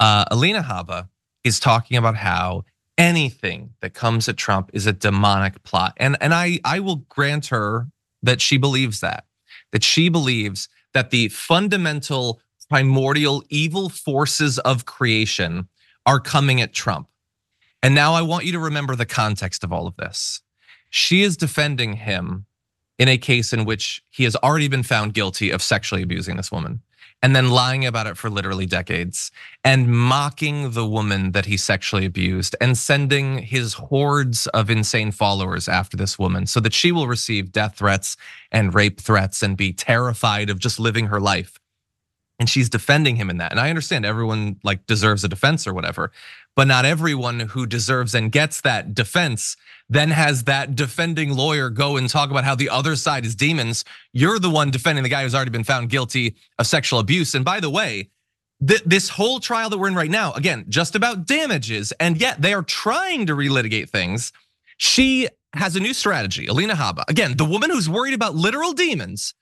Uh, 0.00 0.24
Alina 0.30 0.62
Habba 0.62 1.08
is 1.44 1.60
talking 1.60 1.96
about 1.96 2.16
how 2.16 2.64
anything 2.98 3.70
that 3.80 3.94
comes 3.94 4.28
at 4.28 4.36
Trump 4.36 4.70
is 4.72 4.86
a 4.86 4.92
demonic 4.92 5.62
plot. 5.62 5.94
And, 5.96 6.16
and 6.20 6.34
I, 6.34 6.58
I 6.64 6.80
will 6.80 6.96
grant 7.08 7.46
her 7.46 7.88
that 8.22 8.40
she 8.40 8.56
believes 8.56 9.00
that, 9.00 9.24
that 9.72 9.84
she 9.84 10.08
believes 10.08 10.68
that 10.92 11.10
the 11.10 11.28
fundamental 11.28 12.40
primordial 12.68 13.44
evil 13.50 13.88
forces 13.88 14.58
of 14.60 14.86
creation 14.86 15.68
are 16.06 16.20
coming 16.20 16.60
at 16.60 16.72
Trump. 16.72 17.08
And 17.82 17.94
now 17.94 18.14
I 18.14 18.22
want 18.22 18.46
you 18.46 18.52
to 18.52 18.58
remember 18.58 18.96
the 18.96 19.06
context 19.06 19.62
of 19.62 19.72
all 19.72 19.86
of 19.86 19.96
this. 19.96 20.40
She 20.88 21.22
is 21.22 21.36
defending 21.36 21.94
him 21.94 22.46
in 22.98 23.08
a 23.08 23.18
case 23.18 23.52
in 23.52 23.64
which 23.64 24.02
he 24.10 24.24
has 24.24 24.36
already 24.36 24.68
been 24.68 24.82
found 24.82 25.14
guilty 25.14 25.50
of 25.50 25.62
sexually 25.62 26.02
abusing 26.02 26.36
this 26.36 26.52
woman 26.52 26.80
and 27.24 27.34
then 27.34 27.48
lying 27.48 27.86
about 27.86 28.06
it 28.06 28.18
for 28.18 28.28
literally 28.28 28.66
decades 28.66 29.32
and 29.64 29.88
mocking 29.88 30.72
the 30.72 30.86
woman 30.86 31.32
that 31.32 31.46
he 31.46 31.56
sexually 31.56 32.04
abused 32.04 32.54
and 32.60 32.76
sending 32.76 33.38
his 33.38 33.72
hordes 33.72 34.46
of 34.48 34.68
insane 34.68 35.10
followers 35.10 35.66
after 35.66 35.96
this 35.96 36.18
woman 36.18 36.46
so 36.46 36.60
that 36.60 36.74
she 36.74 36.92
will 36.92 37.06
receive 37.06 37.50
death 37.50 37.78
threats 37.78 38.18
and 38.52 38.74
rape 38.74 39.00
threats 39.00 39.42
and 39.42 39.56
be 39.56 39.72
terrified 39.72 40.50
of 40.50 40.58
just 40.58 40.78
living 40.78 41.06
her 41.06 41.18
life. 41.18 41.58
And 42.38 42.50
she's 42.50 42.68
defending 42.68 43.16
him 43.16 43.30
in 43.30 43.38
that. 43.38 43.52
And 43.52 43.60
I 43.60 43.70
understand 43.70 44.04
everyone 44.04 44.56
like 44.62 44.86
deserves 44.86 45.24
a 45.24 45.28
defense 45.28 45.66
or 45.66 45.72
whatever, 45.72 46.12
but 46.56 46.66
not 46.66 46.84
everyone 46.84 47.40
who 47.40 47.66
deserves 47.66 48.14
and 48.14 48.30
gets 48.30 48.60
that 48.60 48.94
defense 48.94 49.56
then 49.88 50.10
has 50.10 50.44
that 50.44 50.74
defending 50.74 51.34
lawyer 51.34 51.68
go 51.68 51.96
and 51.96 52.08
talk 52.08 52.30
about 52.30 52.44
how 52.44 52.54
the 52.54 52.70
other 52.70 52.96
side 52.96 53.26
is 53.26 53.34
demons. 53.34 53.84
You're 54.12 54.38
the 54.38 54.50
one 54.50 54.70
defending 54.70 55.02
the 55.02 55.10
guy 55.10 55.22
who's 55.22 55.34
already 55.34 55.50
been 55.50 55.64
found 55.64 55.90
guilty 55.90 56.36
of 56.58 56.66
sexual 56.66 57.00
abuse. 57.00 57.34
And 57.34 57.44
by 57.44 57.60
the 57.60 57.70
way, 57.70 58.08
this 58.60 59.10
whole 59.10 59.40
trial 59.40 59.68
that 59.68 59.78
we're 59.78 59.88
in 59.88 59.94
right 59.94 60.10
now, 60.10 60.32
again, 60.32 60.64
just 60.68 60.94
about 60.94 61.26
damages, 61.26 61.92
and 62.00 62.18
yet 62.18 62.40
they 62.40 62.54
are 62.54 62.62
trying 62.62 63.26
to 63.26 63.34
relitigate 63.34 63.90
things. 63.90 64.32
She 64.78 65.28
has 65.52 65.76
a 65.76 65.80
new 65.80 65.92
strategy, 65.92 66.46
Alina 66.46 66.74
Habba. 66.74 67.04
Again, 67.08 67.36
the 67.36 67.44
woman 67.44 67.70
who's 67.70 67.88
worried 67.88 68.14
about 68.14 68.34
literal 68.34 68.72
demons 68.72 69.34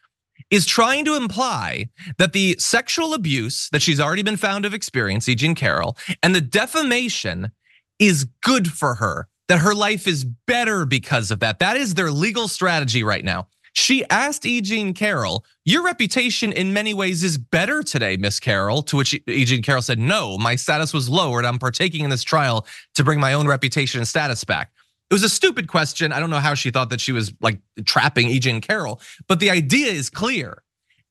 is 0.53 0.67
trying 0.67 1.05
to 1.07 1.17
imply 1.17 1.89
that 2.19 2.35
the 2.35 2.55
sexual 2.59 3.15
abuse 3.15 3.71
that 3.73 3.83
she's 3.83 3.99
already 3.99 4.23
been 4.23 4.37
found 4.37 4.65
of 4.65 4.75
experience, 4.75 5.29
E. 5.29 5.35
Jean 5.35 5.55
Carroll, 5.57 5.97
and 6.23 6.35
the 6.35 6.43
defamation 6.43 7.51
is 7.99 8.27
good 8.43 8.71
for 8.71 8.97
her 8.97 9.29
that 9.49 9.59
her 9.59 9.75
life 9.75 10.07
is 10.07 10.25
better 10.25 10.85
because 10.85 11.31
of 11.31 11.41
that. 11.41 11.59
That 11.59 11.77
is 11.77 11.95
their 11.95 12.11
legal 12.11 12.49
strategy 12.49 13.03
right 13.03 13.25
now. 13.25 13.49
She 13.73 14.05
asked 14.11 14.45
E. 14.45 14.61
Jean 14.61 14.93
Carroll, 14.93 15.45
Your 15.65 15.83
reputation 15.83 16.53
in 16.53 16.75
many 16.75 16.93
ways 16.93 17.25
is 17.25 17.39
better 17.39 17.83
today, 17.83 18.19
Miss 18.19 18.39
Carroll. 18.39 18.83
To 18.83 18.99
which 18.99 19.19
E. 19.27 19.45
Jean 19.47 19.63
Carroll 19.63 19.81
said, 19.81 19.99
No, 19.99 20.37
my 20.37 20.57
status 20.57 20.93
was 20.93 21.09
lowered. 21.09 21.47
I'm 21.47 21.59
partaking 21.59 22.05
in 22.05 22.11
this 22.11 22.23
trial 22.23 22.67
to 22.95 23.05
bring 23.05 23.19
my 23.19 23.33
own 23.33 23.49
reputation 23.49 24.01
and 24.01 24.07
status 24.07 24.45
back. 24.45 24.71
It 25.13 25.15
was 25.15 25.25
a 25.25 25.29
stupid 25.29 25.69
question. 25.69 26.11
I 26.11 26.21
don't 26.21 26.31
know 26.31 26.39
how 26.39 26.55
she 26.55 26.71
thought 26.71 26.89
that 26.89 27.01
she 27.03 27.13
was 27.13 27.35
like 27.43 27.61
trapping 27.85 28.29
E. 28.29 28.39
Jean 28.39 28.63
Carroll, 28.63 28.99
but 29.29 29.41
the 29.41 29.51
idea 29.51 29.89
is 29.89 30.09
clear. 30.09 30.63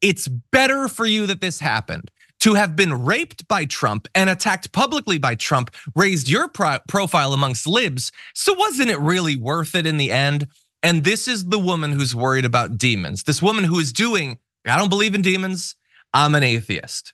It's 0.02 0.28
better 0.28 0.88
for 0.88 1.06
you 1.06 1.28
that 1.28 1.40
this 1.40 1.60
happened. 1.60 2.10
To 2.40 2.56
have 2.56 2.76
been 2.76 3.06
raped 3.06 3.48
by 3.48 3.66
Trump 3.66 4.08
and 4.16 4.28
attacked 4.28 4.72
publicly 4.72 5.20
by 5.20 5.36
Trump 5.36 5.70
raised 5.96 6.28
your 6.28 6.48
pro 6.48 6.80
profile 6.88 7.32
amongst 7.32 7.68
libs. 7.68 8.12
So 8.34 8.56
wasn't 8.56 8.90
it 8.90 8.98
really 8.98 9.36
worth 9.36 9.76
it 9.76 9.86
in 9.86 9.98
the 9.98 10.12
end? 10.12 10.48
And 10.82 11.04
this 11.04 11.28
is 11.28 11.46
the 11.46 11.60
woman 11.60 11.92
who's 11.92 12.16
worried 12.16 12.46
about 12.46 12.80
demons. 12.80 13.26
This 13.26 13.40
woman 13.40 13.66
who 13.66 13.78
is 13.78 13.94
doing, 13.94 14.40
I 14.66 14.80
don't 14.80 14.90
believe 14.90 15.14
in 15.14 15.22
demons. 15.22 15.76
I'm 16.12 16.34
an 16.34 16.42
atheist. 16.42 17.14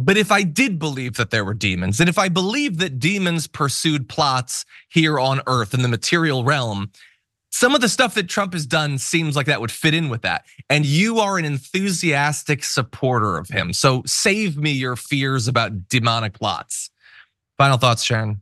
But 0.00 0.16
if 0.16 0.30
I 0.30 0.44
did 0.44 0.78
believe 0.78 1.16
that 1.16 1.30
there 1.30 1.44
were 1.44 1.54
demons, 1.54 1.98
and 1.98 2.08
if 2.08 2.18
I 2.18 2.28
believe 2.28 2.78
that 2.78 3.00
demons 3.00 3.48
pursued 3.48 4.08
plots 4.08 4.64
here 4.88 5.18
on 5.18 5.40
earth 5.48 5.74
in 5.74 5.82
the 5.82 5.88
material 5.88 6.44
realm, 6.44 6.92
some 7.50 7.74
of 7.74 7.80
the 7.80 7.88
stuff 7.88 8.14
that 8.14 8.28
Trump 8.28 8.52
has 8.52 8.64
done 8.64 8.98
seems 8.98 9.34
like 9.34 9.46
that 9.46 9.60
would 9.60 9.72
fit 9.72 9.94
in 9.94 10.08
with 10.08 10.22
that. 10.22 10.44
And 10.70 10.86
you 10.86 11.18
are 11.18 11.36
an 11.36 11.44
enthusiastic 11.44 12.62
supporter 12.62 13.38
of 13.38 13.48
him. 13.48 13.72
So 13.72 14.02
save 14.06 14.56
me 14.56 14.70
your 14.70 14.94
fears 14.94 15.48
about 15.48 15.88
demonic 15.88 16.34
plots. 16.34 16.90
Final 17.56 17.78
thoughts, 17.78 18.04
Sharon. 18.04 18.40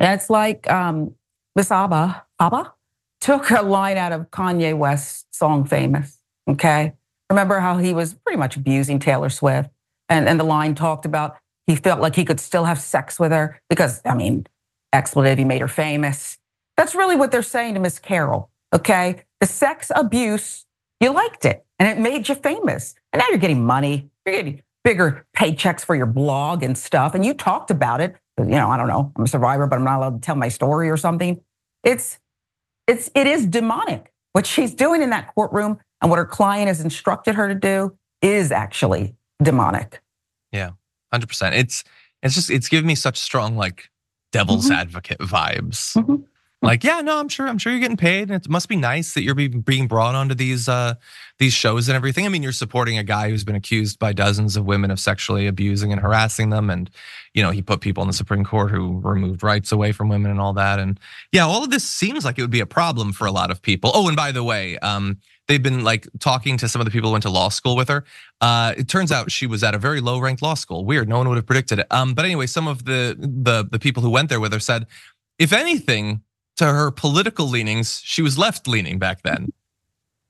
It's 0.00 0.30
like 0.30 0.70
um, 0.70 1.14
Miss 1.54 1.70
Abba, 1.70 2.24
Abba 2.40 2.72
took 3.20 3.50
a 3.50 3.62
line 3.62 3.98
out 3.98 4.12
of 4.12 4.30
Kanye 4.30 4.76
West's 4.76 5.26
song 5.32 5.66
Famous. 5.66 6.18
Okay. 6.48 6.94
Remember 7.28 7.60
how 7.60 7.76
he 7.76 7.92
was 7.92 8.14
pretty 8.14 8.38
much 8.38 8.56
abusing 8.56 8.98
Taylor 8.98 9.28
Swift? 9.28 9.70
And, 10.14 10.28
and 10.28 10.38
the 10.38 10.44
line 10.44 10.76
talked 10.76 11.04
about 11.04 11.38
he 11.66 11.74
felt 11.74 12.00
like 12.00 12.14
he 12.14 12.24
could 12.24 12.38
still 12.38 12.64
have 12.64 12.80
sex 12.80 13.18
with 13.18 13.32
her 13.32 13.60
because, 13.68 14.00
I 14.04 14.14
mean, 14.14 14.46
expletive, 14.92 15.38
he 15.38 15.44
made 15.44 15.60
her 15.60 15.68
famous. 15.68 16.38
That's 16.76 16.94
really 16.94 17.16
what 17.16 17.32
they're 17.32 17.42
saying 17.42 17.74
to 17.74 17.80
Miss 17.80 17.98
Carroll. 17.98 18.48
Okay. 18.72 19.24
The 19.40 19.46
sex 19.46 19.90
abuse, 19.94 20.66
you 21.00 21.10
liked 21.10 21.44
it 21.44 21.64
and 21.80 21.88
it 21.88 22.00
made 22.00 22.28
you 22.28 22.36
famous. 22.36 22.94
And 23.12 23.18
now 23.18 23.26
you're 23.28 23.38
getting 23.38 23.64
money, 23.64 24.08
you're 24.24 24.36
getting 24.36 24.62
bigger 24.84 25.26
paychecks 25.36 25.84
for 25.84 25.96
your 25.96 26.06
blog 26.06 26.62
and 26.62 26.78
stuff. 26.78 27.14
And 27.14 27.26
you 27.26 27.34
talked 27.34 27.72
about 27.72 28.00
it. 28.00 28.14
You 28.38 28.44
know, 28.44 28.68
I 28.68 28.76
don't 28.76 28.88
know, 28.88 29.12
I'm 29.16 29.24
a 29.24 29.28
survivor, 29.28 29.66
but 29.66 29.76
I'm 29.76 29.84
not 29.84 29.98
allowed 29.98 30.22
to 30.22 30.26
tell 30.26 30.36
my 30.36 30.48
story 30.48 30.90
or 30.90 30.96
something. 30.96 31.40
It's, 31.82 32.20
it's, 32.86 33.10
it 33.16 33.26
is 33.26 33.46
demonic. 33.46 34.12
What 34.32 34.46
she's 34.46 34.74
doing 34.74 35.02
in 35.02 35.10
that 35.10 35.34
courtroom 35.34 35.78
and 36.00 36.10
what 36.10 36.18
her 36.18 36.26
client 36.26 36.68
has 36.68 36.80
instructed 36.80 37.34
her 37.34 37.48
to 37.48 37.54
do 37.54 37.96
is 38.22 38.52
actually 38.52 39.16
demonic. 39.42 40.00
Yeah, 40.54 40.70
hundred 41.12 41.26
percent. 41.26 41.56
It's 41.56 41.82
it's 42.22 42.34
just 42.34 42.48
it's 42.48 42.68
giving 42.68 42.86
me 42.86 42.94
such 42.94 43.18
strong 43.18 43.56
like 43.56 43.90
devil's 44.32 44.66
mm-hmm. 44.66 44.80
advocate 44.80 45.18
vibes. 45.18 45.96
Mm-hmm. 45.96 46.22
Like, 46.74 46.82
yeah, 46.82 47.02
no, 47.02 47.18
I'm 47.18 47.28
sure. 47.28 47.46
I'm 47.46 47.58
sure 47.58 47.72
you're 47.72 47.80
getting 47.80 47.98
paid, 47.98 48.30
and 48.30 48.42
it 48.42 48.48
must 48.48 48.70
be 48.70 48.76
nice 48.76 49.12
that 49.12 49.22
you're 49.22 49.34
being 49.34 49.86
brought 49.86 50.14
onto 50.14 50.34
these 50.34 50.66
uh, 50.66 50.94
these 51.38 51.52
shows 51.52 51.90
and 51.90 51.96
everything. 51.96 52.24
I 52.24 52.30
mean, 52.30 52.42
you're 52.42 52.52
supporting 52.52 52.96
a 52.96 53.04
guy 53.04 53.28
who's 53.28 53.44
been 53.44 53.54
accused 53.54 53.98
by 53.98 54.14
dozens 54.14 54.56
of 54.56 54.64
women 54.64 54.90
of 54.90 54.98
sexually 54.98 55.46
abusing 55.46 55.92
and 55.92 56.00
harassing 56.00 56.48
them, 56.48 56.70
and 56.70 56.88
you 57.34 57.42
know 57.42 57.50
he 57.50 57.60
put 57.60 57.82
people 57.82 58.02
in 58.02 58.06
the 58.06 58.14
Supreme 58.14 58.44
Court 58.44 58.70
who 58.70 58.98
removed 59.00 59.42
rights 59.42 59.72
away 59.72 59.92
from 59.92 60.08
women 60.08 60.30
and 60.30 60.40
all 60.40 60.54
that. 60.54 60.78
And 60.78 60.98
yeah, 61.32 61.44
all 61.44 61.62
of 61.62 61.70
this 61.70 61.84
seems 61.84 62.24
like 62.24 62.38
it 62.38 62.40
would 62.40 62.50
be 62.50 62.60
a 62.60 62.66
problem 62.66 63.12
for 63.12 63.26
a 63.26 63.32
lot 63.32 63.50
of 63.50 63.60
people. 63.60 63.90
Oh, 63.92 64.08
and 64.08 64.16
by 64.16 64.32
the 64.32 64.42
way, 64.42 64.78
um, 64.78 65.18
they've 65.48 65.62
been 65.62 65.84
like 65.84 66.08
talking 66.18 66.56
to 66.56 66.66
some 66.66 66.80
of 66.80 66.86
the 66.86 66.90
people 66.90 67.10
who 67.10 67.12
went 67.12 67.24
to 67.24 67.30
law 67.30 67.50
school 67.50 67.76
with 67.76 67.88
her. 67.88 68.04
Uh, 68.40 68.72
it 68.78 68.88
turns 68.88 69.12
out 69.12 69.30
she 69.30 69.46
was 69.46 69.62
at 69.62 69.74
a 69.74 69.78
very 69.78 70.00
low 70.00 70.18
ranked 70.18 70.40
law 70.40 70.54
school. 70.54 70.86
Weird. 70.86 71.10
No 71.10 71.18
one 71.18 71.28
would 71.28 71.36
have 71.36 71.46
predicted 71.46 71.80
it. 71.80 71.86
Um, 71.90 72.14
but 72.14 72.24
anyway, 72.24 72.46
some 72.46 72.66
of 72.66 72.86
the 72.86 73.16
the 73.18 73.68
the 73.70 73.78
people 73.78 74.02
who 74.02 74.08
went 74.08 74.30
there 74.30 74.40
with 74.40 74.54
her 74.54 74.60
said, 74.60 74.86
if 75.38 75.52
anything, 75.52 76.22
to 76.56 76.66
her 76.66 76.90
political 76.90 77.48
leanings, 77.48 78.00
she 78.04 78.22
was 78.22 78.38
left 78.38 78.68
leaning 78.68 78.98
back 78.98 79.22
then. 79.22 79.52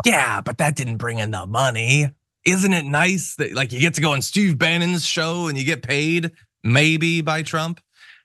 Yeah, 0.04 0.40
but 0.40 0.58
that 0.58 0.76
didn't 0.76 0.96
bring 0.96 1.18
in 1.18 1.30
the 1.30 1.46
money. 1.46 2.10
Isn't 2.44 2.72
it 2.72 2.84
nice 2.84 3.36
that 3.36 3.54
like 3.54 3.72
you 3.72 3.80
get 3.80 3.94
to 3.94 4.00
go 4.00 4.12
on 4.12 4.22
Steve 4.22 4.58
Bannon's 4.58 5.06
show 5.06 5.48
and 5.48 5.56
you 5.56 5.64
get 5.64 5.82
paid 5.82 6.32
maybe 6.62 7.22
by 7.22 7.42
Trump? 7.42 7.80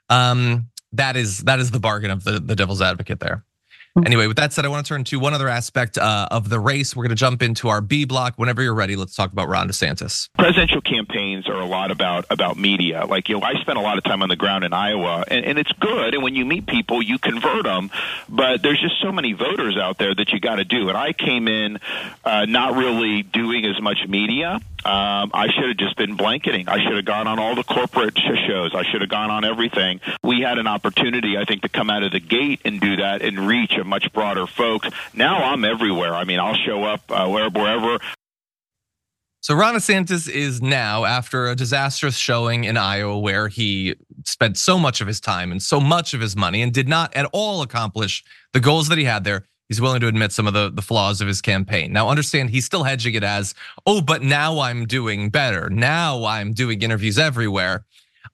Um, 0.09 0.69
that 0.93 1.15
is 1.15 1.39
that 1.39 1.59
is 1.59 1.71
the 1.71 1.79
bargain 1.79 2.11
of 2.11 2.23
the, 2.23 2.39
the 2.39 2.55
devil's 2.55 2.81
advocate 2.81 3.19
there. 3.19 3.45
Mm-hmm. 3.99 4.07
Anyway, 4.07 4.27
with 4.27 4.37
that 4.37 4.53
said, 4.53 4.65
I 4.65 4.69
want 4.69 4.85
to 4.85 4.89
turn 4.89 5.03
to 5.05 5.19
one 5.19 5.33
other 5.33 5.49
aspect 5.49 5.97
uh, 5.97 6.27
of 6.31 6.49
the 6.49 6.59
race. 6.59 6.95
We're 6.95 7.03
going 7.03 7.09
to 7.09 7.15
jump 7.15 7.41
into 7.41 7.67
our 7.67 7.81
B 7.81 8.05
block. 8.05 8.35
Whenever 8.37 8.61
you're 8.61 8.73
ready, 8.73 8.95
let's 8.95 9.13
talk 9.13 9.33
about 9.33 9.49
Ron 9.49 9.67
DeSantis. 9.67 10.29
Presidential 10.37 10.79
campaigns 10.79 11.47
are 11.49 11.59
a 11.59 11.65
lot 11.65 11.91
about 11.91 12.25
about 12.29 12.57
media. 12.57 13.05
Like 13.05 13.27
you 13.27 13.37
know, 13.37 13.45
I 13.45 13.59
spent 13.61 13.77
a 13.77 13.81
lot 13.81 13.97
of 13.97 14.05
time 14.05 14.21
on 14.21 14.29
the 14.29 14.37
ground 14.37 14.63
in 14.63 14.71
Iowa, 14.71 15.25
and, 15.27 15.45
and 15.45 15.59
it's 15.59 15.71
good. 15.73 16.13
And 16.13 16.23
when 16.23 16.35
you 16.35 16.45
meet 16.45 16.65
people, 16.65 17.01
you 17.01 17.19
convert 17.19 17.63
them. 17.63 17.91
But 18.29 18.61
there's 18.61 18.79
just 18.79 19.01
so 19.01 19.11
many 19.11 19.33
voters 19.33 19.77
out 19.77 19.97
there 19.97 20.15
that 20.15 20.31
you 20.31 20.39
got 20.39 20.55
to 20.55 20.65
do. 20.65 20.87
And 20.87 20.97
I 20.97 21.11
came 21.11 21.47
in 21.47 21.79
uh, 22.23 22.45
not 22.45 22.77
really 22.77 23.23
doing 23.23 23.65
as 23.65 23.81
much 23.81 24.07
media. 24.07 24.61
Um, 24.85 25.31
I 25.33 25.47
should 25.53 25.67
have 25.67 25.77
just 25.77 25.97
been 25.97 26.15
blanketing. 26.15 26.69
I 26.69 26.81
should 26.81 26.95
have 26.95 27.05
gone 27.05 27.27
on 27.27 27.37
all 27.37 27.53
the 27.53 27.63
corporate 27.63 28.17
shows. 28.47 28.73
I 28.73 28.83
should 28.89 29.01
have 29.01 29.09
gone 29.09 29.29
on 29.29 29.43
everything. 29.43 29.99
We 30.23 30.41
had 30.41 30.57
an 30.57 30.67
opportunity, 30.67 31.37
I 31.37 31.43
think, 31.43 31.63
to 31.63 31.69
come 31.69 31.89
out 31.89 32.03
of 32.03 32.11
the 32.11 32.19
gate 32.21 32.61
and 32.63 32.79
do 32.79 32.95
that 32.95 33.21
and 33.21 33.47
reach 33.47 33.73
a 33.73 33.83
much 33.83 34.11
broader 34.13 34.47
folks. 34.47 34.89
Now 35.13 35.51
I'm 35.51 35.65
everywhere. 35.65 36.15
I 36.15 36.23
mean, 36.23 36.39
I'll 36.39 36.55
show 36.55 36.85
up 36.85 37.01
uh, 37.09 37.27
wherever. 37.27 37.99
So 39.41 39.55
Ron 39.55 39.75
DeSantis 39.75 40.29
is 40.29 40.61
now, 40.61 41.05
after 41.05 41.47
a 41.47 41.55
disastrous 41.55 42.17
showing 42.17 42.65
in 42.65 42.75
Iowa 42.75 43.17
where 43.19 43.47
he 43.47 43.95
spent 44.25 44.57
so 44.57 44.77
much 44.77 44.99
of 45.01 45.07
his 45.07 45.19
time 45.21 45.51
and 45.51 45.61
so 45.61 45.79
much 45.79 46.13
of 46.13 46.19
his 46.19 46.35
money 46.35 46.61
and 46.61 46.73
did 46.73 46.89
not 46.89 47.15
at 47.15 47.25
all 47.31 47.61
accomplish 47.61 48.23
the 48.53 48.59
goals 48.59 48.89
that 48.89 48.97
he 48.97 49.05
had 49.05 49.23
there, 49.23 49.47
he's 49.69 49.79
willing 49.79 50.01
to 50.01 50.07
admit 50.07 50.33
some 50.33 50.47
of 50.47 50.53
the, 50.53 50.69
the 50.69 50.81
flaws 50.81 51.21
of 51.21 51.27
his 51.27 51.41
campaign. 51.41 51.93
Now, 51.93 52.09
understand 52.09 52.49
he's 52.49 52.65
still 52.65 52.83
hedging 52.83 53.13
it 53.13 53.23
as, 53.23 53.55
oh, 53.85 54.01
but 54.01 54.21
now 54.21 54.59
I'm 54.59 54.85
doing 54.85 55.29
better. 55.29 55.69
Now 55.69 56.25
I'm 56.25 56.51
doing 56.51 56.81
interviews 56.81 57.17
everywhere. 57.17 57.85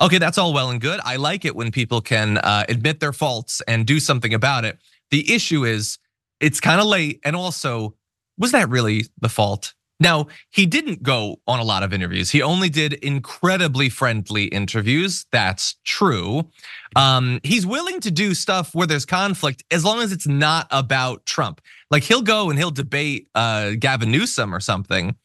Okay, 0.02 0.18
that's 0.18 0.40
all 0.40 0.54
well 0.54 0.72
and 0.72 0.82
good. 0.82 1.00
I 1.06 1.18
like 1.18 1.46
it 1.46 1.56
when 1.56 1.72
people 1.72 2.02
can 2.02 2.40
uh, 2.40 2.66
admit 2.68 3.00
their 3.00 3.14
faults 3.14 3.62
and 3.68 3.86
do 3.86 4.00
something 4.00 4.34
about 4.34 4.66
it. 4.66 4.80
The 5.12 5.32
issue 5.32 5.64
is 5.66 6.00
it's 6.40 6.60
kind 6.60 6.82
of 6.82 6.88
late. 6.88 7.20
And 7.24 7.36
also, 7.36 7.96
was 8.38 8.52
that 8.52 8.70
really 8.70 9.06
the 9.22 9.30
fault? 9.30 9.75
Now, 10.00 10.28
he 10.52 10.66
didn't 10.66 11.04
go 11.04 11.38
on 11.48 11.60
a 11.60 11.64
lot 11.64 11.82
of 11.84 11.94
interviews. 11.94 12.32
He 12.32 12.42
only 12.42 12.70
did 12.70 12.94
incredibly 12.94 13.88
friendly 13.90 14.46
interviews. 14.46 15.26
That's 15.32 15.76
true. 15.86 16.50
Um, 16.96 17.40
he's 17.44 17.66
willing 17.66 18.02
to 18.02 18.12
do 18.12 18.34
stuff 18.34 18.76
where 18.76 18.88
there's 18.88 19.06
conflict 19.06 19.64
as 19.72 19.86
long 19.86 20.02
as 20.02 20.12
it's 20.12 20.28
not 20.28 20.68
about 20.72 21.26
Trump. 21.26 21.62
Like 21.92 22.04
he'll 22.04 22.22
go 22.22 22.50
and 22.50 22.60
he'll 22.60 22.72
debate 22.72 23.30
uh, 23.36 23.72
Gavin 23.80 24.12
Newsom 24.12 24.54
or 24.54 24.60
something. 24.60 25.16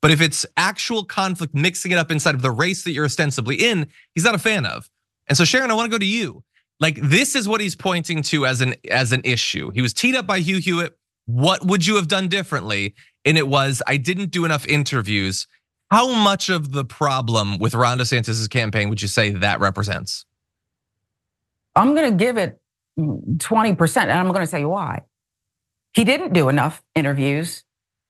But 0.00 0.12
if 0.12 0.20
it's 0.20 0.46
actual 0.56 1.04
conflict, 1.04 1.54
mixing 1.54 1.90
it 1.92 1.98
up 1.98 2.10
inside 2.10 2.34
of 2.34 2.42
the 2.42 2.50
race 2.50 2.84
that 2.84 2.92
you're 2.92 3.04
ostensibly 3.04 3.56
in, 3.56 3.88
he's 4.14 4.24
not 4.24 4.34
a 4.34 4.38
fan 4.38 4.64
of. 4.64 4.88
And 5.28 5.36
so, 5.36 5.44
Sharon, 5.44 5.70
I 5.70 5.74
want 5.74 5.90
to 5.90 5.94
go 5.94 5.98
to 5.98 6.06
you. 6.06 6.42
Like 6.80 6.98
this 7.02 7.36
is 7.36 7.46
what 7.46 7.60
he's 7.60 7.76
pointing 7.76 8.22
to 8.22 8.46
as 8.46 8.62
an 8.62 8.74
as 8.90 9.12
an 9.12 9.20
issue. 9.24 9.70
He 9.70 9.82
was 9.82 9.92
teed 9.92 10.14
up 10.16 10.26
by 10.26 10.40
Hugh 10.40 10.58
Hewitt. 10.58 10.96
What 11.26 11.64
would 11.64 11.86
you 11.86 11.96
have 11.96 12.08
done 12.08 12.28
differently? 12.28 12.94
And 13.24 13.36
it 13.36 13.48
was 13.48 13.82
I 13.86 13.96
didn't 13.96 14.30
do 14.30 14.44
enough 14.44 14.66
interviews. 14.66 15.46
How 15.90 16.12
much 16.12 16.48
of 16.48 16.72
the 16.72 16.84
problem 16.84 17.58
with 17.58 17.74
Ron 17.74 17.98
DeSantis' 17.98 18.48
campaign 18.48 18.88
would 18.88 19.02
you 19.02 19.08
say 19.08 19.30
that 19.30 19.60
represents? 19.60 20.24
I'm 21.74 21.94
going 21.94 22.10
to 22.10 22.16
give 22.16 22.36
it 22.36 22.60
20%, 22.98 23.96
and 24.02 24.12
I'm 24.12 24.28
going 24.28 24.44
to 24.44 24.50
tell 24.50 24.60
you 24.60 24.68
why. 24.68 25.02
He 25.94 26.04
didn't 26.04 26.32
do 26.32 26.48
enough 26.48 26.82
interviews, 26.94 27.64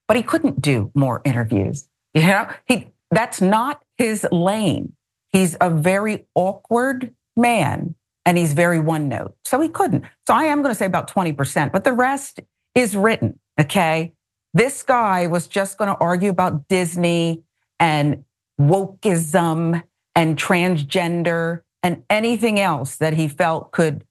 but 0.07 0.17
he 0.17 0.23
couldn't 0.23 0.61
do 0.61 0.91
more 0.95 1.23
interviews. 1.25 1.89
You 2.13 2.23
know, 2.23 2.49
he 2.67 2.93
that's 3.11 3.41
not 3.41 3.83
his 3.97 4.27
lane. 4.31 4.93
He's 5.33 5.57
a 5.61 5.71
very 5.71 6.27
awkward 6.35 7.15
man 7.37 7.95
and 8.27 8.37
he's 8.37 8.53
very 8.53 8.81
one 8.81 9.09
note. 9.09 9.35
So 9.45 9.61
he 9.61 9.69
couldn't. 9.69 10.05
So 10.27 10.35
I 10.35 10.45
am 10.45 10.63
going 10.63 10.73
to 10.73 10.79
say 10.79 10.87
about 10.87 11.11
20%, 11.11 11.73
but 11.73 11.85
the 11.85 11.93
rest 11.93 12.41
is 12.75 12.97
written. 12.97 13.39
Okay. 13.61 14.13
This 14.53 14.82
guy 14.82 15.26
was 15.26 15.46
just 15.46 15.78
going 15.78 15.88
to 15.88 15.98
argue 15.98 16.30
about 16.30 16.68
Disney 16.68 17.42
and 17.78 18.24
wokeism 18.61 19.82
and 20.14 20.36
transgender 20.36 21.62
and 21.82 22.03
anything 22.11 22.59
else 22.59 22.96
that 22.96 23.14
he 23.14 23.28
felt 23.28 23.72
could 23.72 24.05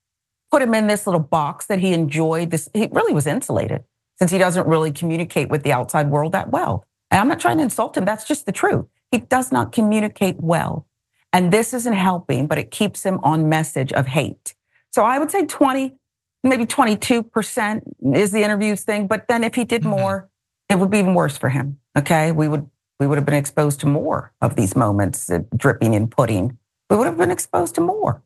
put 0.52 0.62
him 0.62 0.74
in 0.74 0.88
this 0.88 1.06
little 1.06 1.20
box 1.20 1.68
that 1.68 1.80
he 1.80 1.94
enjoyed. 1.94 2.52
This 2.52 2.70
he 2.74 2.88
really 2.92 3.14
was 3.14 3.28
insulated 3.28 3.84
since 4.18 4.32
he 4.32 4.38
doesn't 4.38 4.68
really 4.68 4.92
communicate 4.92 5.50
with 5.50 5.64
the 5.64 5.72
outside 5.72 6.10
world 6.10 6.32
that 6.32 6.50
well. 6.52 6.86
And 7.12 7.20
I'm 7.20 7.28
not 7.28 7.40
trying 7.40 7.58
to 7.58 7.64
insult 7.64 7.98
him. 7.98 8.06
That's 8.06 8.26
just 8.26 8.46
the 8.46 8.52
truth. 8.52 8.86
He 9.12 9.20
does 9.20 9.52
not 9.52 9.72
communicate 9.72 10.38
well. 10.40 10.86
And 11.32 11.52
this 11.52 11.74
isn't 11.74 11.94
helping, 11.94 12.48
but 12.48 12.58
it 12.58 12.72
keeps 12.72 13.04
him 13.04 13.20
on 13.24 13.50
message 13.50 13.94
of 13.94 14.08
hate. 14.08 14.56
So 14.92 15.04
I 15.04 15.20
would 15.20 15.30
say 15.30 15.46
20, 15.46 15.96
maybe 16.44 16.66
22% 16.66 17.82
is 18.16 18.32
the 18.32 18.44
interviews 18.44 18.84
thing. 18.84 19.08
But 19.08 19.28
then 19.28 19.44
if 19.44 19.56
he 19.56 19.66
did 19.66 19.82
mm-hmm. 19.82 19.92
more, 19.92 20.30
it 20.70 20.80
would 20.80 20.90
be 20.90 21.00
even 21.00 21.14
worse 21.14 21.38
for 21.38 21.50
him. 21.50 21.80
Okay. 21.98 22.32
We 22.32 22.48
would, 22.48 22.70
we 23.00 23.08
would 23.08 23.18
have 23.18 23.26
been 23.26 23.36
exposed 23.36 23.80
to 23.82 23.88
more 23.88 24.34
of 24.42 24.56
these 24.56 24.76
moments 24.76 25.30
uh, 25.30 25.40
dripping 25.56 25.94
in 25.94 26.08
pudding. 26.08 26.58
We 26.90 26.98
would 26.98 27.08
have 27.08 27.18
been 27.18 27.32
exposed 27.32 27.76
to 27.76 27.82
more. 27.82 28.24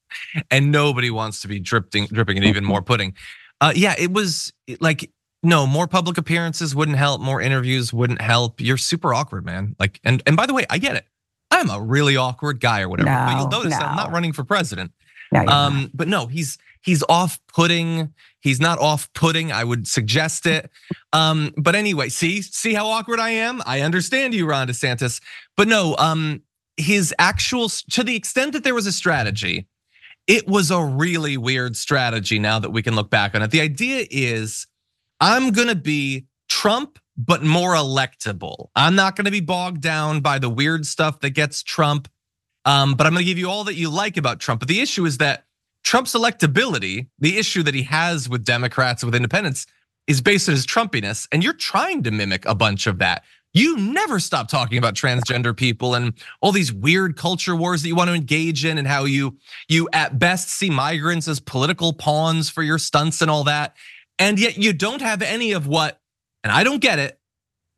and 0.50 0.70
nobody 0.70 1.10
wants 1.10 1.40
to 1.42 1.48
be 1.48 1.58
dripping, 1.60 2.06
dripping 2.06 2.36
in 2.36 2.44
even 2.44 2.64
more 2.64 2.82
pudding. 2.82 3.14
Uh, 3.60 3.72
yeah, 3.74 3.94
it 3.98 4.12
was 4.12 4.52
like 4.80 5.10
no 5.42 5.66
more 5.66 5.86
public 5.86 6.18
appearances 6.18 6.74
wouldn't 6.74 6.98
help. 6.98 7.20
More 7.20 7.40
interviews 7.40 7.92
wouldn't 7.92 8.20
help. 8.20 8.60
You're 8.60 8.76
super 8.76 9.14
awkward, 9.14 9.44
man. 9.44 9.76
Like, 9.78 10.00
and 10.04 10.22
and 10.26 10.36
by 10.36 10.46
the 10.46 10.54
way, 10.54 10.66
I 10.68 10.78
get 10.78 10.96
it. 10.96 11.04
I'm 11.50 11.70
a 11.70 11.80
really 11.80 12.16
awkward 12.16 12.60
guy 12.60 12.80
or 12.80 12.88
whatever. 12.88 13.10
No, 13.10 13.26
but 13.26 13.38
you'll 13.38 13.62
notice 13.62 13.78
no. 13.78 13.86
I'm 13.86 13.96
not 13.96 14.10
running 14.10 14.32
for 14.32 14.44
president. 14.44 14.92
No, 15.30 15.46
Um, 15.46 15.90
but 15.94 16.08
no, 16.08 16.26
he's 16.26 16.58
he's 16.82 17.02
off-putting. 17.08 18.12
He's 18.40 18.60
not 18.60 18.78
off-putting. 18.78 19.52
I 19.52 19.64
would 19.64 19.86
suggest 19.86 20.46
it. 20.46 20.70
Um, 21.12 21.54
but 21.56 21.74
anyway, 21.74 22.08
see, 22.08 22.42
see 22.42 22.74
how 22.74 22.86
awkward 22.86 23.20
I 23.20 23.30
am. 23.30 23.62
I 23.66 23.80
understand 23.80 24.34
you, 24.34 24.46
Ron 24.46 24.68
DeSantis. 24.68 25.20
But 25.56 25.68
no, 25.68 25.96
um, 25.96 26.42
his 26.76 27.14
actual 27.18 27.68
to 27.68 28.02
the 28.02 28.16
extent 28.16 28.52
that 28.52 28.64
there 28.64 28.74
was 28.74 28.86
a 28.86 28.92
strategy, 28.92 29.68
it 30.26 30.46
was 30.46 30.70
a 30.70 30.82
really 30.82 31.36
weird 31.36 31.76
strategy. 31.76 32.38
Now 32.38 32.58
that 32.58 32.70
we 32.70 32.82
can 32.82 32.94
look 32.94 33.10
back 33.10 33.34
on 33.34 33.42
it, 33.42 33.50
the 33.50 33.60
idea 33.60 34.06
is, 34.10 34.66
I'm 35.20 35.50
gonna 35.50 35.74
be 35.74 36.26
Trump, 36.48 36.98
but 37.16 37.42
more 37.42 37.74
electable. 37.74 38.68
I'm 38.74 38.94
not 38.94 39.16
gonna 39.16 39.30
be 39.30 39.40
bogged 39.40 39.80
down 39.80 40.20
by 40.20 40.38
the 40.38 40.50
weird 40.50 40.86
stuff 40.86 41.20
that 41.20 41.30
gets 41.30 41.62
Trump. 41.62 42.08
Um, 42.64 42.94
but 42.94 43.08
I'm 43.08 43.12
going 43.12 43.24
to 43.24 43.28
give 43.28 43.38
you 43.38 43.50
all 43.50 43.64
that 43.64 43.74
you 43.74 43.90
like 43.90 44.16
about 44.16 44.38
Trump. 44.38 44.60
But 44.60 44.68
the 44.68 44.80
issue 44.80 45.04
is 45.04 45.18
that 45.18 45.46
Trump's 45.84 46.12
electability, 46.12 47.08
the 47.18 47.38
issue 47.38 47.62
that 47.64 47.74
he 47.74 47.82
has 47.82 48.28
with 48.28 48.44
Democrats, 48.44 49.04
with 49.04 49.14
independents, 49.14 49.66
is 50.06 50.20
based 50.20 50.48
on 50.48 50.54
his 50.54 50.66
Trumpiness. 50.66 51.28
And 51.32 51.44
you're 51.44 51.52
trying 51.52 52.02
to 52.04 52.10
mimic 52.10 52.44
a 52.46 52.54
bunch 52.54 52.86
of 52.86 52.98
that. 52.98 53.24
You 53.54 53.76
never 53.76 54.18
stop 54.18 54.48
talking 54.48 54.78
about 54.78 54.94
transgender 54.94 55.54
people 55.54 55.94
and 55.94 56.14
all 56.40 56.52
these 56.52 56.72
weird 56.72 57.16
culture 57.16 57.54
wars 57.54 57.82
that 57.82 57.88
you 57.88 57.94
want 57.94 58.08
to 58.08 58.14
engage 58.14 58.64
in, 58.64 58.78
and 58.78 58.88
how 58.88 59.04
you 59.04 59.36
you 59.68 59.88
at 59.92 60.18
best 60.18 60.48
see 60.48 60.70
migrants 60.70 61.28
as 61.28 61.38
political 61.38 61.92
pawns 61.92 62.48
for 62.48 62.62
your 62.62 62.78
stunts 62.78 63.20
and 63.20 63.30
all 63.30 63.44
that. 63.44 63.76
And 64.18 64.38
yet 64.38 64.56
you 64.56 64.72
don't 64.72 65.02
have 65.02 65.20
any 65.20 65.52
of 65.52 65.66
what, 65.66 66.00
and 66.42 66.50
I 66.52 66.64
don't 66.64 66.80
get 66.80 66.98
it, 66.98 67.18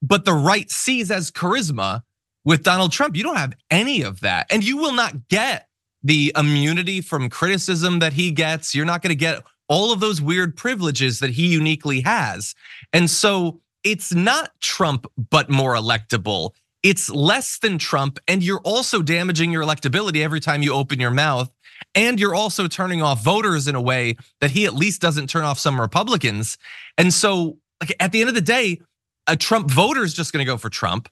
but 0.00 0.24
the 0.24 0.32
right 0.32 0.70
sees 0.70 1.10
as 1.10 1.32
charisma 1.32 2.02
with 2.44 2.62
Donald 2.62 2.92
Trump. 2.92 3.16
You 3.16 3.24
don't 3.24 3.36
have 3.36 3.54
any 3.70 4.02
of 4.02 4.20
that. 4.20 4.46
And 4.50 4.62
you 4.62 4.76
will 4.76 4.92
not 4.92 5.28
get 5.28 5.68
the 6.04 6.32
immunity 6.36 7.00
from 7.00 7.30
criticism 7.30 7.98
that 7.98 8.12
he 8.12 8.30
gets. 8.30 8.74
You're 8.74 8.84
not 8.84 9.02
going 9.02 9.10
to 9.10 9.16
get 9.16 9.42
all 9.68 9.92
of 9.92 10.00
those 10.00 10.20
weird 10.20 10.54
privileges 10.54 11.18
that 11.20 11.30
he 11.30 11.46
uniquely 11.46 12.02
has. 12.02 12.54
And 12.92 13.10
so 13.10 13.60
it's 13.82 14.12
not 14.12 14.50
Trump, 14.60 15.06
but 15.30 15.48
more 15.48 15.74
electable. 15.74 16.50
It's 16.82 17.08
less 17.08 17.58
than 17.58 17.78
Trump. 17.78 18.18
And 18.28 18.42
you're 18.42 18.60
also 18.60 19.00
damaging 19.00 19.50
your 19.50 19.62
electability 19.62 20.22
every 20.22 20.40
time 20.40 20.62
you 20.62 20.74
open 20.74 21.00
your 21.00 21.10
mouth. 21.10 21.50
And 21.94 22.20
you're 22.20 22.34
also 22.34 22.68
turning 22.68 23.02
off 23.02 23.24
voters 23.24 23.66
in 23.66 23.74
a 23.74 23.80
way 23.80 24.16
that 24.40 24.50
he 24.50 24.66
at 24.66 24.74
least 24.74 25.00
doesn't 25.00 25.28
turn 25.28 25.44
off 25.44 25.58
some 25.58 25.80
Republicans. 25.80 26.58
And 26.98 27.12
so, 27.12 27.58
like, 27.80 27.96
at 27.98 28.12
the 28.12 28.20
end 28.20 28.28
of 28.28 28.34
the 28.34 28.40
day, 28.40 28.80
a 29.26 29.36
Trump 29.36 29.70
voter 29.70 30.04
is 30.04 30.14
just 30.14 30.32
going 30.32 30.44
to 30.44 30.50
go 30.50 30.56
for 30.56 30.68
Trump 30.68 31.08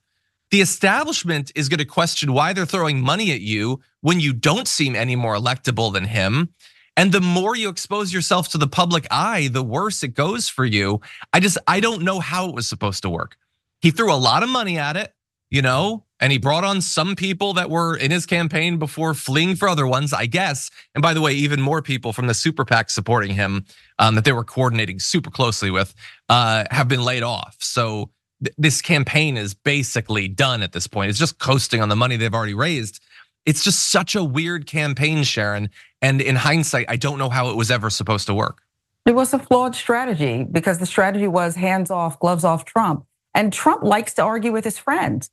the 0.53 0.61
establishment 0.61 1.51
is 1.55 1.71
going 1.71 1.79
to 1.79 1.87
question 1.87 2.35
why 2.35 2.53
they're 2.53 2.67
throwing 2.67 3.01
money 3.01 3.33
at 3.33 3.41
you 3.41 3.81
when 4.03 4.21
you 4.21 4.35
don't 4.35 4.69
seem 4.69 4.95
any 4.95 5.17
more 5.17 5.35
electable 5.35 5.91
than 5.91 6.05
him. 6.05 6.51
And 6.95 7.11
the 7.11 7.23
more 7.23 7.57
you 7.57 7.71
expose 7.71 8.13
yourself 8.13 8.51
to 8.51 8.59
the 8.59 8.67
public 8.67 9.07
eye, 9.11 9.49
the 9.51 9.63
worse 9.63 10.03
it 10.03 10.09
goes 10.09 10.51
for 10.51 10.67
you. 10.67 11.01
I 11.33 11.41
just, 11.41 11.57
I 11.67 11.81
don't 11.81 12.03
know 12.03 12.21
how 12.21 12.51
it 12.51 12.55
was 12.55 12.69
supposed 12.69 13.01
to 13.03 13.09
work. 13.09 13.39
He 13.81 13.91
threw 13.91 14.13
a 14.13 14.15
lot 14.15 14.43
of 14.43 14.51
money 14.51 14.79
at 14.79 14.95
it, 14.95 15.15
you 15.51 15.63
know, 15.63 16.05
and 16.21 16.31
he 16.31 16.37
brought 16.37 16.65
on 16.65 16.83
some 16.83 17.17
people 17.17 17.55
that 17.55 17.71
were 17.71 17.97
in 17.97 18.11
his 18.11 18.27
campaign 18.27 18.77
before 18.77 19.15
fleeing 19.15 19.57
for 19.57 19.71
other 19.71 19.87
ones, 19.87 20.13
I 20.13 20.27
guess. 20.27 20.71
And 20.95 21.01
by 21.01 21.15
the 21.15 21.23
way, 21.23 21.33
even 21.33 21.63
more 21.63 21.81
people 21.81 22.13
from 22.13 22.27
the 22.27 22.35
super 22.35 22.67
PAC 22.67 22.91
supporting 22.91 23.35
him 23.35 23.65
um, 23.99 24.17
that 24.17 24.27
they 24.27 24.33
were 24.33 24.45
coordinating 24.45 24.99
super 24.99 25.31
closely 25.31 25.71
with 25.71 25.95
uh, 26.29 26.65
have 26.71 26.89
been 26.89 27.03
laid 27.03 27.23
off. 27.23 27.57
So 27.61 28.11
this 28.59 28.83
campaign 28.83 29.37
is 29.37 29.55
basically 29.55 30.29
done 30.29 30.63
at 30.63 30.73
this 30.73 30.87
point. 30.87 31.11
It's 31.11 31.19
just 31.19 31.39
coasting 31.39 31.81
on 31.81 31.89
the 31.89 31.97
money 31.97 32.17
they've 32.17 32.35
already 32.35 32.55
raised. 32.55 33.01
It's 33.45 33.65
just 33.65 33.91
such 33.91 34.15
a 34.15 34.23
weird 34.23 34.67
campaign, 34.67 35.25
Sharon. 35.25 35.71
And 36.01 36.21
in 36.21 36.37
hindsight, 36.37 36.87
I 36.89 36.97
don't 36.97 37.19
know 37.19 37.31
how 37.31 37.51
it 37.51 37.57
was 37.57 37.71
ever 37.71 37.91
supposed 37.91 38.27
to 38.27 38.35
work. 38.35 38.63
It 39.05 39.15
was 39.15 39.35
a 39.35 39.39
flawed 39.39 39.75
strategy 39.75 40.47
because 40.51 40.79
the 40.79 40.87
strategy 40.87 41.27
was 41.27 41.57
hands 41.57 41.91
off, 41.91 42.19
gloves 42.21 42.45
off 42.45 42.65
Trump. 42.65 43.05
And 43.35 43.53
Trump 43.53 43.83
likes 43.83 44.15
to 44.15 44.23
argue 44.23 44.53
with 44.53 44.65
his 44.65 44.79
friends. 44.79 45.31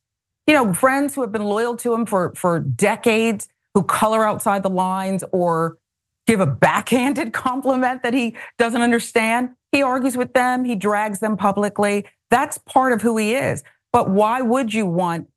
You 0.48 0.56
know, 0.56 0.74
friends 0.74 1.14
who 1.14 1.22
have 1.22 1.32
been 1.32 1.44
loyal 1.44 1.76
to 1.78 1.94
him 1.94 2.06
for, 2.06 2.34
for 2.36 2.60
decades, 2.60 3.48
who 3.76 3.84
color 3.84 4.26
outside 4.26 4.64
the 4.64 4.70
lines 4.70 5.24
or 5.32 5.78
give 6.26 6.40
a 6.40 6.48
backhanded 6.48 7.34
compliment 7.34 8.02
that 8.04 8.14
he 8.14 8.36
doesn't 8.58 8.82
understand. 8.82 9.50
He 9.72 9.84
argues 9.84 10.18
with 10.18 10.34
them, 10.34 10.66
he 10.66 10.76
drags 10.76 11.20
them 11.20 11.38
publicly. 11.38 12.06
That's 12.30 12.58
part 12.58 12.94
of 12.94 13.02
who 13.02 13.18
he 13.18 13.34
is. 13.34 13.64
But 13.92 14.10
why 14.10 14.42
would 14.42 14.74
you 14.74 14.86
want 14.86 15.28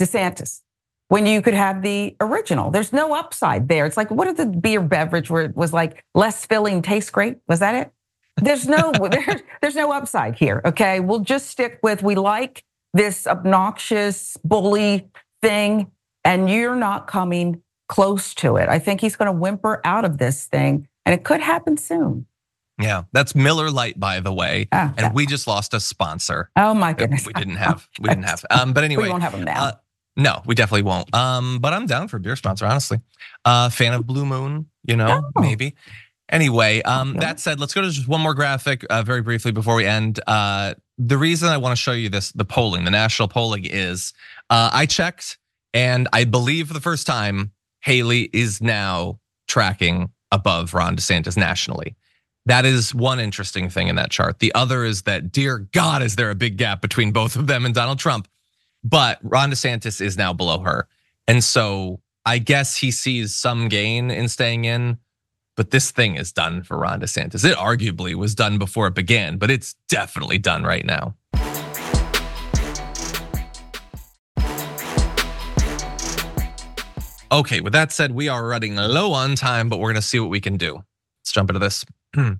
DeSantis 0.00 0.62
when 1.08 1.26
you 1.26 1.42
could 1.42 1.54
have 1.54 1.82
the 1.82 2.16
original? 2.20 2.70
There's 2.70 2.92
no 2.92 3.14
upside 3.14 3.68
there. 3.68 3.86
It's 3.86 3.96
like, 3.96 4.10
what 4.10 4.24
did 4.24 4.36
the 4.36 4.46
beer 4.46 4.80
beverage 4.80 5.30
where 5.30 5.42
it 5.42 5.56
was 5.56 5.72
like 5.72 6.02
less 6.14 6.46
filling, 6.46 6.82
tastes 6.82 7.10
great? 7.10 7.38
Was 7.48 7.60
that 7.60 7.74
it? 7.74 7.92
There's 8.36 8.66
no, 8.66 8.92
there's, 9.10 9.42
there's 9.60 9.76
no 9.76 9.92
upside 9.92 10.36
here. 10.36 10.62
Okay. 10.64 11.00
We'll 11.00 11.20
just 11.20 11.48
stick 11.48 11.78
with 11.82 12.02
we 12.02 12.14
like 12.14 12.64
this 12.94 13.26
obnoxious 13.26 14.36
bully 14.44 15.08
thing, 15.42 15.90
and 16.24 16.48
you're 16.48 16.76
not 16.76 17.06
coming 17.06 17.60
close 17.88 18.34
to 18.34 18.56
it. 18.56 18.68
I 18.68 18.78
think 18.78 19.00
he's 19.00 19.16
going 19.16 19.26
to 19.26 19.32
whimper 19.32 19.80
out 19.84 20.04
of 20.04 20.18
this 20.18 20.46
thing, 20.46 20.88
and 21.04 21.12
it 21.12 21.24
could 21.24 21.40
happen 21.40 21.76
soon. 21.76 22.26
Yeah, 22.80 23.04
that's 23.12 23.34
Miller 23.34 23.70
Lite, 23.70 23.98
by 24.00 24.20
the 24.20 24.32
way. 24.32 24.66
Ah, 24.72 24.92
and 24.96 25.14
we 25.14 25.26
just 25.26 25.46
lost 25.46 25.74
a 25.74 25.80
sponsor. 25.80 26.50
Oh 26.56 26.74
my 26.74 26.92
goodness. 26.92 27.24
We 27.26 27.32
didn't 27.32 27.56
have. 27.56 27.88
We 28.00 28.08
didn't 28.08 28.24
have. 28.24 28.44
Um, 28.50 28.72
but 28.72 28.82
anyway, 28.84 29.04
we 29.04 29.10
won't 29.10 29.22
have 29.22 29.32
them 29.32 29.44
now. 29.44 29.64
uh, 29.64 29.72
no, 30.16 30.42
we 30.46 30.54
definitely 30.54 30.82
won't. 30.82 31.12
Um, 31.14 31.58
but 31.60 31.72
I'm 31.72 31.86
down 31.86 32.08
for 32.08 32.16
a 32.16 32.20
beer 32.20 32.36
sponsor, 32.36 32.66
honestly. 32.66 32.98
Uh, 33.44 33.68
fan 33.68 33.92
of 33.94 34.06
Blue 34.06 34.24
Moon, 34.26 34.66
you 34.84 34.96
know, 34.96 35.22
Oh. 35.36 35.40
maybe. 35.40 35.74
Anyway, 36.30 36.80
um, 36.82 37.14
that 37.18 37.38
said, 37.38 37.60
let's 37.60 37.74
go 37.74 37.82
to 37.82 37.90
just 37.90 38.08
one 38.08 38.20
more 38.20 38.34
graphic 38.34 38.84
uh, 38.90 39.02
very 39.02 39.20
briefly 39.22 39.52
before 39.52 39.74
we 39.76 39.84
end. 39.86 40.20
Uh, 40.26 40.74
the 40.98 41.18
reason 41.18 41.48
I 41.50 41.58
want 41.58 41.72
to 41.76 41.76
show 41.80 41.92
you 41.92 42.08
this, 42.08 42.32
the 42.32 42.44
polling, 42.44 42.84
the 42.84 42.90
national 42.90 43.28
polling 43.28 43.64
is, 43.66 44.12
uh, 44.50 44.70
I 44.72 44.86
checked, 44.86 45.36
and 45.74 46.08
I 46.12 46.24
believe 46.24 46.68
for 46.68 46.74
the 46.74 46.80
first 46.80 47.06
time, 47.06 47.52
Haley 47.82 48.30
is 48.32 48.62
now 48.62 49.20
tracking 49.48 50.10
above 50.32 50.72
Ron 50.74 50.96
DeSantis 50.96 51.36
nationally. 51.36 51.94
That 52.46 52.66
is 52.66 52.94
one 52.94 53.20
interesting 53.20 53.70
thing 53.70 53.88
in 53.88 53.96
that 53.96 54.10
chart. 54.10 54.38
The 54.38 54.54
other 54.54 54.84
is 54.84 55.02
that, 55.02 55.32
dear 55.32 55.66
God, 55.72 56.02
is 56.02 56.16
there 56.16 56.28
a 56.30 56.34
big 56.34 56.58
gap 56.58 56.82
between 56.82 57.10
both 57.10 57.36
of 57.36 57.46
them 57.46 57.64
and 57.64 57.74
Donald 57.74 57.98
Trump? 57.98 58.28
But 58.82 59.18
Ron 59.22 59.50
DeSantis 59.50 60.02
is 60.02 60.18
now 60.18 60.34
below 60.34 60.58
her. 60.58 60.86
And 61.26 61.42
so 61.42 62.00
I 62.26 62.36
guess 62.36 62.76
he 62.76 62.90
sees 62.90 63.34
some 63.34 63.68
gain 63.68 64.10
in 64.10 64.28
staying 64.28 64.66
in, 64.66 64.98
but 65.56 65.70
this 65.70 65.90
thing 65.90 66.16
is 66.16 66.32
done 66.32 66.62
for 66.62 66.76
Ron 66.76 67.00
DeSantis. 67.00 67.46
It 67.46 67.56
arguably 67.56 68.14
was 68.14 68.34
done 68.34 68.58
before 68.58 68.88
it 68.88 68.94
began, 68.94 69.38
but 69.38 69.50
it's 69.50 69.74
definitely 69.88 70.36
done 70.36 70.64
right 70.64 70.84
now. 70.84 71.14
Okay, 77.32 77.60
with 77.62 77.72
that 77.72 77.90
said, 77.90 78.12
we 78.12 78.28
are 78.28 78.46
running 78.46 78.76
low 78.76 79.14
on 79.14 79.34
time, 79.34 79.70
but 79.70 79.78
we're 79.78 79.92
gonna 79.92 80.02
see 80.02 80.20
what 80.20 80.28
we 80.28 80.42
can 80.42 80.58
do. 80.58 80.84
Let's 81.22 81.32
jump 81.32 81.48
into 81.48 81.58
this. 81.58 81.86
Hmm. 82.14 82.34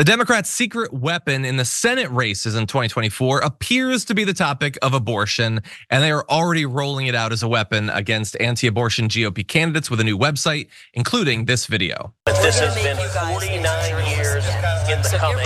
The 0.00 0.04
Democrats' 0.04 0.48
secret 0.48 0.94
weapon 0.94 1.44
in 1.44 1.58
the 1.58 1.64
Senate 1.66 2.10
races 2.10 2.54
in 2.54 2.66
2024 2.66 3.40
appears 3.40 4.06
to 4.06 4.14
be 4.14 4.24
the 4.24 4.32
topic 4.32 4.78
of 4.80 4.94
abortion, 4.94 5.60
and 5.90 6.02
they 6.02 6.10
are 6.10 6.24
already 6.30 6.64
rolling 6.64 7.06
it 7.06 7.14
out 7.14 7.32
as 7.32 7.42
a 7.42 7.48
weapon 7.48 7.90
against 7.90 8.34
anti 8.40 8.66
abortion 8.66 9.08
GOP 9.08 9.46
candidates 9.46 9.90
with 9.90 10.00
a 10.00 10.04
new 10.04 10.16
website, 10.16 10.68
including 10.94 11.44
this 11.44 11.66
video. 11.66 12.14
But 12.24 12.40
This 12.40 12.58
has 12.60 12.74
been 12.76 12.96
49 12.96 14.08
years 14.08 14.46
in 14.88 15.02
the 15.02 15.18
coming. 15.18 15.44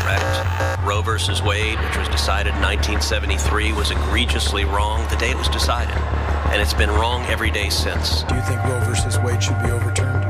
Correct. 0.00 0.84
Roe 0.84 1.02
versus 1.02 1.40
Wade, 1.40 1.78
which 1.78 1.96
was 1.96 2.08
decided 2.08 2.52
in 2.56 2.62
1973, 2.62 3.72
was 3.74 3.92
egregiously 3.92 4.64
wrong 4.64 5.08
the 5.08 5.16
day 5.16 5.30
it 5.30 5.36
was 5.36 5.48
decided. 5.48 5.94
And 6.54 6.62
it's 6.62 6.72
been 6.72 6.90
wrong 6.90 7.24
every 7.24 7.50
day 7.50 7.68
since. 7.68 8.22
Do 8.22 8.36
you 8.36 8.40
think 8.42 8.62
Roe 8.62 8.78
versus 8.84 9.18
Wade 9.18 9.42
should 9.42 9.60
be 9.60 9.72
overturned? 9.72 10.22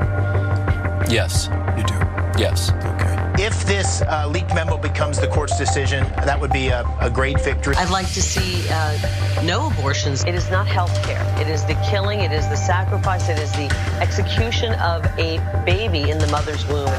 Yes. 1.13 1.51
You 1.77 1.85
do? 1.85 1.93
Yes. 2.41 2.71
Okay. 2.73 3.45
If 3.45 3.67
this 3.67 4.01
uh, 4.01 4.27
leaked 4.29 4.55
memo 4.55 4.79
becomes 4.79 5.21
the 5.21 5.29
court's 5.29 5.59
decision, 5.59 6.03
that 6.25 6.41
would 6.41 6.51
be 6.51 6.69
a, 6.69 6.83
a 6.99 7.11
great 7.11 7.39
victory. 7.43 7.77
I'd 7.77 7.91
like 7.91 8.07
to 8.15 8.23
see 8.23 8.67
uh, 8.71 9.43
no 9.43 9.67
abortions. 9.67 10.25
It 10.25 10.35
is 10.35 10.51
not 10.51 10.67
health 10.67 10.95
care. 11.05 11.23
It 11.39 11.47
is 11.47 11.63
the 11.67 11.75
killing, 11.91 12.21
it 12.21 12.33
is 12.33 12.49
the 12.49 12.57
sacrifice, 12.57 13.29
it 13.29 13.39
is 13.39 13.53
the 13.53 13.69
execution 14.01 14.73
of 14.81 15.05
a 15.19 15.37
baby 15.67 16.09
in 16.09 16.17
the 16.17 16.29
mother's 16.29 16.67
womb. 16.69 16.91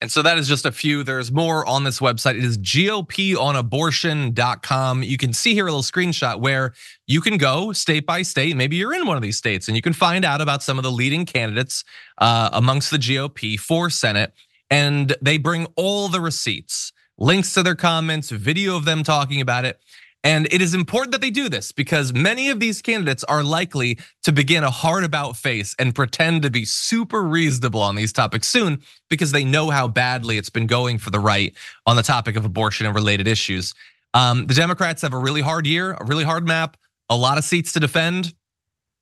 And 0.00 0.12
so 0.12 0.22
that 0.22 0.38
is 0.38 0.46
just 0.46 0.64
a 0.64 0.70
few. 0.70 1.02
There's 1.02 1.32
more 1.32 1.66
on 1.66 1.82
this 1.82 1.98
website. 1.98 2.36
It 2.36 2.44
is 2.44 2.56
GOPonabortion.com. 2.58 5.02
You 5.02 5.16
can 5.16 5.32
see 5.32 5.54
here 5.54 5.66
a 5.66 5.72
little 5.72 5.82
screenshot 5.82 6.38
where 6.38 6.72
you 7.08 7.20
can 7.20 7.36
go 7.36 7.72
state 7.72 8.06
by 8.06 8.22
state. 8.22 8.56
Maybe 8.56 8.76
you're 8.76 8.94
in 8.94 9.08
one 9.08 9.16
of 9.16 9.24
these 9.24 9.36
states 9.36 9.66
and 9.66 9.76
you 9.76 9.82
can 9.82 9.92
find 9.92 10.24
out 10.24 10.40
about 10.40 10.62
some 10.62 10.78
of 10.78 10.84
the 10.84 10.92
leading 10.92 11.26
candidates 11.26 11.82
uh, 12.18 12.48
amongst 12.52 12.92
the 12.92 12.98
GOP 12.98 13.58
for 13.58 13.90
Senate. 13.90 14.32
And 14.70 15.16
they 15.20 15.36
bring 15.36 15.66
all 15.74 16.06
the 16.08 16.20
receipts, 16.20 16.92
links 17.16 17.52
to 17.54 17.64
their 17.64 17.74
comments, 17.74 18.30
video 18.30 18.76
of 18.76 18.84
them 18.84 19.02
talking 19.02 19.40
about 19.40 19.64
it. 19.64 19.80
And 20.24 20.52
it 20.52 20.60
is 20.60 20.74
important 20.74 21.12
that 21.12 21.20
they 21.20 21.30
do 21.30 21.48
this 21.48 21.70
because 21.70 22.12
many 22.12 22.50
of 22.50 22.58
these 22.58 22.82
candidates 22.82 23.22
are 23.24 23.44
likely 23.44 23.98
to 24.24 24.32
begin 24.32 24.64
a 24.64 24.70
hard 24.70 25.04
about 25.04 25.36
face 25.36 25.76
and 25.78 25.94
pretend 25.94 26.42
to 26.42 26.50
be 26.50 26.64
super 26.64 27.22
reasonable 27.22 27.80
on 27.80 27.94
these 27.94 28.12
topics 28.12 28.48
soon 28.48 28.82
because 29.08 29.30
they 29.30 29.44
know 29.44 29.70
how 29.70 29.86
badly 29.86 30.36
it's 30.36 30.50
been 30.50 30.66
going 30.66 30.98
for 30.98 31.10
the 31.10 31.20
right 31.20 31.54
on 31.86 31.94
the 31.94 32.02
topic 32.02 32.36
of 32.36 32.44
abortion 32.44 32.84
and 32.84 32.94
related 32.94 33.28
issues. 33.28 33.74
Um, 34.12 34.46
the 34.46 34.54
Democrats 34.54 35.02
have 35.02 35.12
a 35.12 35.18
really 35.18 35.40
hard 35.40 35.66
year, 35.66 35.92
a 35.92 36.04
really 36.04 36.24
hard 36.24 36.46
map, 36.46 36.76
a 37.08 37.16
lot 37.16 37.38
of 37.38 37.44
seats 37.44 37.72
to 37.74 37.80
defend. 37.80 38.34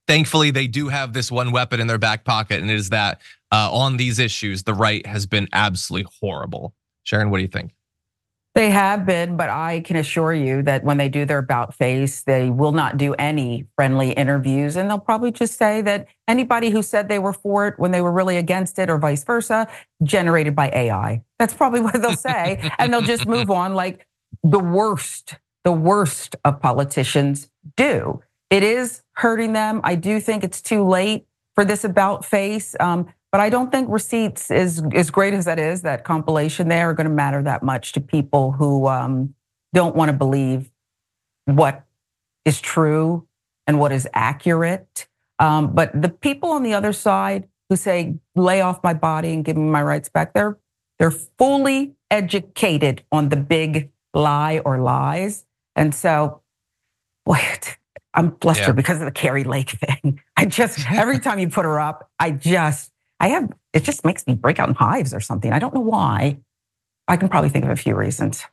Thankfully, 0.06 0.50
they 0.50 0.66
do 0.66 0.88
have 0.88 1.14
this 1.14 1.32
one 1.32 1.50
weapon 1.50 1.80
in 1.80 1.86
their 1.86 1.98
back 1.98 2.24
pocket, 2.24 2.60
and 2.60 2.70
it 2.70 2.74
is 2.74 2.90
that 2.90 3.20
uh, 3.50 3.72
on 3.72 3.96
these 3.96 4.18
issues, 4.18 4.62
the 4.62 4.74
right 4.74 5.04
has 5.06 5.26
been 5.26 5.48
absolutely 5.52 6.08
horrible. 6.20 6.74
Sharon, 7.04 7.30
what 7.30 7.38
do 7.38 7.42
you 7.42 7.48
think? 7.48 7.72
They 8.56 8.70
have 8.70 9.04
been, 9.04 9.36
but 9.36 9.50
I 9.50 9.80
can 9.80 9.96
assure 9.96 10.32
you 10.32 10.62
that 10.62 10.82
when 10.82 10.96
they 10.96 11.10
do 11.10 11.26
their 11.26 11.36
about 11.36 11.74
face, 11.74 12.22
they 12.22 12.48
will 12.48 12.72
not 12.72 12.96
do 12.96 13.12
any 13.18 13.66
friendly 13.76 14.12
interviews. 14.12 14.76
And 14.76 14.88
they'll 14.88 14.98
probably 14.98 15.30
just 15.30 15.58
say 15.58 15.82
that 15.82 16.08
anybody 16.26 16.70
who 16.70 16.82
said 16.82 17.10
they 17.10 17.18
were 17.18 17.34
for 17.34 17.68
it 17.68 17.74
when 17.78 17.90
they 17.90 18.00
were 18.00 18.10
really 18.10 18.38
against 18.38 18.78
it, 18.78 18.88
or 18.88 18.96
vice 18.96 19.24
versa, 19.24 19.68
generated 20.02 20.56
by 20.56 20.70
AI. 20.70 21.22
That's 21.38 21.52
probably 21.52 21.82
what 21.82 22.00
they'll 22.00 22.16
say. 22.16 22.72
and 22.78 22.90
they'll 22.90 23.02
just 23.02 23.26
move 23.26 23.50
on 23.50 23.74
like 23.74 24.06
the 24.42 24.58
worst, 24.58 25.34
the 25.64 25.72
worst 25.72 26.34
of 26.42 26.58
politicians 26.58 27.50
do. 27.76 28.22
It 28.48 28.62
is 28.62 29.02
hurting 29.16 29.52
them. 29.52 29.82
I 29.84 29.96
do 29.96 30.18
think 30.18 30.42
it's 30.42 30.62
too 30.62 30.82
late 30.82 31.26
for 31.54 31.66
this 31.66 31.84
about 31.84 32.24
face. 32.24 32.74
Um, 32.80 33.12
but 33.36 33.42
I 33.42 33.50
don't 33.50 33.70
think 33.70 33.90
receipts, 33.90 34.50
is 34.50 34.82
as 34.94 35.10
great 35.10 35.34
as 35.34 35.44
that 35.44 35.58
is, 35.58 35.82
that 35.82 36.04
compilation 36.04 36.68
there, 36.68 36.88
are 36.88 36.94
going 36.94 37.06
to 37.06 37.12
matter 37.12 37.42
that 37.42 37.62
much 37.62 37.92
to 37.92 38.00
people 38.00 38.52
who 38.52 38.86
um, 38.88 39.34
don't 39.74 39.94
want 39.94 40.08
to 40.08 40.14
believe 40.14 40.70
what 41.44 41.84
is 42.46 42.62
true 42.62 43.28
and 43.66 43.78
what 43.78 43.92
is 43.92 44.08
accurate. 44.14 45.06
Um, 45.38 45.74
but 45.74 46.00
the 46.00 46.08
people 46.08 46.48
on 46.52 46.62
the 46.62 46.72
other 46.72 46.94
side 46.94 47.46
who 47.68 47.76
say, 47.76 48.14
lay 48.36 48.62
off 48.62 48.82
my 48.82 48.94
body 48.94 49.34
and 49.34 49.44
give 49.44 49.58
me 49.58 49.64
my 49.64 49.82
rights 49.82 50.08
back, 50.08 50.32
they're, 50.32 50.56
they're 50.98 51.10
fully 51.10 51.92
educated 52.10 53.04
on 53.12 53.28
the 53.28 53.36
big 53.36 53.90
lie 54.14 54.62
or 54.64 54.78
lies. 54.78 55.44
And 55.74 55.94
so, 55.94 56.40
boy, 57.26 57.38
I'm 58.14 58.34
flustered 58.40 58.68
yeah. 58.68 58.72
because 58.72 59.00
of 59.02 59.04
the 59.04 59.12
Kari 59.12 59.44
Lake 59.44 59.72
thing. 59.72 60.22
I 60.38 60.46
just, 60.46 60.90
every 60.90 61.18
time 61.18 61.38
you 61.38 61.50
put 61.50 61.66
her 61.66 61.78
up, 61.78 62.10
I 62.18 62.30
just, 62.30 62.92
I 63.20 63.28
have, 63.28 63.50
it 63.72 63.84
just 63.84 64.04
makes 64.04 64.26
me 64.26 64.34
break 64.34 64.58
out 64.58 64.68
in 64.68 64.74
hives 64.74 65.14
or 65.14 65.20
something. 65.20 65.52
I 65.52 65.58
don't 65.58 65.74
know 65.74 65.80
why. 65.80 66.38
I 67.08 67.16
can 67.16 67.28
probably 67.28 67.50
think 67.50 67.64
of 67.64 67.70
a 67.70 67.76
few 67.76 67.94
reasons. 67.94 68.44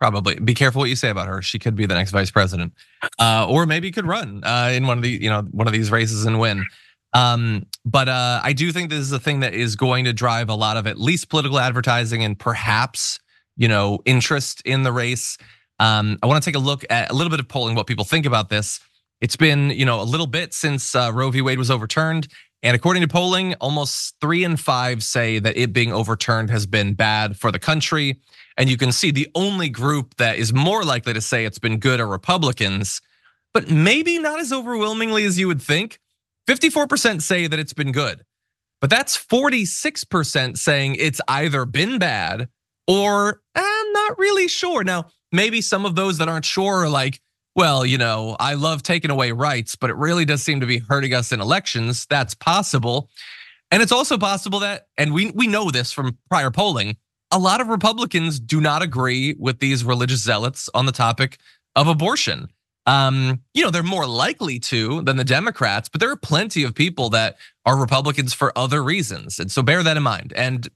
Probably 0.00 0.34
be 0.34 0.54
careful 0.54 0.80
what 0.80 0.90
you 0.90 0.96
say 0.96 1.10
about 1.10 1.28
her. 1.28 1.42
She 1.42 1.58
could 1.58 1.76
be 1.76 1.86
the 1.86 1.94
next 1.94 2.10
vice 2.10 2.30
president, 2.30 2.72
uh, 3.20 3.46
or 3.48 3.66
maybe 3.66 3.92
could 3.92 4.06
run 4.06 4.42
uh, 4.42 4.72
in 4.74 4.86
one 4.86 4.98
of 4.98 5.04
the 5.04 5.10
you 5.10 5.30
know 5.30 5.42
one 5.52 5.68
of 5.68 5.72
these 5.72 5.92
races 5.92 6.24
and 6.24 6.40
win. 6.40 6.64
Um, 7.12 7.66
but 7.84 8.08
uh, 8.08 8.40
I 8.42 8.52
do 8.52 8.72
think 8.72 8.90
this 8.90 8.98
is 8.98 9.12
a 9.12 9.20
thing 9.20 9.40
that 9.40 9.54
is 9.54 9.76
going 9.76 10.04
to 10.06 10.12
drive 10.12 10.48
a 10.48 10.54
lot 10.54 10.76
of 10.76 10.88
at 10.88 10.98
least 10.98 11.28
political 11.28 11.58
advertising 11.58 12.24
and 12.24 12.36
perhaps 12.36 13.20
you 13.56 13.68
know 13.68 14.00
interest 14.04 14.60
in 14.64 14.82
the 14.82 14.92
race. 14.92 15.38
Um, 15.78 16.18
I 16.20 16.26
want 16.26 16.42
to 16.42 16.48
take 16.48 16.56
a 16.56 16.62
look 16.64 16.84
at 16.90 17.10
a 17.10 17.14
little 17.14 17.30
bit 17.30 17.38
of 17.38 17.46
polling, 17.46 17.76
what 17.76 17.86
people 17.86 18.04
think 18.04 18.26
about 18.26 18.48
this. 18.48 18.80
It's 19.20 19.36
been 19.36 19.70
you 19.70 19.84
know 19.84 20.00
a 20.00 20.04
little 20.04 20.26
bit 20.26 20.52
since 20.52 20.96
uh, 20.96 21.12
Roe 21.14 21.30
v. 21.30 21.42
Wade 21.42 21.58
was 21.58 21.70
overturned, 21.70 22.26
and 22.62 22.76
according 22.76 23.02
to 23.02 23.08
polling, 23.08 23.54
almost 23.54 24.14
three 24.20 24.44
in 24.44 24.56
five 24.56 25.02
say 25.02 25.40
that 25.40 25.56
it 25.56 25.72
being 25.72 25.92
overturned 25.92 26.50
has 26.50 26.64
been 26.66 26.94
bad 26.94 27.36
for 27.36 27.50
the 27.50 27.58
country. 27.58 28.20
And 28.56 28.70
you 28.70 28.76
can 28.76 28.92
see 28.92 29.10
the 29.10 29.28
only 29.34 29.68
group 29.68 30.14
that 30.16 30.38
is 30.38 30.52
more 30.52 30.84
likely 30.84 31.12
to 31.12 31.20
say 31.20 31.44
it's 31.44 31.58
been 31.58 31.78
good 31.78 32.00
are 32.00 32.06
Republicans, 32.06 33.00
but 33.52 33.70
maybe 33.70 34.18
not 34.18 34.38
as 34.38 34.52
overwhelmingly 34.52 35.24
as 35.24 35.38
you 35.38 35.48
would 35.48 35.60
think. 35.60 35.98
54% 36.48 37.22
say 37.22 37.46
that 37.46 37.58
it's 37.58 37.72
been 37.72 37.92
good, 37.92 38.24
but 38.80 38.90
that's 38.90 39.16
46% 39.16 40.56
saying 40.56 40.96
it's 40.96 41.20
either 41.28 41.64
been 41.64 41.98
bad 41.98 42.48
or 42.86 43.40
I'm 43.54 43.92
not 43.92 44.18
really 44.18 44.48
sure. 44.48 44.84
Now, 44.84 45.06
maybe 45.30 45.60
some 45.60 45.84
of 45.84 45.94
those 45.94 46.18
that 46.18 46.28
aren't 46.28 46.44
sure 46.44 46.84
are 46.84 46.88
like, 46.88 47.20
well, 47.54 47.84
you 47.84 47.98
know, 47.98 48.36
I 48.40 48.54
love 48.54 48.82
taking 48.82 49.10
away 49.10 49.32
rights, 49.32 49.76
but 49.76 49.90
it 49.90 49.96
really 49.96 50.24
does 50.24 50.42
seem 50.42 50.60
to 50.60 50.66
be 50.66 50.78
hurting 50.78 51.14
us 51.14 51.32
in 51.32 51.40
elections. 51.40 52.06
That's 52.06 52.34
possible. 52.34 53.10
And 53.70 53.82
it's 53.82 53.92
also 53.92 54.18
possible 54.18 54.60
that, 54.60 54.86
and 54.96 55.12
we, 55.12 55.30
we 55.30 55.46
know 55.46 55.70
this 55.70 55.92
from 55.92 56.18
prior 56.28 56.50
polling, 56.50 56.96
a 57.30 57.38
lot 57.38 57.60
of 57.60 57.68
Republicans 57.68 58.38
do 58.38 58.60
not 58.60 58.82
agree 58.82 59.34
with 59.38 59.58
these 59.60 59.84
religious 59.84 60.22
zealots 60.22 60.68
on 60.74 60.86
the 60.86 60.92
topic 60.92 61.38
of 61.74 61.88
abortion. 61.88 62.48
Um, 62.84 63.40
you 63.54 63.62
know, 63.62 63.70
they're 63.70 63.82
more 63.82 64.06
likely 64.06 64.58
to 64.58 65.02
than 65.02 65.16
the 65.16 65.24
Democrats, 65.24 65.88
but 65.88 66.00
there 66.00 66.10
are 66.10 66.16
plenty 66.16 66.64
of 66.64 66.74
people 66.74 67.10
that 67.10 67.36
are 67.64 67.78
Republicans 67.78 68.34
for 68.34 68.56
other 68.58 68.82
reasons. 68.82 69.38
And 69.38 69.50
so 69.50 69.62
bear 69.62 69.82
that 69.82 69.96
in 69.96 70.02
mind. 70.02 70.32
And 70.34 70.68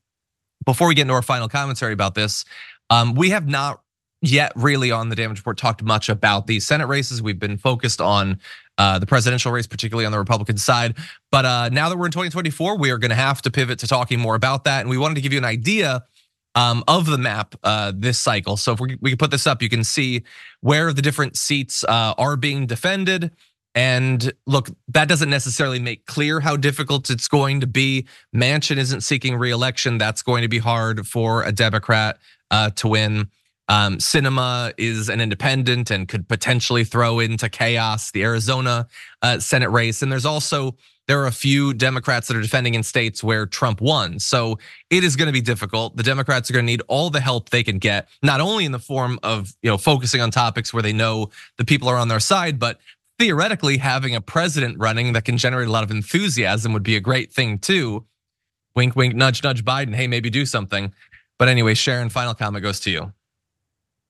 before 0.65 0.89
we 0.89 0.95
get 0.95 1.03
into 1.03 1.15
our 1.15 1.23
final 1.23 1.49
commentary 1.49 1.93
about 1.93 2.15
this, 2.15 2.45
um, 2.91 3.15
we 3.15 3.31
have 3.31 3.49
not 3.49 3.81
yet 4.23 4.53
really 4.57 4.91
on 4.91 5.09
the 5.09 5.17
damage 5.17 5.39
report 5.39 5.59
talked 5.59 5.83
much 5.83 6.09
about 6.09 6.47
these 6.47 6.67
Senate 6.67 6.87
races. 6.87 7.23
We've 7.23 7.39
been 7.39 7.59
focused 7.59 8.01
on 8.01 8.41
uh, 8.79 8.99
the 8.99 9.07
presidential 9.07 9.53
race, 9.53 9.67
particularly 9.67 10.07
on 10.07 10.13
the 10.13 10.19
Republican 10.19 10.59
side. 10.59 10.97
But 11.31 11.45
uh, 11.45 11.69
now 11.71 11.89
that 11.89 11.97
we're 11.97 12.07
in 12.07 12.13
2024, 12.13 12.79
we 12.79 12.91
are 12.91 12.99
going 12.99 13.11
to 13.11 13.15
have 13.15 13.43
to 13.43 13.51
pivot 13.51 13.79
to 13.81 13.87
talking 13.87 14.21
more 14.21 14.35
about 14.35 14.65
that. 14.65 14.81
And 14.81 14.91
we 14.91 14.99
wanted 14.99 15.17
to 15.17 15.21
give 15.21 15.33
you 15.33 15.39
an 15.39 15.45
idea 15.45 16.05
um, 16.55 16.83
of 16.89 17.07
the 17.07 17.19
map 17.19 17.55
uh, 17.63 17.93
this 17.95 18.19
cycle. 18.19 18.57
So 18.57 18.73
if 18.73 18.81
we, 18.81 18.97
we 19.01 19.11
can 19.11 19.19
put 19.19 19.31
this 19.31 19.47
up, 19.47 19.63
you 19.63 19.69
can 19.69 19.85
see 19.85 20.25
where 20.61 20.93
the 20.93 21.03
different 21.03 21.37
seats 21.37 21.85
uh, 21.85 22.15
are 22.19 22.37
being 22.37 22.67
defended. 22.67 23.31
And 23.75 24.33
look, 24.47 24.71
that 24.89 25.07
doesn't 25.07 25.29
necessarily 25.29 25.79
make 25.79 26.07
clear 26.07 26.41
how 26.41 26.57
difficult 26.57 27.11
it's 27.11 27.29
going 27.29 27.61
to 27.61 27.67
be. 27.67 28.07
Manchin 28.35 28.79
isn't 28.79 29.03
seeking 29.03 29.37
reelection. 29.37 29.99
That's 29.99 30.23
going 30.23 30.43
to 30.43 30.49
be 30.49 30.59
hard 30.59 31.07
for 31.07 31.43
a 31.45 31.53
Democrat 31.53 32.19
uh, 32.51 32.71
to 32.71 32.89
win. 32.89 33.31
Um, 33.69 33.99
Sinema 33.99 34.73
is 34.79 35.09
an 35.09 35.21
independent 35.21 35.91
and 35.91 36.07
could 36.07 36.29
potentially 36.29 36.85
throw 36.85 37.19
into 37.19 37.49
chaos 37.49 38.13
the 38.13 38.23
Arizona 38.23 38.87
uh, 39.23 39.41
Senate 39.41 39.71
race. 39.71 40.03
And 40.03 40.13
there's 40.13 40.27
also 40.27 40.77
there 41.09 41.21
are 41.21 41.27
a 41.27 41.33
few 41.33 41.73
Democrats 41.73 42.29
that 42.29 42.37
are 42.37 42.43
defending 42.43 42.75
in 42.75 42.83
states 42.83 43.23
where 43.23 43.47
Trump 43.47 43.81
won. 43.81 44.19
So 44.19 44.59
it 44.91 45.05
is 45.05 45.17
going 45.17 45.27
to 45.27 45.33
be 45.33 45.41
difficult. 45.41 45.97
The 45.97 46.03
Democrats 46.03 46.51
are 46.51 46.53
going 46.53 46.65
to 46.65 46.71
need 46.71 46.83
all 46.89 47.11
the 47.11 47.21
help 47.21 47.51
they 47.51 47.63
can 47.63 47.79
get, 47.79 48.09
not 48.23 48.41
only 48.41 48.65
in 48.65 48.73
the 48.73 48.79
form 48.79 49.19
of 49.23 49.55
you 49.63 49.71
know 49.71 49.79
focusing 49.79 50.21
on 50.21 50.31
topics 50.31 50.73
where 50.73 50.83
they 50.83 50.93
know 50.93 51.31
the 51.59 51.65
people 51.65 51.89
are 51.89 51.97
on 51.97 52.09
their 52.09 52.21
side, 52.21 52.59
but 52.59 52.79
theoretically 53.19 53.79
having 53.79 54.15
a 54.15 54.21
president 54.21 54.79
running 54.79 55.13
that 55.13 55.25
can 55.25 55.39
generate 55.39 55.69
a 55.69 55.71
lot 55.71 55.85
of 55.85 55.91
enthusiasm 55.91 56.73
would 56.73 56.83
be 56.83 56.97
a 56.97 57.01
great 57.01 57.33
thing 57.33 57.59
too. 57.59 58.05
Wink, 58.75 58.95
wink, 58.95 59.15
nudge, 59.15 59.43
nudge, 59.43 59.65
Biden. 59.65 59.95
Hey, 59.95 60.07
maybe 60.07 60.29
do 60.29 60.45
something. 60.45 60.93
But 61.39 61.49
anyway, 61.49 61.75
Sharon, 61.75 62.11
final 62.11 62.35
comment 62.35 62.63
goes 62.63 62.81
to 62.81 62.91
you 62.91 63.13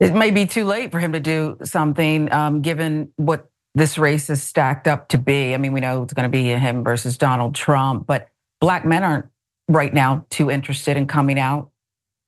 it 0.00 0.14
may 0.14 0.30
be 0.30 0.46
too 0.46 0.64
late 0.64 0.90
for 0.90 1.00
him 1.00 1.12
to 1.12 1.20
do 1.20 1.56
something, 1.64 2.30
um, 2.32 2.60
given 2.60 3.12
what 3.16 3.48
this 3.74 3.98
race 3.98 4.30
is 4.30 4.42
stacked 4.42 4.88
up 4.88 5.08
to 5.08 5.18
be. 5.18 5.54
I 5.54 5.58
mean, 5.58 5.72
we 5.72 5.80
know 5.80 6.02
it's 6.02 6.14
going 6.14 6.24
to 6.24 6.30
be 6.30 6.48
him 6.48 6.84
versus 6.84 7.18
Donald 7.18 7.54
Trump, 7.54 8.06
but 8.06 8.28
black 8.60 8.84
men 8.84 9.04
aren't 9.04 9.26
right 9.68 9.92
now 9.92 10.26
too 10.30 10.50
interested 10.50 10.96
in 10.96 11.06
coming 11.06 11.38
out 11.38 11.70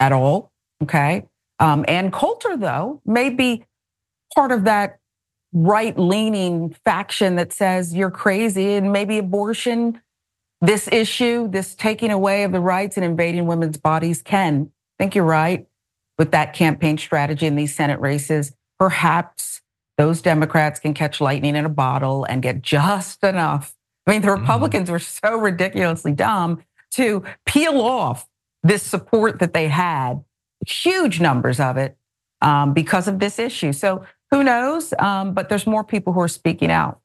at 0.00 0.12
all. 0.12 0.52
Okay. 0.82 1.24
Um, 1.58 1.84
Ann 1.88 2.10
Coulter, 2.10 2.56
though, 2.56 3.00
may 3.04 3.30
be 3.30 3.64
part 4.34 4.52
of 4.52 4.64
that 4.64 4.98
right 5.52 5.98
leaning 5.98 6.76
faction 6.84 7.36
that 7.36 7.52
says 7.52 7.94
you're 7.94 8.10
crazy 8.10 8.74
and 8.74 8.92
maybe 8.92 9.18
abortion, 9.18 10.00
this 10.60 10.88
issue, 10.92 11.48
this 11.48 11.74
taking 11.74 12.10
away 12.10 12.44
of 12.44 12.52
the 12.52 12.60
rights 12.60 12.96
and 12.96 13.04
invading 13.04 13.46
women's 13.46 13.78
bodies 13.78 14.22
can. 14.22 14.70
I 14.98 15.02
think 15.02 15.14
you're 15.14 15.24
right 15.24 15.67
with 16.18 16.32
that 16.32 16.52
campaign 16.52 16.98
strategy 16.98 17.46
in 17.46 17.56
these 17.56 17.74
Senate 17.74 18.00
races, 18.00 18.52
perhaps 18.78 19.62
those 19.96 20.22
Democrats 20.22 20.78
can 20.80 20.94
catch 20.94 21.20
lightning 21.20 21.56
in 21.56 21.64
a 21.64 21.68
bottle 21.68 22.24
and 22.24 22.42
get 22.42 22.62
just 22.62 23.22
enough. 23.24 23.74
I 24.06 24.12
mean, 24.12 24.22
the 24.22 24.28
mm-hmm. 24.28 24.40
Republicans 24.40 24.90
were 24.90 24.98
so 24.98 25.36
ridiculously 25.36 26.12
dumb 26.12 26.62
to 26.92 27.24
peel 27.46 27.80
off 27.80 28.26
this 28.62 28.82
support 28.82 29.38
that 29.40 29.54
they 29.54 29.68
had, 29.68 30.24
huge 30.66 31.20
numbers 31.20 31.60
of 31.60 31.76
it, 31.76 31.96
um, 32.40 32.72
because 32.72 33.08
of 33.08 33.18
this 33.18 33.38
issue. 33.38 33.72
So 33.72 34.04
who 34.30 34.42
knows? 34.42 34.94
Um, 34.98 35.34
but 35.34 35.48
there's 35.48 35.66
more 35.66 35.84
people 35.84 36.12
who 36.12 36.20
are 36.20 36.28
speaking 36.28 36.70
out. 36.70 37.00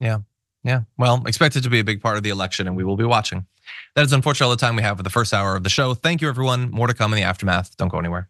Yeah. 0.00 0.18
Yeah, 0.64 0.82
well, 0.96 1.22
expected 1.26 1.62
to 1.62 1.70
be 1.70 1.78
a 1.78 1.84
big 1.84 2.02
part 2.02 2.16
of 2.16 2.22
the 2.22 2.30
election, 2.30 2.66
and 2.66 2.76
we 2.76 2.84
will 2.84 2.96
be 2.96 3.04
watching. 3.04 3.46
That 3.94 4.04
is 4.04 4.12
unfortunately 4.12 4.50
all 4.50 4.56
the 4.56 4.60
time 4.60 4.76
we 4.76 4.82
have 4.82 4.96
for 4.96 5.02
the 5.02 5.10
first 5.10 5.32
hour 5.32 5.56
of 5.56 5.62
the 5.62 5.70
show. 5.70 5.94
Thank 5.94 6.20
you, 6.20 6.28
everyone. 6.28 6.70
More 6.70 6.86
to 6.86 6.94
come 6.94 7.12
in 7.12 7.16
the 7.16 7.22
aftermath. 7.22 7.76
Don't 7.76 7.88
go 7.88 7.98
anywhere. 7.98 8.28